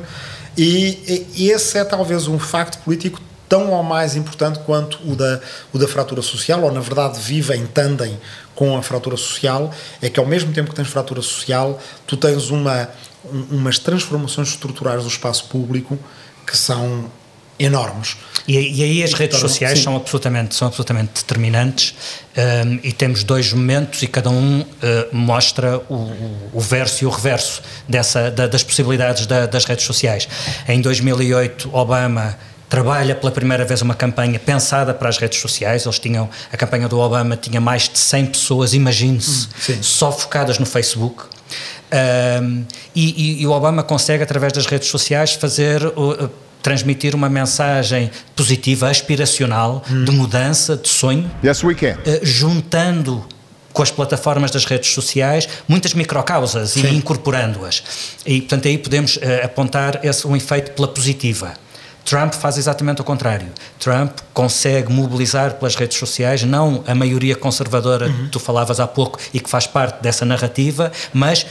e, 0.56 1.26
e 1.36 1.50
esse 1.50 1.76
é 1.76 1.84
talvez 1.84 2.26
um 2.26 2.38
facto 2.38 2.82
político 2.82 3.20
tão 3.46 3.70
ou 3.72 3.82
mais 3.82 4.16
importante 4.16 4.60
quanto 4.60 4.98
o 5.06 5.14
da, 5.14 5.40
o 5.74 5.78
da 5.78 5.86
fratura 5.86 6.22
social, 6.22 6.62
ou 6.62 6.72
na 6.72 6.80
verdade 6.80 7.20
vive 7.20 7.54
em 7.54 7.66
tandem 7.66 8.18
com 8.54 8.78
a 8.78 8.82
fratura 8.82 9.18
social, 9.18 9.70
é 10.00 10.08
que 10.08 10.18
ao 10.18 10.24
mesmo 10.24 10.54
tempo 10.54 10.70
que 10.70 10.76
tens 10.76 10.88
fratura 10.88 11.20
social, 11.20 11.78
tu 12.06 12.16
tens 12.16 12.48
uma, 12.48 12.88
umas 13.50 13.78
transformações 13.78 14.48
estruturais 14.48 15.02
do 15.02 15.08
espaço 15.08 15.46
público 15.48 15.98
que 16.46 16.56
são 16.56 17.10
enormes. 17.58 18.16
E, 18.46 18.54
e 18.54 18.82
aí 18.82 19.02
as 19.02 19.12
redes 19.12 19.38
sociais 19.38 19.78
são 19.78 19.96
absolutamente, 19.96 20.54
são 20.54 20.68
absolutamente 20.68 21.12
determinantes 21.14 21.94
um, 22.36 22.80
e 22.82 22.92
temos 22.92 23.22
dois 23.22 23.52
momentos 23.52 24.02
e 24.02 24.06
cada 24.06 24.28
um 24.28 24.60
uh, 24.60 24.66
mostra 25.12 25.78
o, 25.88 26.50
o, 26.52 26.60
verso 26.60 27.04
e 27.04 27.06
o 27.06 27.10
reverso 27.10 27.62
dessa, 27.88 28.30
da, 28.30 28.46
das 28.46 28.62
possibilidades 28.62 29.26
da, 29.26 29.46
das 29.46 29.64
redes 29.64 29.84
sociais. 29.84 30.28
Em 30.68 30.80
2008, 30.80 31.70
Obama 31.72 32.36
trabalha 32.68 33.14
pela 33.14 33.30
primeira 33.30 33.64
vez 33.64 33.82
uma 33.82 33.94
campanha 33.94 34.38
pensada 34.38 34.92
para 34.92 35.08
as 35.08 35.16
redes 35.16 35.38
sociais. 35.40 35.86
Eles 35.86 35.98
tinham 35.98 36.28
a 36.52 36.56
campanha 36.56 36.88
do 36.88 36.98
Obama 36.98 37.36
tinha 37.36 37.60
mais 37.60 37.88
de 37.88 37.98
100 37.98 38.26
pessoas, 38.26 38.74
imagine-se, 38.74 39.48
hum, 39.70 39.82
só 39.82 40.10
focadas 40.10 40.58
no 40.58 40.66
Facebook. 40.66 41.24
Um, 41.94 42.64
e, 42.94 43.38
e, 43.38 43.42
e, 43.42 43.46
o 43.46 43.52
Obama 43.52 43.84
consegue, 43.84 44.22
através 44.22 44.52
das 44.52 44.66
redes 44.66 44.88
sociais, 44.88 45.32
fazer. 45.32 45.86
Uh, 45.86 46.30
transmitir 46.62 47.14
uma 47.14 47.28
mensagem 47.28 48.10
positiva, 48.34 48.88
aspiracional, 48.88 49.84
hum. 49.90 50.02
de 50.02 50.10
mudança, 50.10 50.74
de 50.78 50.88
sonho. 50.88 51.30
Yes, 51.44 51.62
we 51.62 51.74
can. 51.74 51.98
Uh, 52.06 52.24
juntando 52.24 53.22
com 53.70 53.82
as 53.82 53.90
plataformas 53.90 54.50
das 54.50 54.64
redes 54.64 54.90
sociais 54.90 55.46
muitas 55.68 55.92
microcausas 55.92 56.70
Sim. 56.70 56.86
e 56.86 56.94
incorporando-as. 56.96 57.82
E, 58.24 58.40
portanto, 58.40 58.66
aí 58.66 58.78
podemos 58.78 59.16
uh, 59.16 59.20
apontar 59.44 60.00
esse, 60.02 60.26
um 60.26 60.34
efeito 60.34 60.70
pela 60.70 60.88
positiva. 60.88 61.52
Trump 62.04 62.32
faz 62.32 62.56
exatamente 62.56 63.00
o 63.00 63.04
contrário. 63.04 63.48
Trump 63.78 64.18
consegue 64.32 64.92
mobilizar 64.92 65.54
pelas 65.54 65.74
redes 65.74 65.98
sociais 65.98 66.42
não 66.44 66.84
a 66.86 66.94
maioria 66.94 67.34
conservadora 67.34 68.06
uhum. 68.06 68.24
que 68.24 68.30
tu 68.30 68.40
falavas 68.40 68.78
há 68.78 68.86
pouco 68.86 69.18
e 69.32 69.40
que 69.40 69.50
faz 69.50 69.66
parte 69.66 70.02
dessa 70.02 70.24
narrativa, 70.24 70.92
mas 71.12 71.46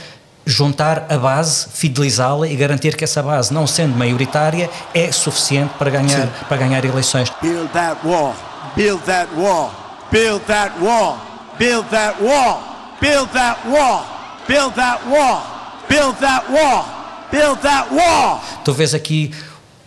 juntar 0.46 1.06
a 1.08 1.16
base, 1.16 1.66
fidelizá-la 1.72 2.48
e 2.48 2.56
garantir 2.56 2.96
que 2.96 3.04
essa 3.04 3.22
base, 3.22 3.52
não 3.52 3.66
sendo 3.66 3.96
maioritária, 3.96 4.70
é 4.92 5.10
suficiente 5.10 5.72
para 5.78 5.90
ganhar, 5.90 6.26
para 6.48 6.56
ganhar 6.56 6.84
eleições. 6.84 7.30
Build 7.40 7.68
that 7.72 8.06
wall, 8.06 8.34
build 8.76 9.02
that 9.04 9.28
wall, 9.34 9.72
build 10.10 10.44
that 10.46 10.74
wall, 10.80 11.18
build 11.58 11.88
that 11.90 12.22
wall, 12.22 12.60
build 13.00 13.30
that 13.32 13.60
wall, 13.66 14.04
build 14.46 14.74
that 14.74 15.00
wall, 15.08 15.42
build 15.88 16.16
that 16.20 16.44
wall, 16.50 17.04
Build 17.34 17.60
that 17.62 17.92
wall. 17.92 18.40
Tu 18.64 18.72
vês 18.72 18.94
aqui 18.94 19.34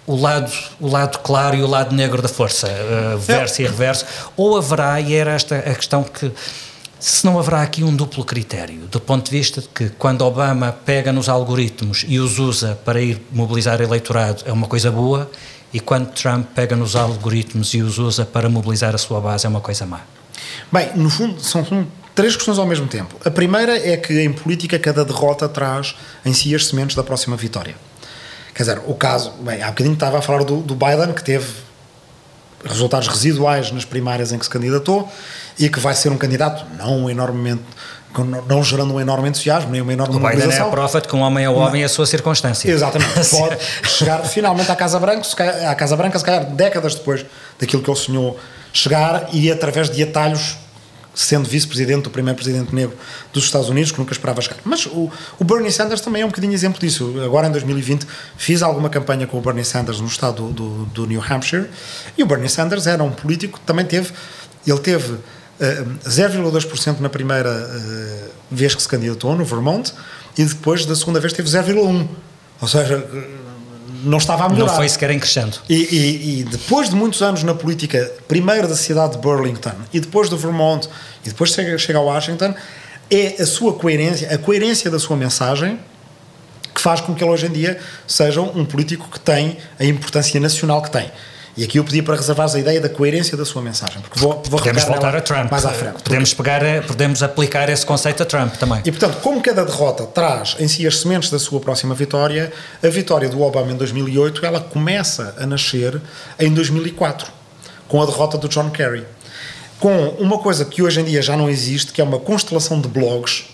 o 0.06 0.18
lado, 0.18 0.52
o 0.82 0.88
lado 0.90 1.20
claro 1.20 1.56
e 1.56 1.64
o 1.64 1.68
lado 1.68 1.96
negro 1.96 2.22
da 2.22 2.28
força, 2.28 2.68
uh, 2.68 3.18
verso 3.18 3.62
e 3.62 3.66
reverso, 3.66 4.06
ou 4.36 4.58
haverá, 4.58 5.00
e 5.00 5.16
era 5.16 5.32
esta 5.32 5.56
a 5.56 5.74
questão 5.74 6.04
que 6.04 6.30
se 7.00 7.26
não 7.26 7.38
haverá 7.38 7.62
aqui 7.62 7.84
um 7.84 7.96
duplo 7.96 8.24
critério, 8.26 8.88
do 8.88 9.00
ponto 9.00 9.26
de 9.26 9.32
vista 9.32 9.62
de 9.62 9.68
que 9.68 9.90
quando 9.90 10.24
Obama 10.24 10.72
pega 10.72 11.12
nos 11.12 11.30
algoritmos 11.30 12.06
e 12.08 12.20
os 12.20 12.40
usa 12.40 12.78
para 12.84 13.00
ir 13.02 13.22
mobilizar 13.32 13.80
eleitorado 13.82 14.44
é 14.46 14.52
uma 14.52 14.68
coisa 14.68 14.92
boa, 14.92 15.30
e 15.72 15.80
quando 15.80 16.12
Trump 16.12 16.48
pega 16.56 16.76
nos 16.76 16.96
algoritmos 16.96 17.74
e 17.74 17.82
os 17.82 18.00
usa 18.00 18.26
para 18.26 18.50
mobilizar 18.50 18.96
a 18.96 18.98
sua 18.98 19.20
base 19.20 19.46
é 19.46 19.50
uma 19.50 19.62
coisa 19.62 19.86
má? 19.86 20.02
Bem, 20.72 20.90
no 20.96 21.10
fundo, 21.10 21.42
são, 21.42 21.64
três 22.16 22.36
questões 22.36 22.58
ao 22.58 22.66
mesmo 22.66 22.88
tempo. 22.88 23.16
A 23.24 23.30
primeira 23.30 23.78
é 23.78 23.96
que 23.96 24.22
em 24.22 24.34
política 24.34 24.80
cada 24.80 25.06
derrota 25.06 25.48
traz 25.48 25.96
em 26.26 26.34
si 26.34 26.56
as 26.56 26.66
sementes 26.66 26.96
da 26.96 27.04
próxima 27.04 27.36
vitória. 27.36 27.76
Quer 28.56 28.64
dizer, 28.64 28.82
o 28.88 28.96
caso, 28.96 29.34
bem, 29.42 29.62
há 29.62 29.68
bocadinho 29.68 29.94
estava 29.94 30.18
a 30.18 30.22
falar 30.22 30.44
do, 30.44 30.62
do 30.62 30.76
Biden, 30.76 31.14
que 31.14 31.24
teve 31.24 31.46
resultados 32.66 33.08
residuais 33.08 33.72
nas 33.72 33.86
primárias 33.86 34.32
em 34.32 34.40
que 34.40 34.46
se 34.46 34.50
candidatou 34.50 35.08
e 35.60 35.70
que 35.70 35.80
vai 35.80 35.96
ser 35.96 36.10
um 36.10 36.18
candidato 36.18 36.66
não 36.78 37.10
enormemente 37.10 37.64
não 38.48 38.64
gerando 38.64 38.94
um 38.94 39.00
enorme 39.00 39.30
entusiasmo, 39.30 39.70
nem 39.70 39.82
uma 39.82 39.94
enorme 39.94 40.16
o 40.16 40.20
Biden 40.20 40.50
é 40.50 40.60
a 40.60 40.66
prova 40.66 41.02
de 41.02 41.08
que 41.08 41.16
um 41.16 41.20
homem 41.20 41.46
é 41.46 41.50
o 41.50 41.56
homem 41.56 41.82
e 41.82 41.86
a 41.86 41.90
sua 41.90 42.06
circunstância. 42.06 42.70
Exatamente. 42.70 43.14
Pode 43.30 43.58
chegar 43.84 44.24
finalmente 44.24 44.72
à 44.72 44.76
Casa 44.76 45.00
Branca, 45.00 45.28
à 45.70 45.76
Casa 45.76 45.96
Branca, 45.96 46.18
se 46.18 46.26
calhar 46.26 46.46
décadas 46.46 46.96
depois 46.96 47.26
daquilo 47.60 47.84
que 47.84 47.90
ele 47.90 47.98
sonhou 47.98 48.40
chegar 48.74 49.30
e 49.34 49.52
através 49.52 49.90
de 49.90 50.02
atalhos 50.02 50.58
sendo 51.14 51.50
vice-presidente 51.50 52.04
do 52.04 52.12
primeiro 52.12 52.36
presidente 52.36 52.74
negro 52.76 52.96
dos 53.34 53.46
Estados 53.46 53.70
Unidos, 53.70 53.92
que 53.92 53.98
nunca 53.98 54.14
esperava 54.14 54.40
chegar. 54.40 54.58
Mas 54.64 54.86
o, 54.86 55.12
o, 55.40 55.44
Bernie 55.44 55.72
Sanders 55.72 56.00
também 56.00 56.22
é 56.22 56.26
um 56.26 56.30
bocadinho 56.30 56.54
exemplo 56.54 56.80
disso. 56.80 57.12
Agora, 57.26 57.48
em 57.48 57.52
2020, 57.52 58.06
fiz 58.38 58.62
alguma 58.62 58.88
campanha 58.88 59.26
com 59.26 59.40
o 59.40 59.42
Bernie 59.42 59.66
Sanders 59.66 60.00
no 60.00 60.06
estado 60.06 60.50
do, 60.50 60.54
do, 60.54 60.86
do 60.86 61.06
New 61.08 61.20
Hampshire, 61.20 61.70
e 62.16 62.22
o 62.22 62.26
Bernie 62.28 62.48
Sanders 62.48 62.86
era 62.86 63.04
um 63.04 63.10
político 63.10 63.60
que 63.60 63.66
também 63.66 63.84
teve, 63.84 64.14
ele 64.66 64.80
teve 64.80 65.18
0,2% 65.60 67.00
na 67.00 67.10
primeira 67.10 67.50
uh, 67.50 68.30
vez 68.52 68.76
que 68.76 68.82
se 68.82 68.88
candidatou, 68.88 69.36
no 69.36 69.44
Vermont, 69.44 69.94
e 70.38 70.46
depois, 70.46 70.86
da 70.86 70.96
segunda 70.96 71.20
vez, 71.20 71.34
teve 71.34 71.50
0,1%. 71.50 72.08
Ou 72.60 72.68
seja, 72.68 73.08
não 74.04 74.18
estava 74.18 74.46
a 74.46 74.50
melhorar. 74.50 74.72
Não 74.72 74.78
foi 74.78 74.90
sequer 74.90 75.12
em 75.12 75.20
crescendo. 75.20 75.58
E, 75.70 75.76
e, 75.76 76.40
e, 76.40 76.44
depois 76.44 76.90
de 76.90 76.96
muitos 76.96 77.22
anos 77.22 77.44
na 77.44 77.54
política, 77.54 78.12
primeiro 78.28 78.68
da 78.68 78.76
cidade 78.76 79.14
de 79.14 79.20
Burlington, 79.20 79.74
e 79.94 80.00
depois 80.00 80.30
do 80.30 80.38
Vermont, 80.38 80.88
e 81.26 81.30
depois 81.30 81.52
chega, 81.52 81.78
chega 81.78 82.00
a 82.00 82.02
Washington, 82.02 82.54
é 83.10 83.42
a 83.42 83.46
sua 83.46 83.74
coerência, 83.74 84.34
a 84.34 84.38
coerência 84.38 84.92
da 84.92 85.00
sua 85.00 85.16
mensagem 85.16 85.80
que 86.74 86.82
faz 86.82 87.02
com 87.02 87.16
que 87.16 87.24
ele 87.24 87.32
hoje 87.32 87.48
em 87.48 87.52
dia 87.52 87.80
seja 88.06 88.42
um 88.42 88.64
político 88.64 89.10
que 89.10 89.20
tem 89.20 89.58
a 89.80 89.86
importância 89.86 90.40
nacional 90.40 90.82
que 90.82 90.92
tem. 90.92 91.10
E 91.58 91.64
aqui 91.64 91.80
eu 91.80 91.84
pedi 91.84 92.04
para 92.04 92.16
reservares 92.16 92.54
a 92.54 92.60
ideia 92.60 92.80
da 92.80 92.88
coerência 92.88 93.36
da 93.36 93.44
sua 93.44 93.64
mensagem, 93.64 94.00
porque 94.00 94.20
vou, 94.20 94.44
vou 94.48 94.60
podemos 94.60 94.84
voltar 94.84 95.16
a 95.16 95.22
Trump 95.22 95.50
mais 95.50 95.66
à 95.66 95.72
frente. 95.72 96.04
Podemos 96.04 96.32
pegar, 96.32 96.62
podemos 96.86 97.24
aplicar 97.24 97.68
esse 97.68 97.84
conceito 97.84 98.22
a 98.22 98.26
Trump 98.28 98.54
também. 98.58 98.82
E 98.86 98.92
portanto, 98.92 99.18
como 99.24 99.42
cada 99.42 99.66
derrota 99.66 100.06
traz 100.06 100.56
em 100.60 100.68
si 100.68 100.86
as 100.86 101.00
sementes 101.00 101.32
da 101.32 101.40
sua 101.40 101.60
próxima 101.60 101.96
vitória, 101.96 102.54
a 102.84 102.88
vitória 102.90 103.28
do 103.28 103.42
Obama 103.42 103.72
em 103.72 103.76
2008 103.76 104.46
ela 104.46 104.60
começa 104.60 105.34
a 105.36 105.48
nascer 105.48 106.00
em 106.40 106.54
2004 106.54 107.32
com 107.88 108.04
a 108.04 108.06
derrota 108.06 108.38
do 108.38 108.48
John 108.48 108.70
Kerry, 108.70 109.04
com 109.80 110.10
uma 110.20 110.38
coisa 110.38 110.64
que 110.64 110.84
hoje 110.84 111.02
em 111.02 111.06
dia 111.06 111.24
já 111.24 111.36
não 111.36 111.50
existe, 111.50 111.92
que 111.92 112.02
é 112.02 112.04
uma 112.04 112.20
constelação 112.20 112.80
de 112.80 112.88
blogs 112.88 113.46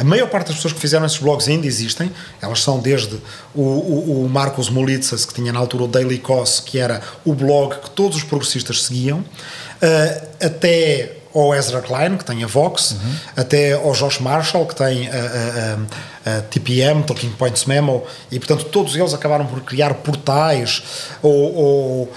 a 0.00 0.04
maior 0.04 0.30
parte 0.30 0.46
das 0.46 0.56
pessoas 0.56 0.72
que 0.72 0.80
fizeram 0.80 1.04
esses 1.04 1.18
blogs 1.18 1.46
ainda 1.46 1.66
existem. 1.66 2.10
Elas 2.40 2.62
são 2.62 2.78
desde 2.78 3.16
o, 3.54 3.62
o, 3.62 4.24
o 4.24 4.28
Marcos 4.30 4.70
Molitsas, 4.70 5.26
que 5.26 5.34
tinha 5.34 5.52
na 5.52 5.58
altura 5.58 5.84
o 5.84 5.88
Daily 5.88 6.18
Kos, 6.18 6.58
que 6.58 6.78
era 6.78 7.02
o 7.22 7.34
blog 7.34 7.76
que 7.76 7.90
todos 7.90 8.16
os 8.16 8.24
progressistas 8.24 8.84
seguiam, 8.84 9.18
uh, 9.18 10.28
até 10.42 11.16
ao 11.34 11.54
Ezra 11.54 11.82
Klein, 11.82 12.16
que 12.16 12.24
tem 12.24 12.42
a 12.42 12.46
Vox, 12.46 12.92
uhum. 12.92 13.14
até 13.36 13.74
ao 13.74 13.92
Josh 13.92 14.20
Marshall, 14.20 14.66
que 14.66 14.74
tem 14.74 15.06
a, 15.08 15.12
a, 15.12 16.38
a, 16.38 16.42
TPM, 16.42 17.02
Talking 17.02 17.32
Points 17.32 17.66
Memo, 17.66 18.02
e 18.32 18.38
portanto 18.38 18.64
todos 18.64 18.96
eles 18.96 19.12
acabaram 19.12 19.46
por 19.46 19.60
criar 19.60 19.94
portais 19.94 20.82
ou, 21.22 21.54
ou 21.54 22.12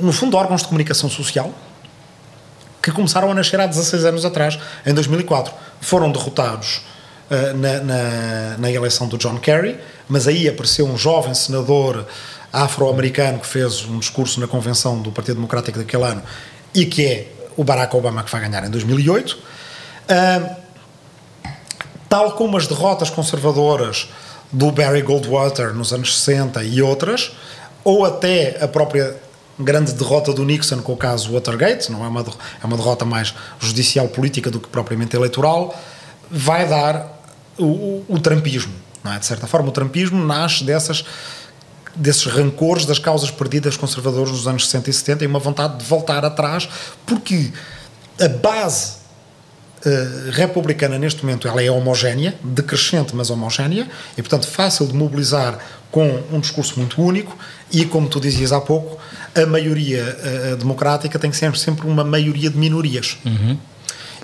no 0.00 0.12
fundo, 0.12 0.36
órgãos 0.36 0.62
de 0.62 0.68
comunicação 0.68 1.08
social 1.08 1.54
que 2.82 2.92
começaram 2.92 3.30
a 3.30 3.34
nascer 3.34 3.58
há 3.58 3.66
16 3.66 4.04
anos 4.04 4.24
atrás, 4.26 4.58
em 4.84 4.92
2004. 4.92 5.54
Foram 5.80 6.12
derrotados 6.12 6.82
eh, 6.82 6.93
na, 7.56 7.80
na, 7.80 8.56
na, 8.58 8.70
eleição 8.70 9.08
do 9.08 9.16
John 9.16 9.38
Kerry, 9.38 9.78
mas 10.08 10.28
aí 10.28 10.48
apareceu 10.48 10.86
um 10.86 10.96
jovem 10.96 11.32
senador 11.34 12.06
afro-americano 12.52 13.38
que 13.38 13.46
fez 13.46 13.84
um 13.84 13.98
discurso 13.98 14.38
na 14.40 14.46
convenção 14.46 15.00
do 15.00 15.10
Partido 15.10 15.36
Democrático 15.36 15.78
daquele 15.78 16.04
ano 16.04 16.22
e 16.74 16.86
que 16.86 17.04
é 17.04 17.32
o 17.56 17.64
Barack 17.64 17.96
Obama 17.96 18.22
que 18.22 18.30
vai 18.30 18.40
ganhar 18.40 18.64
em 18.64 18.70
2008. 18.70 19.32
Uh, 19.32 19.38
eh, 20.08 20.56
tal 22.08 22.32
como 22.32 22.56
as 22.56 22.66
derrotas 22.66 23.10
conservadoras 23.10 24.08
do 24.52 24.70
Barry 24.70 25.02
Goldwater 25.02 25.74
nos 25.74 25.92
anos 25.92 26.16
60 26.20 26.62
e 26.62 26.80
outras, 26.80 27.32
ou 27.82 28.04
até 28.04 28.62
a 28.62 28.68
própria 28.68 29.16
grande 29.58 29.92
derrota 29.92 30.32
do 30.32 30.44
Nixon 30.44 30.80
com 30.80 30.92
o 30.92 30.96
caso 30.96 31.32
Watergate, 31.32 31.90
não 31.90 32.04
é 32.04 32.08
uma, 32.08 32.20
é 32.20 32.66
uma 32.66 32.76
derrota 32.76 33.04
mais 33.04 33.34
judicial 33.58 34.08
política 34.08 34.50
do 34.50 34.60
que 34.60 34.68
propriamente 34.68 35.16
eleitoral, 35.16 35.74
vai 36.30 36.68
dar 36.68 37.13
o, 37.58 37.64
o, 37.64 38.04
o 38.08 38.18
trampismo. 38.18 38.72
É? 39.04 39.18
De 39.18 39.26
certa 39.26 39.46
forma, 39.46 39.68
o 39.68 39.72
trampismo 39.72 40.24
nasce 40.24 40.64
dessas 40.64 41.04
desses 41.96 42.26
rancores 42.26 42.84
das 42.86 42.98
causas 42.98 43.30
perdidas 43.30 43.76
conservadoras 43.76 44.32
nos 44.32 44.48
anos 44.48 44.66
60 44.66 44.90
e 44.90 44.92
70 44.92 45.24
e 45.24 45.26
uma 45.26 45.38
vontade 45.38 45.78
de 45.78 45.84
voltar 45.84 46.24
atrás, 46.24 46.68
porque 47.06 47.52
a 48.20 48.28
base 48.28 48.94
uh, 49.86 50.30
republicana 50.32 50.98
neste 50.98 51.24
momento 51.24 51.46
ela 51.46 51.62
é 51.62 51.70
homogénea, 51.70 52.34
decrescente 52.42 53.14
mas 53.14 53.30
homogénea, 53.30 53.88
e 54.18 54.22
portanto 54.22 54.48
fácil 54.48 54.86
de 54.86 54.94
mobilizar 54.94 55.58
com 55.90 56.20
um 56.32 56.40
discurso 56.40 56.80
muito 56.80 57.00
único 57.00 57.36
e, 57.70 57.84
como 57.84 58.08
tu 58.08 58.18
dizias 58.18 58.50
há 58.50 58.60
pouco, 58.60 58.98
a 59.32 59.46
maioria 59.46 60.02
uh, 60.02 60.56
democrática 60.56 61.18
tem 61.18 61.32
ser 61.32 61.56
sempre 61.56 61.86
uma 61.86 62.02
maioria 62.02 62.50
de 62.50 62.56
minorias. 62.56 63.18
Uhum. 63.24 63.56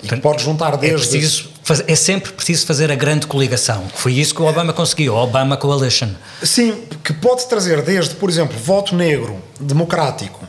E 0.03 0.07
que 0.07 0.15
pode 0.17 0.43
juntar 0.43 0.73
é 0.73 0.77
desde... 0.77 1.17
É 1.17 1.19
preciso 1.19 1.51
é 1.87 1.95
sempre 1.95 2.31
preciso 2.33 2.65
fazer 2.65 2.91
a 2.91 2.95
grande 2.95 3.27
coligação. 3.27 3.85
Foi 3.93 4.13
isso 4.13 4.33
que 4.33 4.41
o 4.41 4.45
Obama 4.45 4.73
conseguiu, 4.73 5.15
a 5.15 5.23
Obama 5.23 5.55
Coalition. 5.55 6.09
Sim, 6.43 6.83
que 7.03 7.13
pode 7.13 7.47
trazer 7.47 7.81
desde, 7.81 8.15
por 8.15 8.29
exemplo, 8.29 8.57
voto 8.57 8.95
negro 8.95 9.41
democrático, 9.59 10.45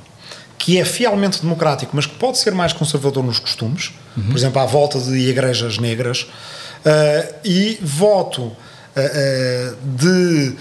que 0.59 0.79
é 0.79 0.85
fielmente 0.85 1.41
democrático, 1.41 1.93
mas 1.95 2.07
que 2.07 2.15
pode 2.15 2.39
ser 2.39 2.53
mais 2.53 2.73
conservador 2.73 3.23
nos 3.23 3.39
costumes, 3.39 3.93
uhum. 4.17 4.25
por 4.25 4.37
exemplo, 4.37 4.61
à 4.61 4.67
volta 4.67 4.99
de 4.99 5.17
igrejas 5.29 5.79
negras, 5.79 6.23
uh, 6.23 7.35
e 7.45 7.79
voto 7.83 8.43
uh, 8.43 8.57
uh, 8.97 9.77
de 9.97 10.57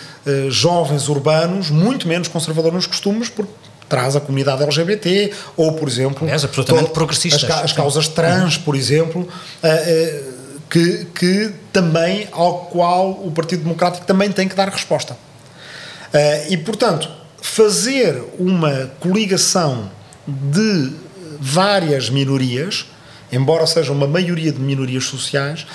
jovens 0.50 1.10
urbanos 1.10 1.70
muito 1.70 2.08
menos 2.08 2.28
conservador 2.28 2.72
nos 2.72 2.86
costumes, 2.86 3.30
porque 3.30 3.52
traz 3.92 4.16
a 4.16 4.20
comunidade 4.20 4.64
LGBT, 4.64 5.32
ou, 5.56 5.74
por 5.74 5.88
exemplo, 5.88 6.28
é, 6.28 6.34
absolutamente 6.34 6.90
progressistas. 6.90 7.44
As, 7.44 7.66
as 7.66 7.74
causas 7.74 8.08
trans, 8.08 8.58
por 8.58 8.76
exemplo 8.76 9.28
que, 10.72 11.06
que 11.14 11.52
também 11.74 12.30
ao 12.32 12.66
qual 12.68 13.12
o 13.12 13.30
Partido 13.30 13.64
Democrático 13.64 14.06
também 14.06 14.32
tem 14.32 14.48
que 14.48 14.56
dar 14.56 14.70
resposta. 14.70 15.14
Uh, 15.14 16.52
e, 16.52 16.58
portanto, 16.58 17.10
fazer 17.42 18.24
uma 18.40 18.90
coligação 19.00 19.92
de 20.26 20.94
várias 21.40 22.10
minorias, 22.10 22.86
embora 23.32 23.68
seja 23.68 23.92
uma 23.92 24.08
maioria 24.08 24.52
de 24.52 24.60
minorias 24.60 25.06
sociais, 25.06 25.66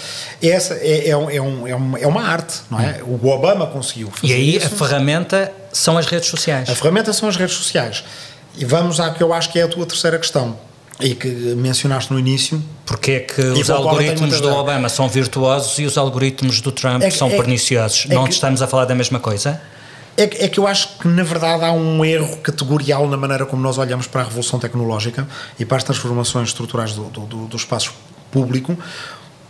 essa 0.42 0.74
é, 0.74 1.08
é, 1.08 1.10
é, 1.10 1.16
um, 1.16 1.66
é, 1.66 1.74
uma, 1.74 1.98
é 1.98 2.06
uma 2.06 2.22
arte, 2.22 2.60
não 2.70 2.80
é? 2.80 3.02
O 3.02 3.26
Obama 3.28 3.66
conseguiu 3.66 4.10
fazer 4.10 4.32
E 4.32 4.36
aí 4.36 4.56
isso. 4.56 4.66
a 4.66 4.70
ferramenta 4.70 5.52
são 5.76 5.98
as 5.98 6.06
redes 6.06 6.28
sociais. 6.28 6.68
A 6.70 6.74
ferramenta 6.74 7.12
são 7.12 7.28
as 7.28 7.36
redes 7.36 7.54
sociais. 7.54 8.02
E 8.56 8.64
vamos 8.64 8.98
à 8.98 9.10
que 9.10 9.22
eu 9.22 9.32
acho 9.32 9.50
que 9.52 9.58
é 9.58 9.62
a 9.62 9.68
tua 9.68 9.84
terceira 9.84 10.18
questão 10.18 10.58
e 10.98 11.14
que 11.14 11.28
mencionaste 11.28 12.10
no 12.10 12.18
início. 12.18 12.62
Porque 12.86 13.10
é 13.12 13.20
que 13.20 13.40
os 13.42 13.68
algoritmos 13.68 14.40
do 14.40 14.48
Obama 14.48 14.88
são 14.88 15.08
virtuosos 15.08 15.78
e 15.78 15.84
os 15.84 15.98
algoritmos 15.98 16.62
do 16.62 16.72
Trump 16.72 17.02
é 17.02 17.10
que, 17.10 17.16
são 17.16 17.28
é, 17.28 17.36
perniciosos? 17.36 18.06
É 18.08 18.14
Não 18.14 18.24
que, 18.24 18.32
estamos 18.32 18.62
a 18.62 18.66
falar 18.66 18.86
da 18.86 18.94
mesma 18.94 19.20
coisa? 19.20 19.60
É 20.16 20.26
que, 20.26 20.42
é 20.44 20.48
que 20.48 20.58
eu 20.58 20.66
acho 20.66 20.96
que, 20.98 21.06
na 21.06 21.22
verdade, 21.22 21.62
há 21.62 21.72
um 21.72 22.02
erro 22.02 22.38
categorial 22.38 23.06
na 23.06 23.18
maneira 23.18 23.44
como 23.44 23.60
nós 23.60 23.76
olhamos 23.76 24.06
para 24.06 24.22
a 24.22 24.24
revolução 24.24 24.58
tecnológica 24.58 25.28
e 25.58 25.66
para 25.66 25.76
as 25.76 25.84
transformações 25.84 26.48
estruturais 26.48 26.94
do, 26.94 27.04
do, 27.04 27.20
do, 27.26 27.46
do 27.48 27.56
espaço 27.56 27.92
público, 28.30 28.78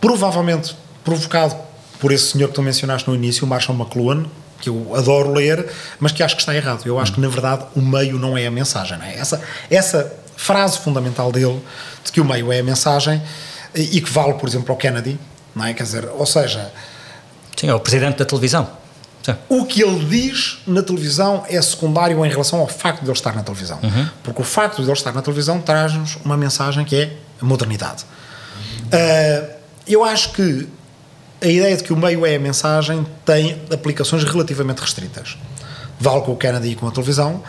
provavelmente 0.01 0.75
provocado 1.05 1.55
por 2.01 2.11
esse 2.11 2.33
senhor 2.33 2.49
que 2.49 2.55
tu 2.55 2.61
mencionaste 2.61 3.09
no 3.09 3.15
início, 3.15 3.45
o 3.45 3.47
Marshall 3.47 3.77
McLuhan, 3.77 4.25
que 4.59 4.69
eu 4.69 4.95
adoro 4.95 5.33
ler, 5.33 5.69
mas 5.99 6.11
que 6.11 6.23
acho 6.23 6.35
que 6.35 6.41
está 6.41 6.55
errado. 6.55 6.81
Eu 6.85 6.99
acho 6.99 7.13
que, 7.13 7.21
na 7.21 7.27
verdade, 7.27 7.65
o 7.75 7.81
meio 7.81 8.17
não 8.17 8.37
é 8.37 8.47
a 8.47 8.51
mensagem. 8.51 8.97
É? 9.03 9.17
Essa, 9.17 9.41
essa 9.69 10.13
frase 10.35 10.79
fundamental 10.79 11.31
dele, 11.31 11.61
de 12.03 12.11
que 12.11 12.21
o 12.21 12.25
meio 12.25 12.51
é 12.51 12.59
a 12.59 12.63
mensagem, 12.63 13.21
e 13.75 14.01
que 14.01 14.09
vale, 14.09 14.33
por 14.33 14.47
exemplo, 14.47 14.71
ao 14.71 14.77
Kennedy, 14.77 15.19
não 15.55 15.65
é? 15.65 15.73
Quer 15.73 15.83
dizer, 15.83 16.05
ou 16.05 16.25
seja... 16.25 16.71
Sim, 17.55 17.69
é 17.69 17.73
o 17.73 17.79
presidente 17.79 18.17
da 18.17 18.25
televisão. 18.25 18.69
Sim. 19.23 19.35
O 19.49 19.65
que 19.65 19.83
ele 19.83 20.05
diz 20.05 20.59
na 20.65 20.81
televisão 20.81 21.43
é 21.49 21.61
secundário 21.61 22.25
em 22.25 22.29
relação 22.29 22.59
ao 22.59 22.67
facto 22.67 23.01
de 23.01 23.07
ele 23.07 23.13
estar 23.13 23.35
na 23.35 23.43
televisão. 23.43 23.79
Uhum. 23.83 24.09
Porque 24.23 24.41
o 24.41 24.45
facto 24.45 24.77
de 24.77 24.83
ele 24.83 24.93
estar 24.93 25.11
na 25.11 25.21
televisão 25.21 25.59
traz-nos 25.59 26.17
uma 26.23 26.37
mensagem 26.37 26.85
que 26.85 26.95
é 26.95 27.17
a 27.41 27.45
modernidade. 27.45 28.05
Uh, 28.85 29.49
eu 29.85 30.03
acho 30.03 30.31
que 30.31 30.67
a 31.41 31.47
ideia 31.47 31.75
de 31.77 31.83
que 31.83 31.93
o 31.93 31.97
meio 31.97 32.25
é 32.25 32.35
a 32.35 32.39
mensagem 32.39 33.05
tem 33.25 33.61
aplicações 33.71 34.23
relativamente 34.23 34.79
restritas. 34.79 35.37
Vale 35.99 36.21
com 36.21 36.31
o 36.31 36.37
Kennedy 36.37 36.69
e 36.69 36.75
com 36.75 36.87
a 36.87 36.91
televisão. 36.91 37.43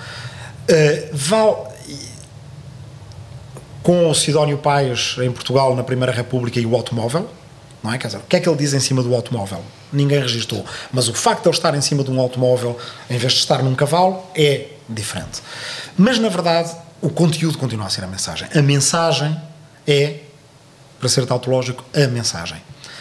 Uh, 0.68 1.08
vale 1.12 1.56
com 3.82 4.10
o 4.10 4.14
Sidónio 4.14 4.58
Paes 4.58 5.16
em 5.18 5.30
Portugal 5.32 5.74
na 5.74 5.82
Primeira 5.82 6.12
República 6.12 6.60
e 6.60 6.66
o 6.66 6.74
automóvel. 6.74 7.30
Não 7.82 7.92
é? 7.92 7.98
Quer 7.98 8.08
dizer, 8.08 8.18
o 8.18 8.22
que 8.28 8.36
é 8.36 8.40
que 8.40 8.48
ele 8.48 8.58
diz 8.58 8.74
em 8.74 8.80
cima 8.80 9.02
do 9.02 9.14
automóvel? 9.14 9.62
Ninguém 9.92 10.20
registou. 10.20 10.64
Mas 10.92 11.08
o 11.08 11.14
facto 11.14 11.44
de 11.44 11.48
ele 11.48 11.56
estar 11.56 11.74
em 11.74 11.80
cima 11.80 12.04
de 12.04 12.10
um 12.10 12.20
automóvel 12.20 12.78
em 13.08 13.16
vez 13.16 13.32
de 13.32 13.38
estar 13.38 13.62
num 13.62 13.74
cavalo 13.74 14.22
é 14.34 14.66
diferente. 14.88 15.40
Mas 15.96 16.18
na 16.18 16.28
verdade, 16.28 16.74
o 17.00 17.08
conteúdo 17.08 17.56
continua 17.56 17.86
a 17.86 17.90
ser 17.90 18.04
a 18.04 18.06
mensagem. 18.06 18.48
A 18.54 18.60
mensagem 18.60 19.34
é, 19.86 20.16
para 20.98 21.08
ser 21.08 21.24
tautológico, 21.24 21.84
a 21.94 22.06
mensagem. 22.08 22.60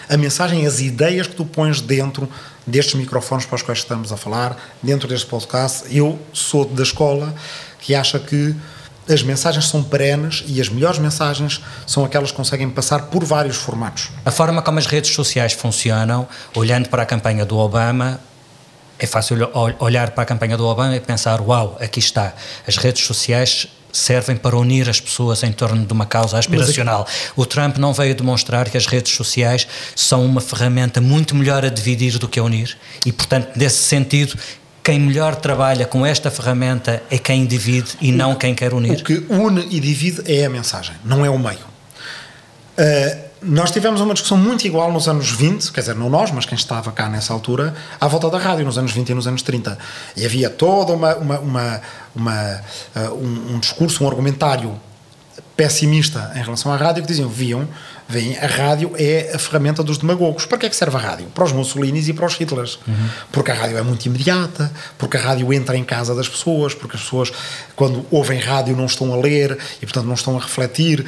A 0.09 0.15
mensagem 0.15 0.65
as 0.65 0.79
ideias 0.79 1.27
que 1.27 1.35
tu 1.35 1.45
pões 1.45 1.81
dentro 1.81 2.29
destes 2.65 2.95
microfones 2.95 3.45
para 3.45 3.55
os 3.55 3.61
quais 3.61 3.79
estamos 3.79 4.11
a 4.11 4.17
falar, 4.17 4.57
dentro 4.81 5.07
deste 5.07 5.27
podcast. 5.27 5.83
Eu 5.89 6.17
sou 6.31 6.65
da 6.65 6.83
escola 6.83 7.35
que 7.79 7.93
acha 7.93 8.17
que 8.19 8.55
as 9.09 9.23
mensagens 9.23 9.67
são 9.67 9.83
perenes 9.83 10.43
e 10.47 10.59
as 10.59 10.69
melhores 10.69 10.99
mensagens 10.99 11.61
são 11.85 12.03
aquelas 12.03 12.31
que 12.31 12.37
conseguem 12.37 12.69
passar 12.69 13.03
por 13.03 13.23
vários 13.23 13.55
formatos. 13.55 14.09
A 14.25 14.31
forma 14.31 14.61
como 14.61 14.79
as 14.79 14.85
redes 14.85 15.11
sociais 15.11 15.53
funcionam, 15.53 16.27
olhando 16.55 16.89
para 16.89 17.03
a 17.03 17.05
campanha 17.05 17.45
do 17.45 17.57
Obama, 17.57 18.19
é 18.99 19.05
fácil 19.05 19.37
olhar 19.79 20.11
para 20.11 20.23
a 20.23 20.25
campanha 20.25 20.57
do 20.57 20.65
Obama 20.65 20.95
e 20.95 20.99
pensar: 20.99 21.39
uau, 21.41 21.77
aqui 21.79 21.99
está. 21.99 22.33
As 22.67 22.77
redes 22.77 23.05
sociais 23.05 23.67
servem 23.97 24.35
para 24.35 24.55
unir 24.57 24.89
as 24.89 24.99
pessoas 24.99 25.43
em 25.43 25.51
torno 25.51 25.85
de 25.85 25.91
uma 25.91 26.05
causa 26.05 26.37
aspiracional. 26.37 27.07
O 27.35 27.45
Trump 27.45 27.77
não 27.77 27.93
veio 27.93 28.15
demonstrar 28.15 28.69
que 28.69 28.77
as 28.77 28.85
redes 28.85 29.13
sociais 29.13 29.67
são 29.95 30.25
uma 30.25 30.41
ferramenta 30.41 31.01
muito 31.01 31.35
melhor 31.35 31.65
a 31.65 31.69
dividir 31.69 32.17
do 32.17 32.27
que 32.27 32.39
a 32.39 32.43
unir 32.43 32.77
e, 33.05 33.11
portanto, 33.11 33.49
nesse 33.55 33.83
sentido, 33.83 34.37
quem 34.83 34.99
melhor 34.99 35.35
trabalha 35.35 35.85
com 35.85 36.05
esta 36.05 36.31
ferramenta 36.31 37.03
é 37.09 37.17
quem 37.17 37.45
divide 37.45 37.97
e 37.99 38.11
não 38.11 38.35
quem 38.35 38.55
quer 38.55 38.73
unir. 38.73 39.01
O 39.01 39.03
que 39.03 39.25
une 39.29 39.67
e 39.69 39.79
divide 39.79 40.21
é 40.25 40.45
a 40.45 40.49
mensagem, 40.49 40.95
não 41.03 41.25
é 41.25 41.29
o 41.29 41.37
meio. 41.37 41.59
Uh, 42.77 43.26
nós 43.41 43.71
tivemos 43.71 44.01
uma 44.01 44.13
discussão 44.13 44.37
muito 44.37 44.65
igual 44.65 44.91
nos 44.91 45.07
anos 45.07 45.29
20, 45.29 45.71
quer 45.71 45.81
dizer, 45.81 45.95
não 45.95 46.09
nós, 46.09 46.31
mas 46.31 46.45
quem 46.45 46.55
estava 46.55 46.91
cá 46.91 47.07
nessa 47.07 47.33
altura, 47.33 47.75
à 47.99 48.07
volta 48.07 48.29
da 48.29 48.37
rádio, 48.37 48.65
nos 48.65 48.77
anos 48.77 48.91
20 48.91 49.09
e 49.09 49.13
nos 49.13 49.27
anos 49.27 49.41
30. 49.41 49.77
E 50.15 50.25
havia 50.25 50.49
toda 50.49 50.93
uma, 50.93 51.15
uma, 51.15 51.39
uma, 51.39 51.81
uma 52.15 52.61
uh, 52.95 53.13
um, 53.13 53.55
um 53.55 53.59
discurso, 53.59 54.03
um 54.03 54.07
argumentário 54.07 54.79
pessimista 55.55 56.31
em 56.35 56.43
relação 56.43 56.71
à 56.71 56.77
rádio 56.77 57.01
que 57.01 57.07
diziam, 57.07 57.29
viam 57.29 57.67
Vem, 58.09 58.37
a 58.37 58.47
rádio 58.47 58.91
é 58.95 59.31
a 59.33 59.39
ferramenta 59.39 59.83
dos 59.83 59.97
demagogos. 59.97 60.45
Para 60.45 60.57
que 60.57 60.65
é 60.65 60.69
que 60.69 60.75
serve 60.75 60.95
a 60.95 60.99
rádio? 60.99 61.27
Para 61.27 61.43
os 61.43 61.51
Mussolinis 61.51 62.07
e 62.07 62.13
para 62.13 62.25
os 62.25 62.39
Hitlers. 62.39 62.79
Uhum. 62.87 63.09
Porque 63.31 63.51
a 63.51 63.53
rádio 63.53 63.77
é 63.77 63.81
muito 63.81 64.05
imediata, 64.05 64.71
porque 64.97 65.17
a 65.17 65.19
rádio 65.19 65.51
entra 65.51 65.75
em 65.75 65.83
casa 65.83 66.15
das 66.15 66.27
pessoas, 66.29 66.73
porque 66.73 66.95
as 66.95 67.03
pessoas, 67.03 67.31
quando 67.75 68.05
ouvem 68.09 68.39
rádio, 68.39 68.75
não 68.75 68.85
estão 68.85 69.13
a 69.13 69.17
ler 69.17 69.57
e, 69.81 69.85
portanto, 69.85 70.05
não 70.05 70.13
estão 70.13 70.37
a 70.37 70.39
refletir. 70.39 71.05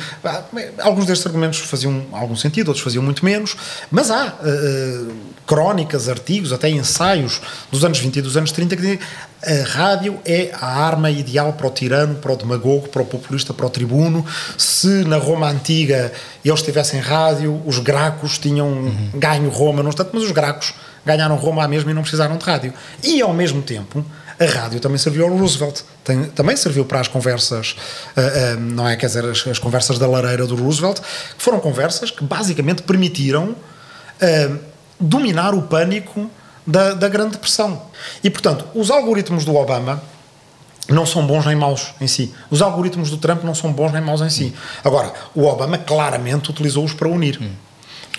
Alguns 0.80 1.06
destes 1.06 1.26
argumentos 1.26 1.60
faziam 1.60 2.06
algum 2.12 2.36
sentido, 2.36 2.68
outros 2.68 2.84
faziam 2.84 3.04
muito 3.04 3.24
menos, 3.24 3.56
mas 3.90 4.12
há 4.12 4.28
uh, 4.28 5.14
crónicas, 5.48 6.10
artigos, 6.10 6.52
até 6.52 6.70
ensaios 6.70 7.42
dos 7.72 7.86
anos 7.86 8.00
20 8.00 8.18
e 8.18 8.22
dos 8.22 8.36
anos 8.36 8.52
30 8.52 8.76
que 8.76 8.82
dizem 8.82 9.00
a 9.42 9.68
rádio 9.68 10.20
é 10.26 10.52
a 10.54 10.66
arma 10.66 11.10
ideal 11.10 11.54
para 11.54 11.68
o 11.68 11.70
tirano, 11.70 12.16
para 12.16 12.34
o 12.34 12.36
demagogo, 12.36 12.90
para 12.90 13.02
o 13.02 13.06
populista, 13.06 13.54
para 13.54 13.66
o 13.66 13.70
tribuno. 13.70 14.26
Se 14.58 15.06
na 15.06 15.18
Roma 15.18 15.50
antiga 15.50 16.12
eles 16.44 16.62
tivessem 16.62 17.00
rádio, 17.00 17.62
os 17.66 17.80
gracos 17.80 18.38
tinham 18.38 18.68
uhum. 18.68 19.10
ganho 19.16 19.50
Roma, 19.50 19.82
não 19.82 19.92
tanto, 19.92 20.12
mas 20.14 20.24
os 20.24 20.32
gracos 20.32 20.74
ganharam 21.06 21.36
Roma 21.36 21.64
à 21.64 21.68
mesma 21.68 21.92
e 21.92 21.94
não 21.94 22.02
precisaram 22.02 22.38
de 22.38 22.46
rádio. 22.46 22.74
E 23.04 23.22
ao 23.22 23.34
mesmo 23.34 23.62
tempo, 23.62 24.06
a 24.40 24.46
rádio 24.46 24.80
também 24.80 24.98
serviu 24.98 25.26
ao 25.26 25.36
Roosevelt, 25.36 25.82
Tem, 26.04 26.26
também 26.26 26.56
serviu 26.56 26.86
para 26.86 27.00
as 27.00 27.08
conversas, 27.08 27.76
uh, 28.16 28.58
uh, 28.58 28.60
não 28.60 28.88
é? 28.88 28.96
Quer 28.96 29.08
dizer, 29.08 29.26
as, 29.26 29.46
as, 29.48 29.60
conversas 29.60 29.98
da 29.98 30.08
lareira 30.08 30.46
do 30.46 30.56
Roosevelt, 30.56 31.00
que 31.00 31.44
foram 31.44 31.60
conversas 31.60 32.10
que 32.10 32.24
basicamente 32.24 32.84
permitiram 32.84 33.50
uh, 33.50 34.60
dominar 35.00 35.54
o 35.54 35.64
pânico 35.64 36.30
da, 36.70 36.94
da 36.94 37.08
Grande 37.08 37.32
Depressão. 37.32 37.82
E, 38.24 38.30
portanto, 38.30 38.66
os 38.76 38.92
algoritmos 38.92 39.44
do 39.44 39.56
Obama 39.56 40.02
não 40.88 41.06
são 41.06 41.26
bons 41.26 41.46
nem 41.46 41.56
maus 41.56 41.94
em 42.00 42.08
si. 42.08 42.34
Os 42.50 42.62
algoritmos 42.62 43.10
do 43.10 43.18
Trump 43.18 43.44
não 43.44 43.54
são 43.54 43.72
bons 43.72 43.92
nem 43.92 44.02
maus 44.02 44.22
em 44.22 44.30
si. 44.30 44.54
Agora, 44.84 45.12
o 45.36 45.46
Obama 45.46 45.78
claramente 45.78 46.50
utilizou-os 46.50 46.94
para 46.94 47.08
unir. 47.08 47.40
Hum. 47.42 47.52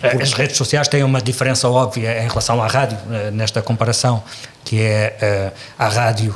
Porque... 0.00 0.22
As 0.22 0.32
redes 0.32 0.56
sociais 0.56 0.88
têm 0.88 1.02
uma 1.04 1.20
diferença 1.20 1.68
óbvia 1.68 2.22
em 2.22 2.28
relação 2.28 2.62
à 2.62 2.66
rádio, 2.66 2.98
eh, 3.10 3.30
nesta 3.30 3.60
comparação, 3.60 4.22
que 4.64 4.80
é 4.80 5.16
eh, 5.20 5.52
a 5.78 5.88
rádio, 5.88 6.34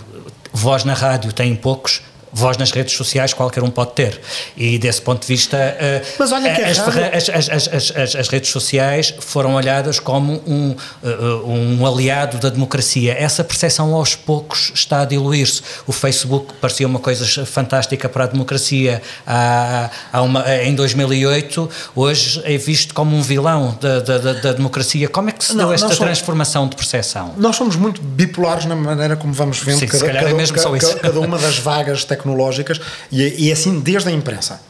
voz 0.53 0.85
na 0.85 0.93
rádio 0.93 1.33
tem 1.33 1.57
poucos, 1.57 2.03
voz 2.35 2.57
nas 2.59 2.73
redes 2.73 2.95
sociais 2.97 3.33
qualquer 3.33 3.63
um 3.63 3.71
pode 3.71 3.93
ter. 3.93 4.21
E 4.57 4.77
desse 4.77 5.01
ponto 5.01 5.21
de 5.21 5.29
vista, 5.29 5.57
uh, 5.57 6.07
Mas 6.19 6.33
olha 6.33 6.53
que 6.53 6.61
as, 6.61 6.79
as, 6.81 7.69
as, 7.69 7.97
as, 7.97 8.17
as, 8.17 8.29
redes 8.29 8.51
sociais 8.51 9.15
foram 9.21 9.55
olhadas 9.55 10.01
como 10.01 10.43
um, 10.45 10.75
uh, 11.03 11.49
um 11.49 11.87
aliado 11.87 12.39
da 12.39 12.51
democracia. 12.51 13.15
Essa 13.17 13.45
percepção 13.45 13.95
aos 13.95 14.17
poucos 14.17 14.73
está 14.75 15.03
a 15.03 15.05
diluir-se. 15.05 15.63
O 15.87 15.93
Facebook 15.93 16.55
parecia 16.61 16.87
uma 16.87 16.99
coisa 16.99 17.47
fantástica 17.47 18.09
para 18.09 18.25
a 18.25 18.27
democracia 18.27 19.01
há, 19.25 19.91
há 20.13 20.23
uma, 20.23 20.45
em 20.57 20.75
2008, 20.75 21.71
hoje 21.95 22.43
é 22.45 22.59
visto 22.59 22.95
como 22.95 23.17
um 23.17 23.23
vilão 23.23 23.79
da, 23.81 24.01
da, 24.01 24.19
da, 24.19 24.53
democracia. 24.53 25.09
Como 25.09 25.29
é 25.29 25.33
que 25.33 25.45
se 25.45 25.57
deu 25.57 25.73
esta 25.73 25.87
somos, 25.87 25.99
transformação 25.99 26.67
de 26.67 26.75
percepção? 26.75 27.33
Nós 27.37 27.55
somos 27.55 27.77
muito 27.77 28.03
bipolares 28.03 28.65
na 28.65 28.75
maneira 28.75 29.15
como 29.15 29.33
vamos 29.33 29.61
vendo 29.61 29.79
Sim, 29.79 29.87
cada, 29.87 30.07
cada, 30.07 30.19
é 30.19 30.47
cada, 30.47 30.95
cada 30.97 31.21
uma 31.21 31.39
das 31.39 31.59
vagas 31.59 32.03
tecnológicas 32.05 32.24
tecnológicas 32.25 32.81
e, 33.13 33.47
e 33.47 33.53
assim 33.53 33.79
desde 33.81 34.09
a 34.09 34.13
imprensa. 34.13 34.61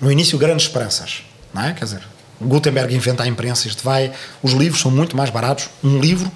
No 0.00 0.12
início, 0.12 0.38
grandes 0.38 0.66
esperanças, 0.66 1.22
não 1.52 1.62
é? 1.62 1.72
Quer 1.72 1.84
dizer, 1.84 2.02
Gutenberg 2.40 2.94
inventa 2.94 3.22
a 3.22 3.26
imprensa, 3.26 3.66
isto 3.66 3.82
vai. 3.82 4.12
Os 4.42 4.52
livros 4.52 4.80
são 4.80 4.90
muito 4.90 5.16
mais 5.16 5.30
baratos. 5.30 5.70
Um 5.82 5.98
livro 5.98 6.30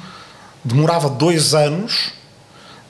demorava 0.64 1.08
dois 1.08 1.54
anos 1.54 2.12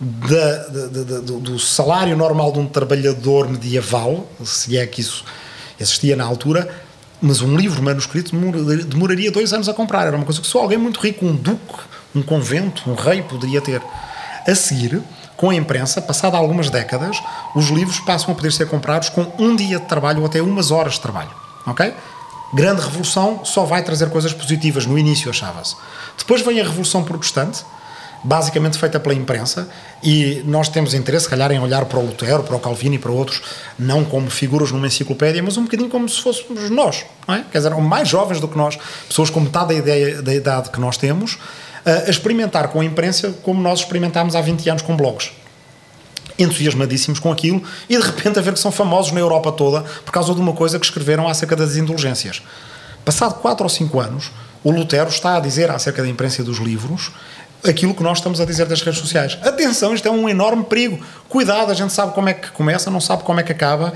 de, 0.01 1.41
do 1.41 1.59
salário 1.59 2.17
normal 2.17 2.53
de 2.53 2.61
um 2.61 2.67
trabalhador 2.67 3.49
medieval, 3.49 4.31
se 4.45 4.79
é 4.79 4.87
que 4.87 5.01
isso 5.01 5.25
existia 5.81 6.15
na 6.15 6.25
altura, 6.25 6.69
mas 7.21 7.41
um 7.41 7.57
livro 7.57 7.83
manuscrito 7.83 8.33
demoraria 8.87 9.31
dois 9.31 9.53
anos 9.53 9.69
a 9.69 9.75
comprar. 9.75 10.07
Era 10.07 10.17
uma 10.17 10.25
coisa 10.25 10.41
que 10.41 10.47
só 10.47 10.61
alguém 10.61 10.79
muito 10.79 11.01
rico, 11.01 11.27
um 11.27 11.35
duque, 11.35 11.75
um 12.15 12.23
convento, 12.23 12.89
um 12.89 12.95
rei, 12.95 13.23
poderia 13.23 13.61
ter. 13.61 13.83
A 14.47 14.55
seguir, 14.55 15.03
com 15.39 15.51
a 15.51 15.55
imprensa, 15.55 16.03
passado 16.03 16.37
algumas 16.37 16.69
décadas, 16.69 17.23
os 17.55 17.69
livros 17.69 18.01
passam 18.01 18.33
a 18.33 18.35
poder 18.35 18.53
ser 18.53 18.67
comprados 18.67 19.09
com 19.09 19.33
um 19.39 19.55
dia 19.55 19.79
de 19.79 19.87
trabalho 19.87 20.19
ou 20.19 20.27
até 20.27 20.43
umas 20.43 20.73
horas 20.73 20.95
de 20.95 21.01
trabalho. 21.01 21.31
Ok? 21.65 21.95
Grande 22.53 22.83
revolução 22.83 23.45
só 23.45 23.65
vai 23.65 23.85
trazer 23.85 24.11
coisas 24.11 24.33
positivas, 24.33 24.85
no 24.85 24.99
início 24.99 25.31
achava-se. 25.31 25.77
Depois 26.19 26.43
vem 26.43 26.61
a 26.61 26.65
Revolução 26.65 27.05
Protestante, 27.05 27.65
basicamente 28.25 28.77
feita 28.77 28.99
pela 28.99 29.15
imprensa, 29.15 29.69
e 30.03 30.43
nós 30.45 30.69
temos 30.69 30.93
interesse, 30.93 31.27
se 31.27 31.31
calhar, 31.31 31.53
em 31.53 31.61
olhar 31.61 31.85
para 31.85 32.01
o 32.01 32.05
Lutero, 32.05 32.43
para 32.43 32.57
o 32.57 32.59
Calvino 32.59 32.97
e 32.97 32.99
para 32.99 33.13
outros, 33.13 33.41
não 33.79 34.05
como 34.05 34.29
figuras 34.29 34.73
numa 34.73 34.89
enciclopédia, 34.89 35.41
mas 35.41 35.57
um 35.57 35.63
bocadinho 35.65 35.89
como 35.89 36.09
se 36.09 36.21
fôssemos 36.21 36.69
nós, 36.69 37.05
não 37.29 37.37
é? 37.37 37.45
Quer 37.53 37.59
dizer, 37.59 37.75
mais 37.77 38.09
jovens 38.09 38.41
do 38.41 38.49
que 38.49 38.59
nós, 38.59 38.77
pessoas 39.07 39.31
com 39.31 39.39
metade 39.39 39.69
da, 39.69 39.75
ideia, 39.75 40.21
da 40.21 40.35
idade 40.35 40.71
que 40.71 40.81
nós 40.81 40.97
temos, 40.97 41.39
a 42.07 42.11
experimentar 42.11 42.69
com 42.69 42.81
a 42.81 42.85
imprensa 42.85 43.35
como 43.43 43.61
nós 43.63 43.81
experimentámos 43.81 44.37
há 44.37 44.41
20 44.41 44.71
anos 44.71 44.83
com 44.83 44.97
blogs 44.97 45.31
entusiasmadíssimos 46.39 47.19
com 47.19 47.33
aquilo 47.33 47.63
e 47.89 47.97
de 47.97 48.03
repente 48.03 48.39
a 48.39 48.43
ver 48.43 48.53
que 48.53 48.61
são 48.61 48.71
famosos 48.71 49.11
na 49.11 49.21
Europa 49.21 49.51
toda 49.51 49.81
por 50.05 50.13
causa 50.13 50.33
de 50.33 50.41
uma 50.41 50.53
coisa 50.53 50.79
que 50.79 50.87
escreveram 50.87 51.29
acerca 51.29 51.57
das 51.57 51.77
indulgências. 51.77 52.43
Passado 53.05 53.35
4 53.41 53.65
ou 53.65 53.69
5 53.69 54.01
anos, 54.01 54.31
o 54.63 54.71
Lutero 54.71 55.09
está 55.09 55.37
a 55.37 55.41
dizer 55.41 55.71
acerca 55.71 56.03
da 56.03 56.09
imprensa 56.09 56.43
e 56.43 56.45
dos 56.45 56.59
livros 56.59 57.11
aquilo 57.67 57.95
que 57.95 58.03
nós 58.03 58.19
estamos 58.19 58.41
a 58.41 58.45
dizer 58.45 58.67
das 58.67 58.83
redes 58.83 59.01
sociais. 59.01 59.37
Atenção, 59.43 59.93
isto 59.93 60.07
é 60.07 60.11
um 60.11 60.29
enorme 60.29 60.65
perigo. 60.65 61.05
Cuidado, 61.29 61.73
a 61.73 61.75
gente 61.75 61.93
sabe 61.93 62.13
como 62.15 62.29
é 62.29 62.35
que 62.35 62.51
começa, 62.53 62.91
não 62.91 63.01
sabe 63.01 63.25
como 63.25 63.41
é 63.41 63.43
que 63.43 63.51
acaba. 63.51 63.93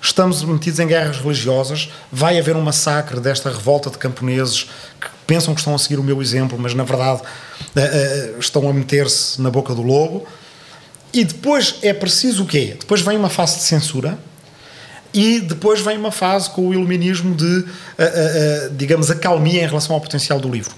Estamos 0.00 0.42
metidos 0.42 0.78
em 0.80 0.86
guerras 0.86 1.18
religiosas, 1.18 1.88
vai 2.10 2.38
haver 2.38 2.56
um 2.56 2.60
massacre 2.60 3.20
desta 3.20 3.50
revolta 3.50 3.90
de 3.90 3.98
camponeses 3.98 4.68
que 5.00 5.08
pensam 5.32 5.54
que 5.54 5.60
estão 5.62 5.74
a 5.74 5.78
seguir 5.78 5.98
o 5.98 6.04
meu 6.04 6.20
exemplo, 6.20 6.58
mas 6.58 6.74
na 6.74 6.84
verdade 6.84 7.22
uh, 7.22 8.34
uh, 8.34 8.38
estão 8.38 8.68
a 8.68 8.72
meter-se 8.72 9.40
na 9.40 9.50
boca 9.50 9.74
do 9.74 9.80
lobo. 9.80 10.26
E 11.10 11.24
depois 11.24 11.76
é 11.80 11.94
preciso 11.94 12.42
o 12.42 12.46
quê? 12.46 12.76
Depois 12.78 13.00
vem 13.00 13.16
uma 13.16 13.30
fase 13.30 13.56
de 13.56 13.62
censura 13.62 14.18
e 15.14 15.40
depois 15.40 15.80
vem 15.80 15.96
uma 15.96 16.12
fase 16.12 16.50
com 16.50 16.68
o 16.68 16.74
iluminismo 16.74 17.34
de, 17.34 17.44
uh, 17.44 17.66
digamos, 18.72 19.10
acalmia 19.10 19.62
em 19.64 19.66
relação 19.66 19.94
ao 19.94 20.02
potencial 20.02 20.38
do 20.38 20.50
livro. 20.50 20.74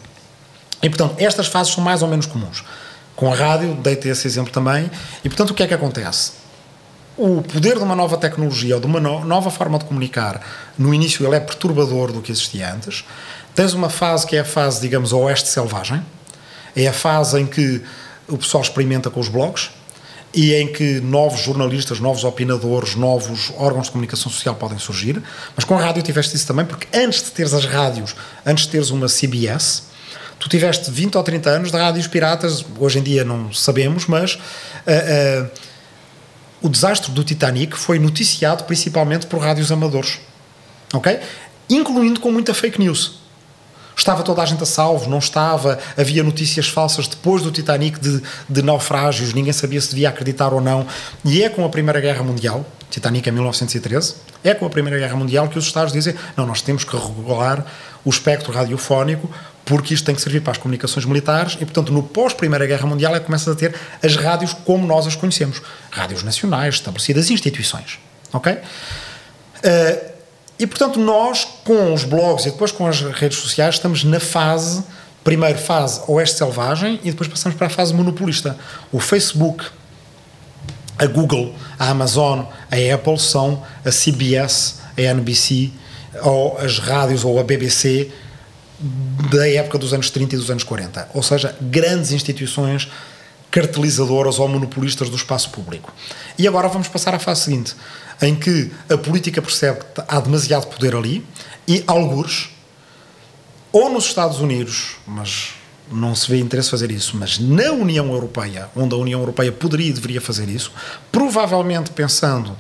E, 0.81 0.89
portanto, 0.89 1.17
estas 1.19 1.49
fases 1.49 1.73
são 1.73 1.83
mais 1.83 2.01
ou 2.01 2.07
menos 2.07 2.27
comuns. 2.27 2.63
Com 3.17 3.33
a 3.33 3.35
rádio, 3.35 3.75
deitei 3.75 4.13
esse 4.13 4.29
exemplo 4.29 4.53
também. 4.53 4.89
E, 5.25 5.29
portanto, 5.29 5.51
o 5.51 5.55
que 5.55 5.65
é 5.65 5.67
que 5.67 5.75
acontece? 5.75 6.33
O 7.17 7.43
poder 7.43 7.77
de 7.77 7.83
uma 7.83 7.97
nova 7.97 8.17
tecnologia 8.17 8.77
ou 8.77 8.81
de 8.81 8.87
uma 8.87 9.01
no 9.01 9.25
nova 9.25 9.51
forma 9.51 9.79
de 9.79 9.85
comunicar, 9.85 10.41
no 10.79 10.95
início 10.95 11.27
ele 11.27 11.35
é 11.35 11.41
perturbador 11.41 12.13
do 12.13 12.21
que 12.21 12.31
existia 12.31 12.73
antes. 12.73 13.05
Tens 13.55 13.73
uma 13.73 13.89
fase 13.89 14.27
que 14.27 14.37
é 14.37 14.41
a 14.41 14.45
fase, 14.45 14.81
digamos, 14.81 15.13
oeste 15.13 15.49
selvagem. 15.49 16.05
É 16.75 16.89
a 16.89 16.93
fase 16.93 17.41
em 17.41 17.47
que 17.47 17.83
o 18.27 18.37
pessoal 18.37 18.63
experimenta 18.63 19.11
com 19.11 19.21
os 19.21 19.29
blogs 19.29 19.71
e 20.35 20.53
em 20.55 20.73
que 20.73 21.01
novos 21.01 21.41
jornalistas, 21.41 22.01
novos 22.01 22.25
opinadores, 22.25 22.97
novos 22.97 23.53
órgãos 23.57 23.87
de 23.87 23.93
comunicação 23.93 24.31
social 24.31 24.57
podem 24.57 24.79
surgir. 24.79 25.23
Mas 25.55 25.65
com 25.65 25.79
a 25.79 25.81
rádio 25.81 26.03
tiveste 26.03 26.35
isso 26.35 26.47
também, 26.47 26.67
porque 26.67 26.89
antes 26.97 27.23
de 27.23 27.31
teres 27.31 27.55
as 27.55 27.65
rádios, 27.65 28.17
antes 28.45 28.65
de 28.65 28.71
teres 28.71 28.91
uma 28.91 29.07
CBS, 29.07 29.85
tu 30.41 30.49
tiveste 30.49 30.91
20 30.91 31.17
ou 31.17 31.23
30 31.23 31.51
anos 31.51 31.71
de 31.71 31.79
rádios 31.79 32.09
piratas, 32.09 32.65
hoje 32.81 32.99
em 32.99 33.03
dia 33.03 33.25
não 33.25 33.53
sabemos, 33.53 34.07
mas 34.07 34.35
uh, 34.35 35.45
uh, 35.45 35.51
o 36.61 36.69
desastre 36.69 37.13
do 37.13 37.23
Titanic 37.23 37.77
foi 37.77 38.01
noticiado 38.01 38.65
principalmente 38.65 39.29
por 39.29 39.39
rádios 39.39 39.71
amadores, 39.71 40.19
ok? 40.93 41.21
Incluindo 41.71 42.19
com 42.19 42.33
muita 42.33 42.53
fake 42.53 42.81
news. 42.81 43.24
Estava 43.97 44.23
toda 44.23 44.43
a 44.43 44.47
gente 44.47 44.63
a 44.63 44.67
salvo, 44.67 45.09
não 45.09 45.19
estava, 45.19 45.79
havia 45.97 46.23
notícias 46.23 46.69
falsas 46.69 47.07
depois 47.07 47.43
do 47.43 47.51
Titanic 47.51 47.99
de, 48.01 48.23
de 48.49 48.63
naufrágios, 48.63 49.33
ninguém 49.33 49.53
sabia 49.53 49.81
se 49.81 49.91
devia 49.91 50.09
acreditar 50.09 50.53
ou 50.53 50.61
não. 50.61 50.87
E 51.25 51.43
é 51.43 51.49
com 51.49 51.65
a 51.65 51.69
Primeira 51.69 52.01
Guerra 52.01 52.23
Mundial, 52.23 52.67
Titanic 52.91 53.29
é 53.29 53.33
1913, 53.33 54.15
é 54.43 54.53
com 54.55 54.67
a 54.67 54.71
Primeira 54.71 54.99
Guerra 54.99 55.17
Mundial 55.17 55.49
que 55.49 55.59
os 55.59 55.65
Estados 55.65 55.93
dizem: 55.93 56.15
não, 56.37 56.47
nós 56.47 56.61
temos 56.61 56.85
que 56.85 56.97
regular 56.97 57.65
o 58.05 58.11
espectro 58.11 58.53
radiofónico 58.53 59.31
porque 59.65 59.95
isto 59.95 60.05
tem 60.05 60.15
que 60.15 60.21
servir 60.21 60.41
para 60.41 60.53
as 60.53 60.59
comunicações 60.59 61.07
militares 61.07 61.55
e, 61.55 61.65
portanto, 61.65 61.93
no 61.93 62.03
pós-Primeira 62.03 62.67
Guerra 62.67 62.87
Mundial 62.87 63.15
é 63.17 63.21
que 63.21 63.27
começa 63.27 63.51
a 63.51 63.55
ter 63.55 63.75
as 64.03 64.15
rádios 64.15 64.53
como 64.53 64.87
nós 64.87 65.07
as 65.07 65.17
conhecemos. 65.17 65.63
Rádios 65.91 66.23
nacionais, 66.23 66.75
estabelecidas, 66.75 67.31
instituições. 67.31 67.99
Ok? 68.33 68.53
Uh, 68.53 70.14
e, 70.59 70.67
portanto, 70.67 71.01
nós, 71.01 71.47
com 71.65 71.93
os 71.93 72.05
blogs 72.05 72.47
e 72.47 72.51
depois 72.51 72.71
com 72.71 72.87
as 72.87 73.01
redes 73.01 73.39
sociais, 73.39 73.75
estamos 73.75 74.05
na 74.05 74.21
fase, 74.21 74.85
primeiro 75.25 75.59
fase 75.59 76.01
oeste 76.07 76.39
selvagem 76.39 77.01
e 77.03 77.11
depois 77.11 77.29
passamos 77.29 77.57
para 77.59 77.67
a 77.67 77.71
fase 77.71 77.93
monopolista. 77.93 78.57
O 78.93 79.01
Facebook, 79.01 79.65
a 80.97 81.07
Google, 81.07 81.55
a 81.79 81.91
Amazon, 81.91 82.45
a 82.71 82.95
Apple 82.95 83.19
são 83.19 83.63
a 83.85 83.91
CBS, 83.91 84.81
a 84.97 85.01
NBC, 85.01 85.73
ou 86.23 86.57
as 86.59 86.79
rádios 86.79 87.25
ou 87.25 87.41
a 87.41 87.43
BBC 87.43 88.13
da 89.31 89.49
época 89.49 89.79
dos 89.79 89.93
anos 89.93 90.11
30 90.11 90.35
e 90.35 90.39
dos 90.39 90.51
anos 90.51 90.63
40. 90.63 91.09
Ou 91.15 91.23
seja, 91.23 91.57
grandes 91.61 92.13
instituições 92.13 92.89
cartelizadoras 93.55 94.41
ou 94.41 94.49
monopolistas 94.49 95.09
do 95.09 95.15
espaço 95.15 95.49
público. 95.51 95.95
E 96.37 96.49
agora 96.49 96.67
vamos 96.67 96.89
passar 96.89 97.15
à 97.15 97.21
fase 97.21 97.43
seguinte 97.43 97.77
em 98.21 98.35
que 98.35 98.73
a 98.91 98.99
política 98.99 99.41
percebe 99.41 99.79
que 99.95 100.03
há 100.09 100.19
demasiado 100.19 100.67
poder 100.67 100.97
ali 100.97 101.25
e 101.69 101.85
algures, 101.87 102.49
ou 103.71 103.89
nos 103.93 104.07
Estados 104.07 104.41
Unidos, 104.41 104.97
mas 105.07 105.53
não 105.93 106.17
se 106.17 106.29
vê 106.29 106.41
interesse 106.41 106.69
fazer 106.69 106.91
isso, 106.91 107.17
mas 107.17 107.39
na 107.39 107.71
União 107.71 108.13
Europeia, 108.13 108.69
onde 108.75 108.93
a 108.93 108.99
União 108.99 109.21
Europeia 109.21 109.53
poderia 109.53 109.91
e 109.91 109.93
deveria 109.93 110.21
fazer 110.21 110.49
isso, 110.49 110.73
provavelmente 111.13 111.93
pensando 111.93 112.57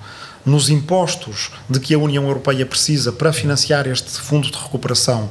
nos 0.47 0.71
impostos 0.71 1.51
de 1.69 1.81
que 1.81 1.93
a 1.93 1.99
União 1.99 2.23
Europeia 2.23 2.65
precisa 2.65 3.11
para 3.11 3.33
financiar 3.33 3.89
este 3.89 4.13
fundo 4.13 4.49
de 4.49 4.57
recuperação 4.57 5.29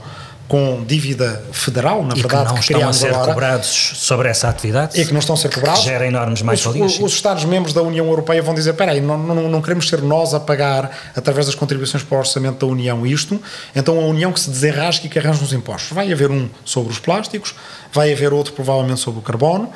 com 0.54 0.84
dívida 0.86 1.44
federal, 1.52 2.04
na 2.04 2.14
e 2.16 2.22
verdade, 2.22 2.44
que 2.44 2.54
não 2.54 2.62
que 2.62 2.74
estão 2.74 2.88
a 2.88 2.94
ser 2.94 3.10
agora, 3.10 3.34
cobrados 3.34 3.94
sobre 3.96 4.30
essa 4.30 4.48
atividade 4.48 5.02
e 5.02 5.04
que 5.04 5.12
não 5.12 5.20
estão 5.20 5.34
a 5.34 5.38
ser 5.38 5.52
cobrados, 5.52 5.80
que 5.80 5.88
gera 5.88 6.06
enormes 6.06 6.44
mais-valias. 6.44 6.94
Os, 6.94 7.00
os 7.00 7.14
Estados-membros 7.14 7.74
da 7.74 7.82
União 7.82 8.06
Europeia 8.06 8.40
vão 8.44 8.54
dizer: 8.54 8.70
espera 8.70 8.92
aí, 8.92 9.02
não, 9.02 9.18
não, 9.18 9.50
não, 9.50 9.62
queremos 9.64 9.90
ser 9.90 10.04
nós 10.04 10.32
a 10.36 10.40
pagar, 10.40 10.96
através 11.16 11.48
das 11.48 11.56
contribuições 11.56 12.04
para 12.04 12.16
o 12.16 12.20
orçamento 12.20 12.64
da 12.64 12.72
União, 12.72 13.04
isto, 13.04 13.42
então 13.76 14.00
a 14.00 14.06
União 14.06 14.32
que 14.32 14.40
se 14.40 14.52
desenrasque 14.52 15.08
e 15.08 15.10
que 15.10 15.18
arranje 15.18 15.44
os 15.44 15.54
impostos. 15.54 15.92
Vai 15.92 16.14
haver 16.14 16.30
um 16.30 16.48
sobre 16.64 16.92
os 16.92 17.00
plásticos, 17.00 17.56
vai 17.92 18.14
haver 18.14 18.32
outro 18.32 18.54
provavelmente 18.54 19.00
sobre 19.00 19.22
o 19.22 19.24
carbono, 19.24 19.72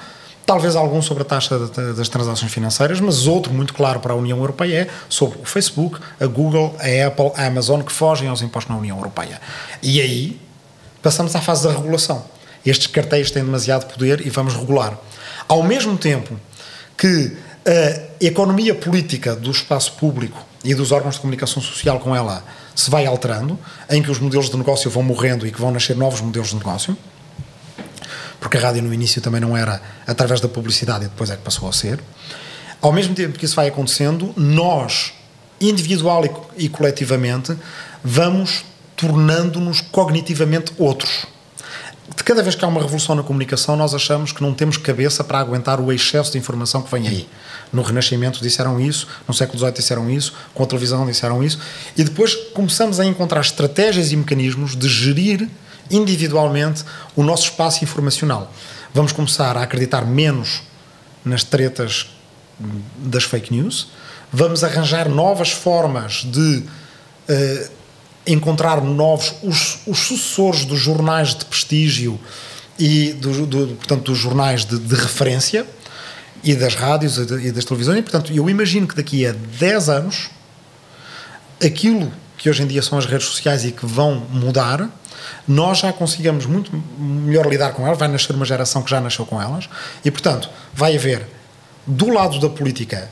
talvez 0.45 0.75
algum 0.75 1.01
sobre 1.01 1.23
a 1.23 1.25
taxa 1.25 1.57
das 1.57 2.07
transações 2.07 2.53
financeiras, 2.53 2.99
mas 2.99 3.25
outro 3.25 3.51
muito 3.51 3.73
claro 3.73 3.99
para 3.99 4.13
a 4.13 4.15
União 4.15 4.37
Europeia 4.37 4.81
é 4.81 4.87
sobre 5.09 5.39
o 5.41 5.45
Facebook, 5.45 5.99
a 6.19 6.27
Google, 6.27 6.75
a 6.77 7.07
Apple, 7.07 7.31
a 7.35 7.47
Amazon, 7.47 7.81
que 7.81 7.91
fogem 7.91 8.29
aos 8.29 8.43
impostos 8.43 8.71
na 8.71 8.79
União 8.79 8.95
Europeia. 8.95 9.41
E 9.81 9.99
aí 9.99 10.46
passamos 11.07 11.33
à 11.37 11.39
fase 11.39 11.65
da 11.65 11.71
regulação. 11.71 12.25
Estes 12.65 12.87
cartéis 12.87 13.31
têm 13.31 13.41
demasiado 13.41 13.85
poder 13.85 14.27
e 14.27 14.29
vamos 14.29 14.53
regular. 14.53 14.99
Ao 15.47 15.63
mesmo 15.63 15.97
tempo 15.97 16.37
que 16.97 17.31
a 17.65 18.25
economia 18.25 18.75
política 18.75 19.33
do 19.33 19.49
espaço 19.49 19.93
público 19.93 20.45
e 20.65 20.75
dos 20.75 20.91
órgãos 20.91 21.15
de 21.15 21.21
comunicação 21.21 21.63
social 21.63 21.97
com 22.01 22.13
ela 22.13 22.43
se 22.75 22.91
vai 22.91 23.05
alterando, 23.05 23.57
em 23.89 24.03
que 24.03 24.11
os 24.11 24.19
modelos 24.19 24.49
de 24.49 24.57
negócio 24.57 24.91
vão 24.91 25.01
morrendo 25.01 25.47
e 25.47 25.51
que 25.51 25.61
vão 25.61 25.71
nascer 25.71 25.95
novos 25.95 26.19
modelos 26.19 26.49
de 26.49 26.55
negócio, 26.55 26.97
porque 28.41 28.57
a 28.57 28.59
rádio 28.59 28.83
no 28.83 28.93
início 28.93 29.21
também 29.21 29.39
não 29.39 29.55
era 29.55 29.81
através 30.05 30.41
da 30.41 30.49
publicidade 30.49 31.05
e 31.05 31.07
depois 31.07 31.29
é 31.29 31.37
que 31.37 31.41
passou 31.41 31.69
a 31.69 31.71
ser. 31.71 32.01
Ao 32.81 32.91
mesmo 32.91 33.15
tempo 33.15 33.39
que 33.39 33.45
isso 33.45 33.55
vai 33.55 33.69
acontecendo, 33.69 34.33
nós, 34.35 35.13
individual 35.61 36.25
e 36.57 36.67
coletivamente, 36.67 37.57
vamos 38.03 38.65
tornando-nos 38.97 39.79
cognitivamente 39.79 40.73
outros. 40.77 41.27
De 42.15 42.23
cada 42.23 42.41
vez 42.41 42.55
que 42.55 42.65
há 42.65 42.67
uma 42.67 42.81
revolução 42.81 43.15
na 43.15 43.21
comunicação, 43.21 43.77
nós 43.77 43.93
achamos 43.93 44.31
que 44.31 44.41
não 44.41 44.53
temos 44.53 44.75
cabeça 44.75 45.23
para 45.23 45.39
aguentar 45.39 45.79
o 45.79 45.93
excesso 45.93 46.31
de 46.31 46.37
informação 46.37 46.81
que 46.81 46.89
vem 46.89 47.07
aí. 47.07 47.29
No 47.71 47.83
Renascimento 47.83 48.41
disseram 48.41 48.79
isso, 48.79 49.07
no 49.27 49.33
século 49.33 49.59
XVIII 49.59 49.73
disseram 49.73 50.09
isso, 50.09 50.33
com 50.53 50.63
a 50.63 50.65
televisão 50.65 51.05
disseram 51.05 51.43
isso, 51.43 51.59
e 51.95 52.03
depois 52.03 52.33
começamos 52.53 52.99
a 52.99 53.05
encontrar 53.05 53.41
estratégias 53.41 54.11
e 54.11 54.15
mecanismos 54.15 54.75
de 54.75 54.89
gerir 54.89 55.47
individualmente 55.91 56.83
o 57.15 57.23
nosso 57.23 57.43
espaço 57.43 57.83
informacional. 57.83 58.51
Vamos 58.93 59.11
começar 59.11 59.55
a 59.55 59.63
acreditar 59.63 60.05
menos 60.05 60.63
nas 61.23 61.43
tretas 61.43 62.09
das 62.97 63.25
fake 63.25 63.53
news, 63.53 63.89
vamos 64.33 64.63
arranjar 64.63 65.07
novas 65.07 65.51
formas 65.51 66.23
de 66.25 66.63
uh, 67.29 67.76
encontrar 68.27 68.81
novos, 68.81 69.33
os, 69.41 69.79
os 69.87 69.99
sucessores 69.99 70.65
dos 70.65 70.79
jornais 70.79 71.33
de 71.33 71.45
prestígio 71.45 72.19
e 72.77 73.13
do, 73.13 73.45
do 73.45 73.67
portanto, 73.75 74.03
dos 74.03 74.17
jornais 74.17 74.65
de, 74.65 74.77
de, 74.77 74.95
referência 74.95 75.65
e 76.43 76.53
das 76.53 76.75
rádios 76.75 77.17
e 77.17 77.51
das 77.51 77.65
televisões. 77.65 77.99
E, 77.99 78.01
portanto, 78.01 78.31
eu 78.31 78.49
imagino 78.49 78.87
que 78.87 78.95
daqui 78.95 79.25
a 79.25 79.33
10 79.33 79.89
anos 79.89 80.29
aquilo 81.63 82.11
que 82.37 82.49
hoje 82.49 82.61
em 82.61 82.67
dia 82.67 82.81
são 82.81 82.97
as 82.97 83.05
redes 83.05 83.27
sociais 83.27 83.65
e 83.65 83.71
que 83.71 83.85
vão 83.85 84.23
mudar, 84.29 84.89
nós 85.47 85.79
já 85.79 85.91
consigamos 85.91 86.45
muito 86.45 86.71
melhor 86.99 87.47
lidar 87.47 87.71
com 87.73 87.85
elas. 87.85 87.97
Vai 87.97 88.07
nascer 88.07 88.35
uma 88.35 88.45
geração 88.45 88.83
que 88.83 88.91
já 88.91 89.01
nasceu 89.01 89.25
com 89.25 89.41
elas 89.41 89.67
e, 90.05 90.11
portanto, 90.11 90.49
vai 90.73 90.95
haver 90.95 91.27
do 91.85 92.09
lado 92.09 92.39
da 92.39 92.49
política 92.49 93.09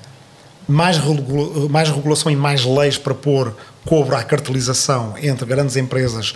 mais, 0.67 0.97
regula 0.97 1.69
mais 1.69 1.89
regulação 1.89 2.31
e 2.31 2.35
mais 2.35 2.63
leis 2.63 2.97
para 2.97 3.13
pôr 3.13 3.55
cobro 3.85 4.15
à 4.15 4.23
cartelização 4.23 5.15
entre 5.21 5.45
grandes 5.45 5.75
empresas 5.75 6.35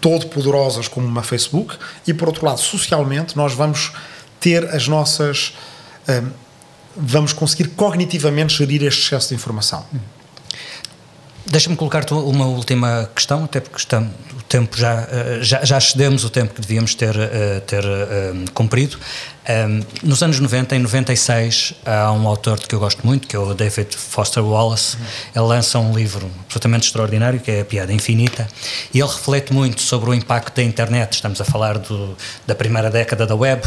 todo 0.00 0.26
poderosas 0.26 0.88
como 0.88 1.06
uma 1.06 1.22
Facebook 1.22 1.76
e 2.06 2.14
por 2.14 2.28
outro 2.28 2.46
lado 2.46 2.60
socialmente 2.60 3.36
nós 3.36 3.52
vamos 3.52 3.92
ter 4.40 4.64
as 4.74 4.88
nossas 4.88 5.54
um, 6.08 6.30
vamos 6.96 7.32
conseguir 7.32 7.68
cognitivamente 7.70 8.54
gerir 8.54 8.82
este 8.82 9.02
excesso 9.02 9.28
de 9.28 9.34
informação 9.34 9.84
Deixa-me 11.50 11.76
colocar-te 11.76 12.12
uma 12.12 12.44
última 12.44 13.08
questão, 13.14 13.44
até 13.44 13.58
porque 13.58 13.78
estamos, 13.78 14.10
o 14.38 14.42
tempo 14.42 14.76
já, 14.76 15.08
eh, 15.10 15.38
já, 15.40 15.64
já 15.64 15.78
excedemos 15.78 16.22
o 16.22 16.28
tempo 16.28 16.52
que 16.52 16.60
devíamos 16.60 16.94
ter, 16.94 17.16
eh, 17.18 17.60
ter 17.66 17.82
um, 17.86 18.44
cumprido. 18.52 18.98
Um, 19.48 19.80
nos 20.02 20.22
anos 20.22 20.38
90, 20.38 20.76
em 20.76 20.78
96, 20.80 21.72
há 21.86 22.12
um 22.12 22.28
autor 22.28 22.58
que 22.60 22.74
eu 22.74 22.78
gosto 22.78 23.06
muito, 23.06 23.26
que 23.26 23.34
é 23.34 23.38
o 23.38 23.54
David 23.54 23.96
Foster 23.96 24.44
Wallace. 24.44 24.96
Uhum. 24.96 25.02
Ele 25.36 25.44
lança 25.46 25.78
um 25.78 25.96
livro 25.96 26.30
absolutamente 26.44 26.86
extraordinário, 26.86 27.40
que 27.40 27.50
é 27.50 27.60
A 27.62 27.64
Piada 27.64 27.90
Infinita, 27.90 28.46
e 28.92 29.00
ele 29.00 29.08
reflete 29.08 29.50
muito 29.50 29.80
sobre 29.80 30.10
o 30.10 30.14
impacto 30.14 30.54
da 30.54 30.62
internet. 30.62 31.14
Estamos 31.14 31.40
a 31.40 31.46
falar 31.46 31.78
do, 31.78 32.14
da 32.46 32.54
primeira 32.54 32.90
década 32.90 33.26
da 33.26 33.34
web 33.34 33.62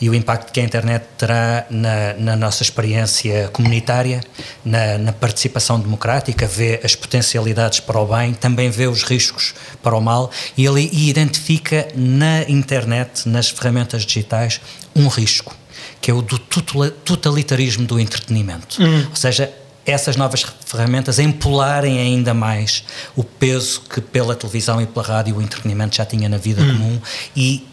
e 0.00 0.08
o 0.08 0.14
impacto 0.14 0.50
que 0.50 0.58
a 0.58 0.62
internet 0.62 1.04
terá 1.18 1.66
na, 1.68 2.14
na 2.14 2.34
nossa 2.34 2.62
experiência 2.62 3.48
comunitária, 3.52 4.22
na, 4.64 4.96
na 4.96 5.12
participação 5.12 5.78
democrática, 5.78 6.46
vê 6.46 6.80
as 6.82 6.94
potencialidades 6.94 7.80
para 7.80 8.00
o 8.00 8.06
bem, 8.06 8.32
também 8.32 8.70
vê 8.70 8.86
os 8.86 9.02
riscos 9.02 9.54
para 9.82 9.94
o 9.94 10.00
mal, 10.00 10.30
e 10.56 10.64
ele 10.64 10.88
identifica 10.90 11.88
na 11.94 12.42
internet, 12.48 13.28
nas 13.28 13.50
ferramentas 13.50 14.06
digitais, 14.06 14.62
um 14.96 15.08
risco, 15.08 15.54
que 16.00 16.10
é 16.10 16.14
o 16.14 16.22
do 16.22 16.38
totalitarismo 16.38 17.86
do 17.86 18.00
entretenimento. 18.00 18.82
Uhum. 18.82 19.06
Ou 19.10 19.16
seja, 19.16 19.52
essas 19.84 20.16
novas 20.16 20.44
ferramentas 20.64 21.18
empolarem 21.18 21.98
ainda 21.98 22.34
mais 22.34 22.82
o 23.14 23.22
peso 23.22 23.82
que 23.82 24.00
pela 24.00 24.34
televisão 24.34 24.80
e 24.80 24.86
pela 24.86 25.06
rádio 25.06 25.36
o 25.36 25.42
entretenimento 25.42 25.96
já 25.96 26.04
tinha 26.04 26.28
na 26.28 26.38
vida 26.38 26.62
uhum. 26.62 26.72
comum 26.72 27.00
e 27.36 27.66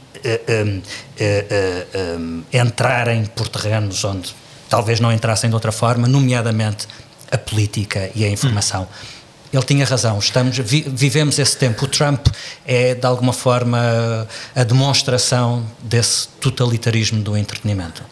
entrarem 2.53 3.25
por 3.25 3.47
terrenos 3.47 4.03
onde 4.03 4.33
talvez 4.69 4.99
não 4.99 5.11
entrassem 5.11 5.49
de 5.49 5.55
outra 5.55 5.71
forma, 5.71 6.07
nomeadamente 6.07 6.87
a 7.31 7.37
política 7.37 8.09
e 8.15 8.23
a 8.23 8.29
informação. 8.29 8.83
Hum. 8.83 9.12
Ele 9.53 9.63
tinha 9.63 9.85
razão, 9.85 10.17
estamos, 10.17 10.57
vi, 10.57 10.81
vivemos 10.81 11.37
esse 11.37 11.55
tempo. 11.55 11.85
O 11.85 11.87
Trump 11.87 12.27
é, 12.65 12.95
de 12.95 13.05
alguma 13.05 13.31
forma, 13.31 14.27
a 14.55 14.63
demonstração 14.63 15.63
desse 15.79 16.27
totalitarismo 16.41 17.21
do 17.21 17.37
entretenimento. 17.37 18.03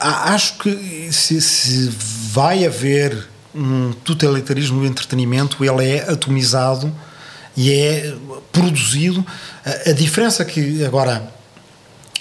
Acho 0.00 0.58
que 0.58 1.12
se, 1.12 1.40
se 1.40 1.88
vai 2.32 2.66
haver 2.66 3.28
um 3.54 3.92
totalitarismo 3.92 4.80
do 4.80 4.86
entretenimento, 4.86 5.64
ele 5.64 5.88
é 5.88 6.10
atomizado 6.10 6.92
e 7.56 7.72
é 7.72 8.12
produzido. 8.50 9.24
A, 9.64 9.90
a 9.90 9.92
diferença 9.92 10.44
que 10.44 10.84
agora 10.84 11.32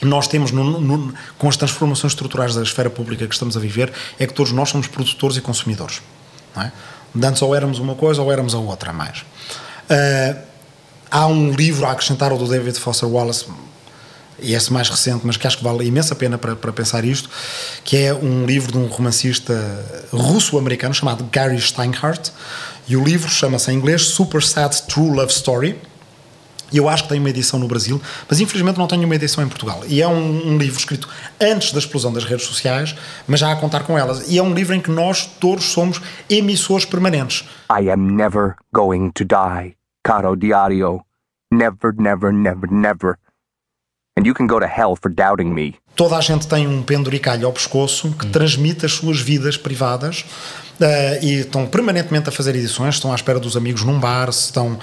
nós 0.02 0.28
temos 0.28 0.52
no, 0.52 0.80
no, 0.80 1.14
com 1.40 1.50
as 1.50 1.58
transformações 1.58 2.14
estruturais 2.14 2.54
da 2.54 2.62
esfera 2.62 2.90
pública 2.90 3.28
que 3.28 3.34
estamos 3.34 3.58
a 3.58 3.60
viver 3.60 3.92
é 4.20 4.28
que 4.28 4.34
todos 4.34 4.52
nós 4.52 4.70
somos 4.70 4.88
produtores 4.88 5.38
e 5.38 5.42
consumidores. 5.42 6.04
Não 6.56 6.64
é? 6.64 6.72
Antes 7.16 7.42
ou 7.42 7.56
éramos 7.56 7.80
uma 7.80 7.96
coisa 7.96 8.22
ou 8.22 8.32
éramos 8.32 8.54
a 8.54 8.58
outra 8.58 8.94
mais. 8.94 9.20
Uh, 9.20 10.38
há 11.10 11.28
um 11.28 11.52
livro 11.52 11.86
a 11.86 11.92
acrescentar 11.92 12.32
ao 12.32 12.38
do 12.38 12.48
David 12.48 12.80
Foster 12.80 13.10
Wallace, 13.10 13.46
e 14.42 14.54
esse 14.54 14.72
mais 14.72 14.90
recente, 14.90 15.26
mas 15.26 15.38
que 15.38 15.46
acho 15.46 15.58
que 15.58 15.64
vale 15.64 15.86
imensa 15.86 16.16
pena 16.16 16.38
para, 16.38 16.56
para 16.56 16.72
pensar 16.72 17.04
isto, 17.04 17.30
que 17.84 17.98
é 17.98 18.14
um 18.14 18.46
livro 18.46 18.72
de 18.72 18.78
um 18.78 18.88
romancista 18.88 19.54
russo-americano 20.12 20.94
chamado 20.94 21.28
Gary 21.32 21.60
Steinhardt, 21.60 22.32
e 22.88 22.96
o 22.96 23.04
livro 23.04 23.30
chama-se 23.30 23.72
em 23.72 23.76
inglês 23.76 24.04
Super 24.04 24.42
Sad 24.42 24.84
True 24.84 25.12
Love 25.12 25.32
Story, 25.32 25.80
e 26.72 26.78
eu 26.78 26.88
acho 26.88 27.04
que 27.04 27.10
tem 27.10 27.20
uma 27.20 27.30
edição 27.30 27.60
no 27.60 27.68
Brasil, 27.68 28.02
mas 28.28 28.40
infelizmente 28.40 28.78
não 28.78 28.88
tenho 28.88 29.04
uma 29.06 29.16
edição 29.16 29.44
em 29.44 29.48
Portugal. 29.48 29.82
E 29.88 30.02
é 30.02 30.08
um, 30.08 30.54
um, 30.54 30.58
livro 30.58 30.78
escrito 30.78 31.08
antes 31.40 31.72
da 31.72 31.80
explosão 31.80 32.12
das 32.12 32.24
redes 32.24 32.46
sociais, 32.46 32.96
mas 33.28 33.40
já 33.40 33.52
a 33.52 33.56
contar 33.56 33.84
com 33.84 33.98
elas. 33.98 34.30
E 34.30 34.38
é 34.38 34.44
um 34.44 34.54
livro 34.54 34.74
em 34.74 34.82
que 34.82 34.92
nós 34.92 35.26
todos 35.26 35.66
somos 35.66 36.02
emissores 36.30 36.86
permanentes. 36.86 37.48
I 37.72 37.90
am 37.90 38.16
never 38.16 38.56
going 38.74 39.12
to 39.12 39.24
die, 39.24 39.76
caro 40.04 40.36
diario. 40.36 41.02
Never, 41.52 41.94
never, 41.98 42.32
never, 42.32 42.72
never. 42.72 43.18
And 44.18 44.26
you 44.26 44.34
can 44.34 44.48
go 44.48 44.60
to 44.60 44.68
hell 44.68 44.96
for 44.96 45.10
doubting 45.10 45.54
me. 45.54 45.76
Toda 45.96 46.18
a 46.18 46.22
gente 46.22 46.48
tem 46.48 46.68
um 46.68 46.84
penduricalho 46.84 47.48
ao 47.48 47.54
pescoço 47.54 48.12
que 48.12 48.28
hum. 48.28 48.32
transmite 48.32 48.86
as 48.86 48.92
suas 48.92 49.20
vidas 49.20 49.58
privadas 49.58 50.26
uh, 50.80 51.24
e 51.24 51.40
estão 51.42 51.66
permanentemente 51.66 52.30
a 52.30 52.32
fazer 52.32 52.56
edições, 52.56 52.96
estão 52.96 53.12
à 53.12 53.16
espera 53.16 53.40
dos 53.40 53.56
amigos 53.58 53.84
num 53.84 54.00
bar, 54.00 54.30
estão 54.30 54.78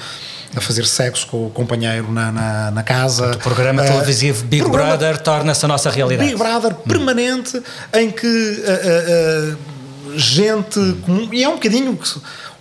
a 0.57 0.61
fazer 0.61 0.87
sexo 0.87 1.27
com 1.27 1.47
o 1.47 1.51
companheiro 1.51 2.11
na, 2.11 2.33
na, 2.33 2.71
na 2.71 2.83
casa. 2.83 3.33
O 3.33 3.39
programa 3.39 3.83
uh, 3.83 3.87
televisivo 3.87 4.45
Big 4.45 4.63
programa, 4.63 4.97
Brother 4.97 5.19
torna-se 5.19 5.65
a 5.65 5.69
nossa 5.69 5.91
realidade. 5.91 6.31
Big 6.31 6.39
Brother 6.39 6.73
hum. 6.73 6.89
permanente 6.89 7.63
em 7.93 8.11
que 8.11 8.27
uh, 8.27 9.57
gente 10.17 10.81
comum, 11.05 11.29
e 11.33 11.45
é 11.45 11.49
um 11.49 11.55
bocadinho 11.55 11.99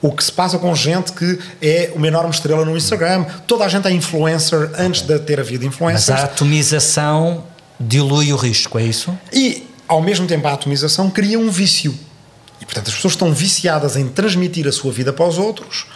o 0.02 0.12
que 0.12 0.24
se 0.24 0.32
passa 0.32 0.60
com 0.60 0.76
gente 0.76 1.14
que 1.14 1.40
é 1.62 1.92
uma 1.96 2.08
enorme 2.08 2.30
estrela 2.30 2.66
no 2.66 2.76
Instagram. 2.76 3.26
Toda 3.48 3.64
a 3.64 3.68
gente 3.68 3.88
é 3.88 3.92
influencer 3.92 4.72
antes 4.78 5.02
de 5.02 5.18
ter 5.20 5.40
havido 5.40 5.66
influencers. 5.66 6.10
Mas 6.10 6.20
a 6.20 6.26
atomização 6.26 7.44
dilui 7.80 8.32
o 8.32 8.36
risco, 8.36 8.78
é 8.78 8.84
isso? 8.84 9.18
E, 9.34 9.68
ao 9.88 10.02
mesmo 10.02 10.28
tempo, 10.28 10.48
a 10.48 10.54
atomização 10.54 11.10
cria 11.10 11.40
um 11.40 11.50
vício. 11.50 11.98
E, 12.62 12.66
portanto, 12.66 12.90
as 12.90 12.94
pessoas 12.94 13.14
estão 13.14 13.34
viciadas 13.34 13.96
em 13.96 14.08
transmitir 14.08 14.68
a 14.68 14.72
sua 14.72 14.92
vida 14.92 15.12
para 15.12 15.26
os 15.26 15.38
outros 15.38 15.88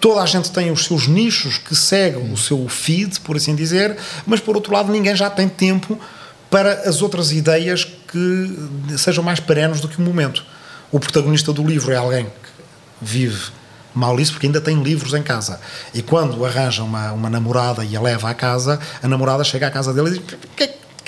Toda 0.00 0.22
a 0.22 0.26
gente 0.26 0.50
tem 0.50 0.70
os 0.70 0.84
seus 0.84 1.06
nichos 1.06 1.58
que 1.58 1.76
seguem 1.76 2.32
o 2.32 2.36
seu 2.36 2.66
feed, 2.68 3.20
por 3.20 3.36
assim 3.36 3.54
dizer, 3.54 3.96
mas 4.26 4.40
por 4.40 4.56
outro 4.56 4.72
lado 4.72 4.90
ninguém 4.90 5.14
já 5.14 5.28
tem 5.28 5.48
tempo 5.48 5.98
para 6.48 6.88
as 6.88 7.02
outras 7.02 7.30
ideias 7.30 7.84
que 7.84 8.96
sejam 8.96 9.22
mais 9.22 9.38
perenes 9.38 9.80
do 9.80 9.88
que 9.88 9.98
o 9.98 10.02
momento. 10.02 10.44
O 10.90 10.98
protagonista 10.98 11.52
do 11.52 11.62
livro 11.62 11.92
é 11.92 11.96
alguém 11.96 12.24
que 12.24 12.30
vive 13.00 13.60
mal 13.94 14.18
isso 14.20 14.32
porque 14.32 14.46
ainda 14.46 14.60
tem 14.60 14.82
livros 14.82 15.14
em 15.14 15.22
casa. 15.22 15.60
E 15.92 16.02
quando 16.02 16.44
arranja 16.44 16.82
uma, 16.82 17.12
uma 17.12 17.30
namorada 17.30 17.84
e 17.84 17.96
a 17.96 18.00
leva 18.00 18.30
à 18.30 18.34
casa, 18.34 18.80
a 19.02 19.08
namorada 19.08 19.44
chega 19.44 19.66
à 19.66 19.70
casa 19.70 19.92
dele 19.92 20.16
e 20.16 20.18
diz: 20.18 20.38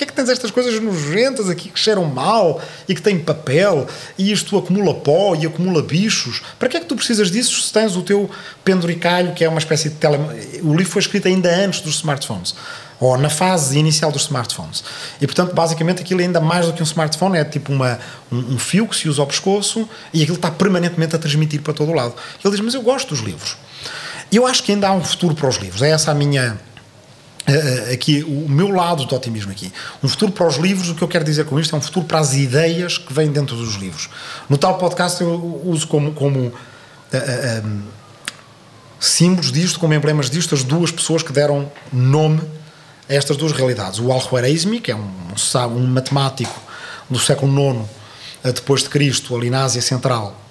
que 0.03 0.05
é 0.05 0.07
que 0.07 0.13
tens 0.13 0.29
estas 0.29 0.51
coisas 0.51 0.81
nojentas 0.81 1.49
aqui 1.49 1.69
que 1.69 1.79
cheiram 1.79 2.05
mal 2.05 2.61
e 2.89 2.95
que 2.95 3.01
têm 3.01 3.19
papel 3.19 3.87
e 4.19 4.33
isto 4.33 4.59
acumula 4.59 4.95
pó 4.95 5.37
e 5.37 5.47
acumula 5.47 5.81
bichos? 5.83 6.43
Para 6.59 6.69
que 6.69 6.77
é 6.77 6.81
que 6.81 6.87
tu 6.87 6.97
precisas 6.97 7.31
disso 7.31 7.61
se 7.61 7.73
tens 7.73 7.95
o 7.95 8.03
teu 8.03 8.29
penduricalho, 8.65 9.33
que 9.33 9.45
é 9.45 9.49
uma 9.49 9.59
espécie 9.59 9.91
de 9.91 9.97
tele... 9.97 10.19
O 10.63 10.75
livro 10.75 10.93
foi 10.93 11.01
escrito 11.01 11.29
ainda 11.29 11.49
antes 11.55 11.81
dos 11.81 11.97
smartphones 11.97 12.55
ou 12.99 13.19
na 13.19 13.29
fase 13.29 13.77
inicial 13.79 14.13
dos 14.13 14.23
smartphones. 14.23 14.85
E, 15.21 15.27
portanto, 15.27 15.53
basicamente 15.53 16.01
aquilo 16.01 16.21
é 16.21 16.25
ainda 16.25 16.41
mais 16.41 16.67
do 16.67 16.73
que 16.73 16.81
um 16.81 16.85
smartphone, 16.85 17.37
é 17.37 17.45
tipo 17.45 17.73
uma, 17.73 17.99
um, 18.31 18.55
um, 18.55 18.59
fio 18.59 18.87
que 18.87 18.95
se 18.95 19.09
usa 19.09 19.21
ao 19.21 19.27
pescoço 19.27 19.89
e 20.15 20.23
aquilo 20.23 20.37
está 20.37 20.53
permanentemente 20.53 21.17
a 21.17 21.19
transmitir 21.19 21.63
para 21.63 21.73
todo 21.73 21.91
o 21.91 21.95
lado. 21.95 22.15
Ele 22.45 22.53
diz, 22.53 22.61
mas 22.61 22.75
eu 22.75 22.83
gosto 22.83 23.09
dos 23.09 23.19
livros. 23.19 23.57
Eu 24.31 24.47
acho 24.47 24.63
que 24.63 24.71
ainda 24.71 24.87
há 24.87 24.93
um 24.93 25.03
futuro 25.03 25.35
para 25.35 25.49
os 25.49 25.57
livros. 25.57 25.83
É 25.83 25.91
essa 25.91 26.13
a 26.13 26.15
minha 26.15 26.57
aqui 27.93 28.23
o 28.23 28.49
meu 28.49 28.71
lado 28.71 29.05
do 29.05 29.15
otimismo 29.15 29.51
aqui. 29.51 29.73
Um 30.03 30.09
futuro 30.09 30.33
para 30.33 30.47
os 30.47 30.57
livros, 30.57 30.91
o 30.91 30.95
que 30.95 31.03
eu 31.03 31.09
quero 31.09 31.25
dizer 31.25 31.45
com 31.45 31.59
isto 31.59 31.75
é 31.75 31.79
um 31.79 31.83
futuro 31.83 32.07
para 32.07 32.19
as 32.19 32.35
ideias 32.35 32.99
que 32.99 33.13
vêm 33.13 33.31
dentro 33.31 33.57
dos 33.57 33.75
livros. 33.75 34.09
No 34.49 34.57
tal 34.57 34.79
podcast 34.79 35.21
eu 35.21 35.63
uso 35.65 35.87
como, 35.87 36.13
como 36.13 36.39
uh, 36.41 36.53
um, 37.67 37.83
símbolos 39.01 39.51
disto, 39.51 39.81
como 39.81 39.93
emblemas 39.93 40.31
disto, 40.31 40.55
as 40.55 40.63
duas 40.63 40.93
pessoas 40.93 41.23
que 41.23 41.33
deram 41.33 41.71
nome 41.93 42.41
a 43.09 43.15
estas 43.15 43.37
duas 43.37 43.53
realidades. 43.53 43.99
O 43.99 44.13
Al-Khwarizmi, 44.13 44.81
que 44.81 44.93
é 44.93 44.97
um, 44.97 45.11
um 45.77 45.87
matemático 45.87 46.61
do 47.11 47.19
século 47.19 47.53
IX 47.53 47.89
depois 48.55 48.83
de 48.83 48.89
Cristo, 48.89 49.37
ali 49.37 49.51
na 49.51 49.65
Ásia 49.65 49.83
Central, 49.83 50.42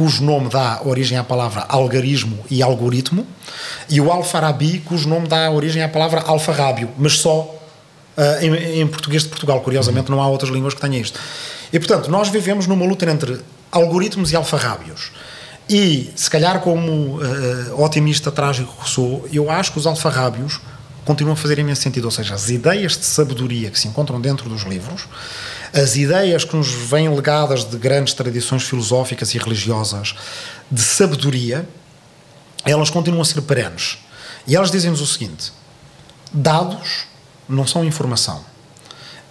cujo 0.00 0.24
nome 0.24 0.48
dá 0.48 0.80
origem 0.82 1.18
à 1.18 1.22
palavra 1.22 1.66
algarismo 1.68 2.38
e 2.50 2.62
algoritmo, 2.62 3.26
e 3.86 4.00
o 4.00 4.10
Alfarabi, 4.10 4.78
cujo 4.78 5.06
nome 5.06 5.28
dá 5.28 5.50
origem 5.50 5.82
à 5.82 5.90
palavra 5.90 6.22
alfarrábio, 6.22 6.88
mas 6.96 7.18
só 7.18 7.40
uh, 7.40 8.22
em, 8.40 8.80
em, 8.80 8.86
português 8.86 9.24
de 9.24 9.28
Portugal. 9.28 9.60
Curiosamente, 9.60 10.10
não 10.10 10.22
há 10.22 10.26
outras 10.26 10.50
línguas 10.50 10.72
que 10.72 10.80
tenham 10.80 11.02
isto. 11.02 11.20
E, 11.70 11.78
portanto, 11.78 12.10
nós 12.10 12.30
vivemos 12.30 12.66
numa 12.66 12.86
luta 12.86 13.10
entre 13.10 13.42
algoritmos 13.70 14.32
e 14.32 14.36
alfarrábios. 14.36 15.12
E, 15.68 16.10
se 16.16 16.30
calhar, 16.30 16.60
como 16.60 17.18
uh, 17.18 17.84
otimista 17.84 18.32
trágico 18.32 18.74
que 18.82 18.88
sou, 18.88 19.28
eu 19.30 19.50
acho 19.50 19.70
que 19.70 19.78
os 19.78 19.86
alfarrábios 19.86 20.62
continuam 21.04 21.34
a 21.34 21.36
fazer 21.36 21.58
imenso 21.58 21.82
sentido. 21.82 22.06
Ou 22.06 22.10
seja, 22.10 22.34
as 22.34 22.48
ideias 22.48 22.96
de 22.96 23.04
sabedoria 23.04 23.70
que 23.70 23.78
se 23.78 23.86
encontram 23.86 24.18
dentro 24.18 24.48
dos 24.48 24.62
livros 24.62 25.02
as 25.72 25.96
ideias 25.96 26.44
que 26.44 26.56
nos 26.56 26.68
vêm 26.68 27.08
legadas 27.08 27.64
de 27.64 27.76
grandes 27.76 28.14
tradições 28.14 28.64
filosóficas 28.64 29.34
e 29.34 29.38
religiosas 29.38 30.14
de 30.70 30.80
sabedoria, 30.80 31.68
elas 32.64 32.90
continuam 32.90 33.22
a 33.22 33.24
ser 33.24 33.40
perenes. 33.42 33.98
E 34.46 34.56
elas 34.56 34.70
dizem-nos 34.70 35.00
o 35.00 35.06
seguinte: 35.06 35.52
dados 36.32 37.04
não 37.48 37.66
são 37.66 37.84
informação. 37.84 38.44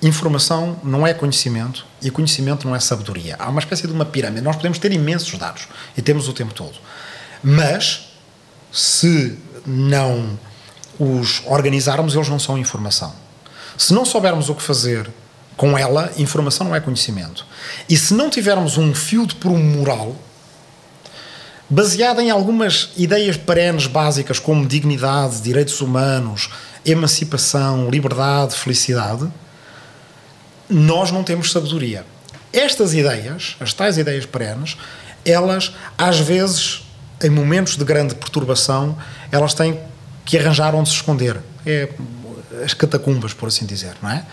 Informação 0.02 0.80
não 0.82 1.06
é 1.06 1.14
conhecimento 1.14 1.86
e 2.02 2.10
conhecimento 2.10 2.66
não 2.66 2.74
é 2.74 2.80
sabedoria. 2.80 3.36
Há 3.38 3.50
uma 3.50 3.60
espécie 3.60 3.86
de 3.86 3.92
uma 3.92 4.06
pirâmide. 4.06 4.42
Nós 4.42 4.56
podemos 4.56 4.80
ter 4.80 4.94
imensos 4.94 5.38
dados 5.38 5.68
e 5.98 6.02
temos 6.02 6.30
o 6.30 6.34
tempo 6.34 6.54
todo. 6.54 6.78
Mas, 7.44 8.08
se 8.72 9.38
não 9.66 10.40
os 10.98 11.42
organizarmos, 11.46 12.16
eles 12.16 12.30
não 12.30 12.40
são 12.40 12.58
informação. 12.58 13.14
Se 13.78 13.94
não 13.94 14.06
soubermos 14.06 14.50
o 14.50 14.56
que 14.56 14.62
fazer 14.62 15.10
com 15.60 15.78
ela, 15.78 16.10
informação 16.18 16.68
não 16.68 16.74
é 16.74 16.80
conhecimento. 16.80 17.46
E 17.90 17.98
se 17.98 18.14
não 18.14 18.30
tivermos 18.30 18.78
um 18.78 18.96
fio 18.96 19.28
de 19.28 19.36
prumo 19.36 19.62
moral, 19.62 20.16
baseado 21.70 22.22
em 22.22 22.30
algumas 22.32 22.92
ideias 22.96 23.36
perenes 23.36 23.86
básicas 23.86 24.40
como 24.40 24.66
dignidade, 24.66 25.42
direitos 25.42 25.82
humanos, 25.82 26.50
emancipação, 26.86 27.90
liberdade, 27.90 28.56
felicidade, 28.56 29.30
nós 30.70 31.12
não 31.12 31.26
temos 31.26 31.52
sabedoria. 31.52 32.06
Estas 32.54 32.94
ideias, 32.94 33.58
as 33.60 33.74
tais 33.74 33.98
ideias 33.98 34.26
perenes, 34.26 34.78
elas, 35.26 35.74
às 35.98 36.22
vezes, 36.22 36.84
em 37.22 37.30
momentos 37.30 37.76
de 37.76 37.84
grande 37.84 38.16
perturbação, 38.16 38.98
elas 39.30 39.54
têm 39.54 39.78
que 40.24 40.38
arranjar 40.38 40.74
onde 40.74 40.88
se 40.88 40.96
esconder. 40.96 41.38
É 41.66 41.90
as 42.64 42.74
catacumbas, 42.74 43.34
por 43.34 43.48
assim 43.48 43.66
dizer, 43.66 43.96
não 44.02 44.10
é? 44.10 44.26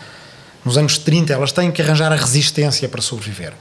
Nos 0.67 0.77
anos 0.77 0.99
30, 0.99 1.33
elas 1.33 1.53
têm 1.53 1.71
que 1.71 1.81
arranjar 1.81 2.13
a 2.13 2.17
resistência 2.17 2.89
para 2.89 3.01
sobreviver. 3.01 3.53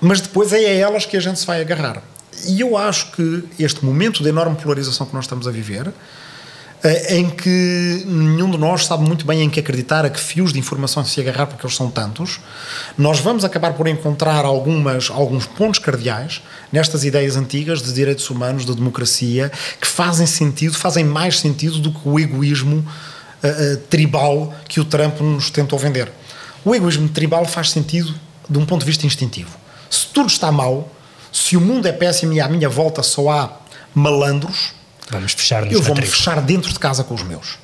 Mas 0.00 0.20
depois 0.20 0.52
é 0.52 0.58
a 0.58 0.74
elas 0.74 1.06
que 1.06 1.16
a 1.16 1.20
gente 1.20 1.40
se 1.40 1.46
vai 1.46 1.62
agarrar. 1.62 2.02
E 2.46 2.60
eu 2.60 2.76
acho 2.76 3.12
que 3.12 3.44
este 3.58 3.82
momento 3.84 4.22
de 4.22 4.28
enorme 4.28 4.56
polarização 4.56 5.06
que 5.06 5.14
nós 5.14 5.24
estamos 5.24 5.48
a 5.48 5.50
viver, 5.50 5.90
eh, 6.84 7.16
em 7.16 7.30
que 7.30 8.04
nenhum 8.06 8.50
de 8.50 8.58
nós 8.58 8.84
sabe 8.84 9.02
muito 9.04 9.24
bem 9.24 9.42
em 9.42 9.48
que 9.48 9.60
acreditar, 9.60 10.04
a 10.04 10.10
que 10.10 10.20
fios 10.20 10.52
de 10.52 10.58
informação 10.58 11.02
se 11.04 11.20
agarrar, 11.20 11.46
porque 11.46 11.64
eles 11.64 11.74
são 11.76 11.90
tantos, 11.90 12.40
nós 12.98 13.18
vamos 13.18 13.44
acabar 13.44 13.72
por 13.72 13.86
encontrar 13.86 14.44
algumas, 14.44 15.08
alguns 15.10 15.46
pontos 15.46 15.78
cardeais 15.78 16.42
nestas 16.70 17.02
ideias 17.02 17.36
antigas 17.36 17.80
de 17.80 17.94
direitos 17.94 18.28
humanos, 18.28 18.66
de 18.66 18.74
democracia, 18.74 19.50
que 19.80 19.86
fazem 19.86 20.26
sentido, 20.26 20.74
fazem 20.74 21.04
mais 21.04 21.38
sentido 21.38 21.78
do 21.78 21.92
que 21.92 22.06
o 22.06 22.20
egoísmo 22.20 22.78
uh, 22.78 23.76
tribal 23.88 24.52
que 24.68 24.80
o 24.80 24.84
Trump 24.84 25.20
nos 25.20 25.50
tentou 25.50 25.78
vender. 25.78 26.12
O 26.64 26.74
egoísmo 26.74 27.08
tribal 27.08 27.44
faz 27.44 27.70
sentido 27.70 28.14
de 28.48 28.58
um 28.58 28.64
ponto 28.64 28.80
de 28.80 28.86
vista 28.86 29.06
instintivo. 29.06 29.56
Se 29.90 30.06
tudo 30.06 30.28
está 30.28 30.50
mal, 30.52 30.88
se 31.32 31.56
o 31.56 31.60
mundo 31.60 31.86
é 31.86 31.92
péssimo 31.92 32.32
e 32.32 32.40
à 32.40 32.48
minha 32.48 32.68
volta 32.68 33.02
só 33.02 33.30
há 33.30 33.56
malandros, 33.94 34.74
Vamos 35.10 35.32
fechar 35.32 35.70
eu 35.70 35.82
vou-me 35.82 36.06
fechar 36.06 36.40
dentro 36.40 36.72
de 36.72 36.78
casa 36.78 37.04
com 37.04 37.14
os 37.14 37.22
meus. 37.22 37.58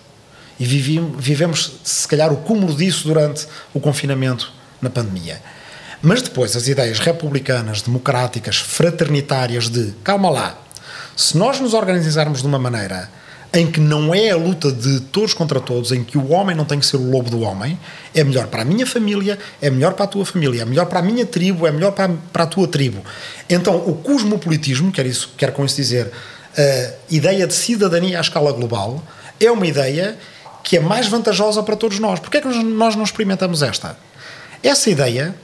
E 0.61 0.66
vivemos, 0.66 1.72
se 1.84 2.07
calhar, 2.07 2.32
o 2.32 2.36
cúmulo 2.38 2.74
disso 2.74 3.07
durante 3.07 3.46
o 3.72 3.80
confinamento 3.80 4.53
na 4.82 4.90
pandemia. 4.90 5.40
Mas 6.03 6.20
depois, 6.20 6.57
as 6.57 6.68
ideias 6.68 6.99
republicanas, 6.99 7.80
democráticas, 7.80 8.57
fraternitárias 8.59 9.68
de 9.68 9.94
calma 10.05 10.28
lá, 10.28 10.59
se 11.16 11.38
nós 11.38 11.61
nos 11.61 11.74
organizarmos 11.74 12.40
de 12.42 12.46
uma 12.46 12.59
maneira 12.59 13.11
em 13.53 13.70
que 13.70 13.80
não 13.80 14.14
é 14.14 14.30
a 14.30 14.36
luta 14.36 14.70
de 14.70 15.01
todos 15.01 15.32
contra 15.32 15.59
todos, 15.59 15.90
em 15.90 16.05
que 16.05 16.18
o 16.18 16.30
homem 16.30 16.55
não 16.55 16.64
tem 16.64 16.78
que 16.78 16.86
ser 16.86 16.96
o 16.96 17.11
lobo 17.11 17.30
do 17.30 17.40
homem, 17.40 17.78
é 18.14 18.22
melhor 18.22 18.46
para 18.46 18.62
a 18.62 18.64
minha 18.64 18.86
família, 18.86 19.38
é 19.61 19.70
melhor 19.70 19.94
para 19.94 20.05
a 20.05 20.09
tua 20.09 20.26
família, 20.26 20.62
é 20.62 20.64
melhor 20.64 20.86
para 20.86 20.99
a 20.99 21.03
minha 21.03 21.24
tribo, 21.24 21.66
é 21.66 21.72
melhor 21.72 21.92
para 21.92 22.12
a, 22.12 22.16
para 22.32 22.44
a 22.44 22.46
tua 22.46 22.68
tribo. 22.68 23.03
Então, 23.49 23.76
o 23.76 23.94
cosmopolitismo, 23.94 24.92
quer, 24.92 25.07
isso, 25.07 25.32
quer 25.36 25.53
com 25.53 25.64
isso 25.64 25.76
dizer 25.76 26.12
a 26.59 26.92
ideia 27.09 27.46
de 27.46 27.55
cidadania 27.55 28.18
à 28.18 28.20
escala 28.20 28.53
global, 28.53 29.03
é 29.38 29.51
uma 29.51 29.66
ideia 29.66 30.18
que 30.62 30.76
é 30.76 30.80
mais 30.80 31.07
vantajosa 31.07 31.62
para 31.62 31.76
todos 31.76 31.99
nós. 31.99 32.18
Porquê 32.18 32.38
é 32.38 32.40
que 32.40 32.49
nós 32.49 32.96
não 32.96 33.05
experimentamos 33.05 33.62
esta? 33.62 33.96
Essa 34.62 34.90
ideia 34.90 35.34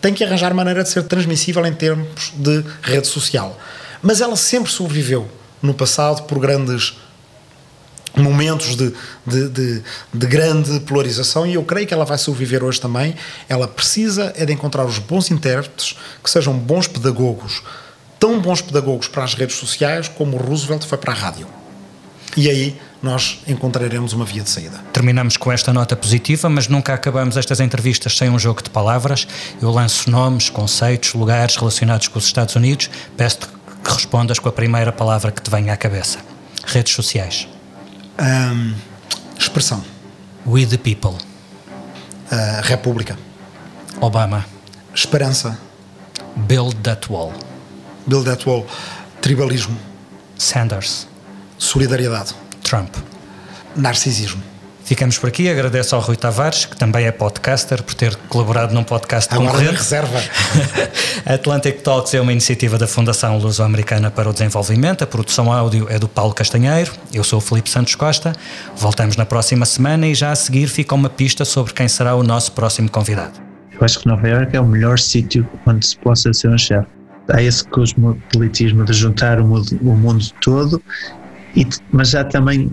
tem 0.00 0.14
que 0.14 0.24
arranjar 0.24 0.54
maneira 0.54 0.82
de 0.82 0.88
ser 0.88 1.02
transmissível 1.04 1.64
em 1.66 1.72
termos 1.72 2.32
de 2.34 2.64
rede 2.82 3.06
social. 3.06 3.58
Mas 4.02 4.20
ela 4.20 4.36
sempre 4.36 4.70
sobreviveu 4.72 5.28
no 5.66 5.74
passado 5.74 6.22
por 6.22 6.38
grandes 6.38 6.96
momentos 8.16 8.76
de, 8.76 8.94
de, 9.26 9.48
de, 9.50 9.82
de, 10.14 10.26
grande 10.26 10.80
polarização 10.80 11.46
e 11.46 11.54
eu 11.54 11.62
creio 11.62 11.86
que 11.86 11.92
ela 11.92 12.04
vai 12.04 12.16
sobreviver 12.16 12.64
hoje 12.64 12.80
também. 12.80 13.14
Ela 13.48 13.68
precisa 13.68 14.32
é 14.36 14.46
de 14.46 14.52
encontrar 14.52 14.84
os 14.84 14.98
bons 14.98 15.30
intérpretes 15.30 15.96
que 16.24 16.30
sejam 16.30 16.54
bons 16.54 16.88
pedagogos, 16.88 17.62
tão 18.18 18.40
bons 18.40 18.62
pedagogos 18.62 19.06
para 19.06 19.24
as 19.24 19.34
redes 19.34 19.56
sociais 19.56 20.08
como 20.08 20.38
Roosevelt 20.38 20.84
foi 20.86 20.96
para 20.96 21.12
a 21.12 21.16
rádio. 21.16 21.46
E 22.36 22.50
aí 22.50 22.78
nós 23.02 23.40
encontraremos 23.46 24.12
uma 24.12 24.24
via 24.24 24.42
de 24.42 24.50
saída. 24.50 24.78
Terminamos 24.92 25.36
com 25.36 25.52
esta 25.52 25.72
nota 25.72 25.94
positiva, 25.94 26.48
mas 26.48 26.68
nunca 26.68 26.92
acabamos 26.92 27.36
estas 27.36 27.60
entrevistas 27.60 28.16
sem 28.16 28.28
um 28.28 28.38
jogo 28.38 28.62
de 28.62 28.68
palavras. 28.68 29.26
Eu 29.60 29.70
lanço 29.70 30.10
nomes, 30.10 30.50
conceitos, 30.50 31.14
lugares 31.14 31.56
relacionados 31.56 32.08
com 32.08 32.18
os 32.18 32.26
Estados 32.26 32.54
Unidos. 32.56 32.90
Peço-te 33.16 33.46
que 33.86 33.92
respondas 33.92 34.40
com 34.40 34.48
a 34.48 34.52
primeira 34.52 34.92
palavra 34.92 35.30
que 35.30 35.40
te 35.40 35.48
venha 35.48 35.72
à 35.72 35.76
cabeça. 35.76 36.18
Redes 36.66 36.92
sociais. 36.92 37.46
Um, 38.18 38.74
expressão. 39.38 39.84
We 40.44 40.66
the 40.66 40.76
people. 40.76 41.12
Uh, 41.12 42.62
República. 42.64 43.16
Obama. 44.00 44.44
Esperança. 44.92 45.56
Build 46.34 46.74
that 46.82 47.10
wall. 47.12 47.32
Build 48.08 48.24
that 48.28 48.48
wall. 48.48 48.66
Tribalismo. 49.20 49.78
Sanders. 50.36 51.06
Solidariedade. 51.56 52.34
Trump. 52.64 52.92
Narcisismo. 53.76 54.42
Ficamos 54.86 55.18
por 55.18 55.26
aqui. 55.26 55.48
Agradeço 55.50 55.96
ao 55.96 56.00
Rui 56.00 56.14
Tavares, 56.14 56.64
que 56.64 56.76
também 56.76 57.06
é 57.06 57.10
podcaster, 57.10 57.82
por 57.82 57.92
ter 57.92 58.14
colaborado 58.28 58.72
num 58.72 58.84
podcast 58.84 59.34
Agora 59.34 59.50
concorrente. 59.50 59.78
reserva. 59.78 60.22
Atlantic 61.26 61.82
Talks 61.82 62.14
é 62.14 62.20
uma 62.20 62.30
iniciativa 62.30 62.78
da 62.78 62.86
Fundação 62.86 63.36
Luso-Americana 63.36 64.12
para 64.12 64.30
o 64.30 64.32
Desenvolvimento. 64.32 65.02
A 65.02 65.06
produção 65.06 65.52
áudio 65.52 65.88
é 65.90 65.98
do 65.98 66.06
Paulo 66.06 66.32
Castanheiro. 66.32 66.92
Eu 67.12 67.24
sou 67.24 67.40
o 67.40 67.42
Felipe 67.42 67.68
Santos 67.68 67.96
Costa. 67.96 68.32
Voltamos 68.76 69.16
na 69.16 69.26
próxima 69.26 69.66
semana 69.66 70.06
e 70.06 70.14
já 70.14 70.30
a 70.30 70.36
seguir 70.36 70.68
fica 70.68 70.94
uma 70.94 71.10
pista 71.10 71.44
sobre 71.44 71.72
quem 71.72 71.88
será 71.88 72.14
o 72.14 72.22
nosso 72.22 72.52
próximo 72.52 72.88
convidado. 72.88 73.40
Eu 73.72 73.84
acho 73.84 73.98
que 73.98 74.06
Nova 74.06 74.28
Iorque 74.28 74.56
é 74.56 74.60
o 74.60 74.64
melhor 74.64 75.00
sítio 75.00 75.44
onde 75.66 75.84
se 75.84 75.96
possa 75.96 76.32
ser 76.32 76.48
um 76.48 76.56
chefe. 76.56 76.86
Há 77.28 77.42
esse 77.42 77.66
cosmopolitismo 77.70 78.84
de 78.84 78.92
juntar 78.92 79.40
o 79.40 79.44
mundo, 79.48 79.80
o 79.82 79.96
mundo 79.96 80.24
todo 80.40 80.80
e, 81.56 81.66
mas 81.90 82.14
há 82.14 82.22
também 82.22 82.70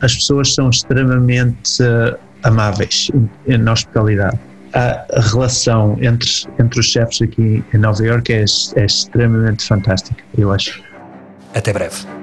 as 0.00 0.14
pessoas 0.14 0.54
são 0.54 0.70
extremamente 0.70 1.82
uh, 1.82 2.16
amáveis 2.42 3.10
na 3.46 3.72
hospitalidade. 3.72 4.38
A 4.74 5.20
relação 5.32 5.96
entre, 6.00 6.28
entre 6.58 6.80
os 6.80 6.86
chefes 6.86 7.22
aqui 7.22 7.64
em 7.72 7.78
Nova 7.78 8.04
Iorque 8.04 8.32
é, 8.34 8.44
é 8.76 8.84
extremamente 8.84 9.66
fantástica, 9.66 10.22
eu 10.36 10.52
acho. 10.52 10.82
Até 11.54 11.72
breve. 11.72 12.17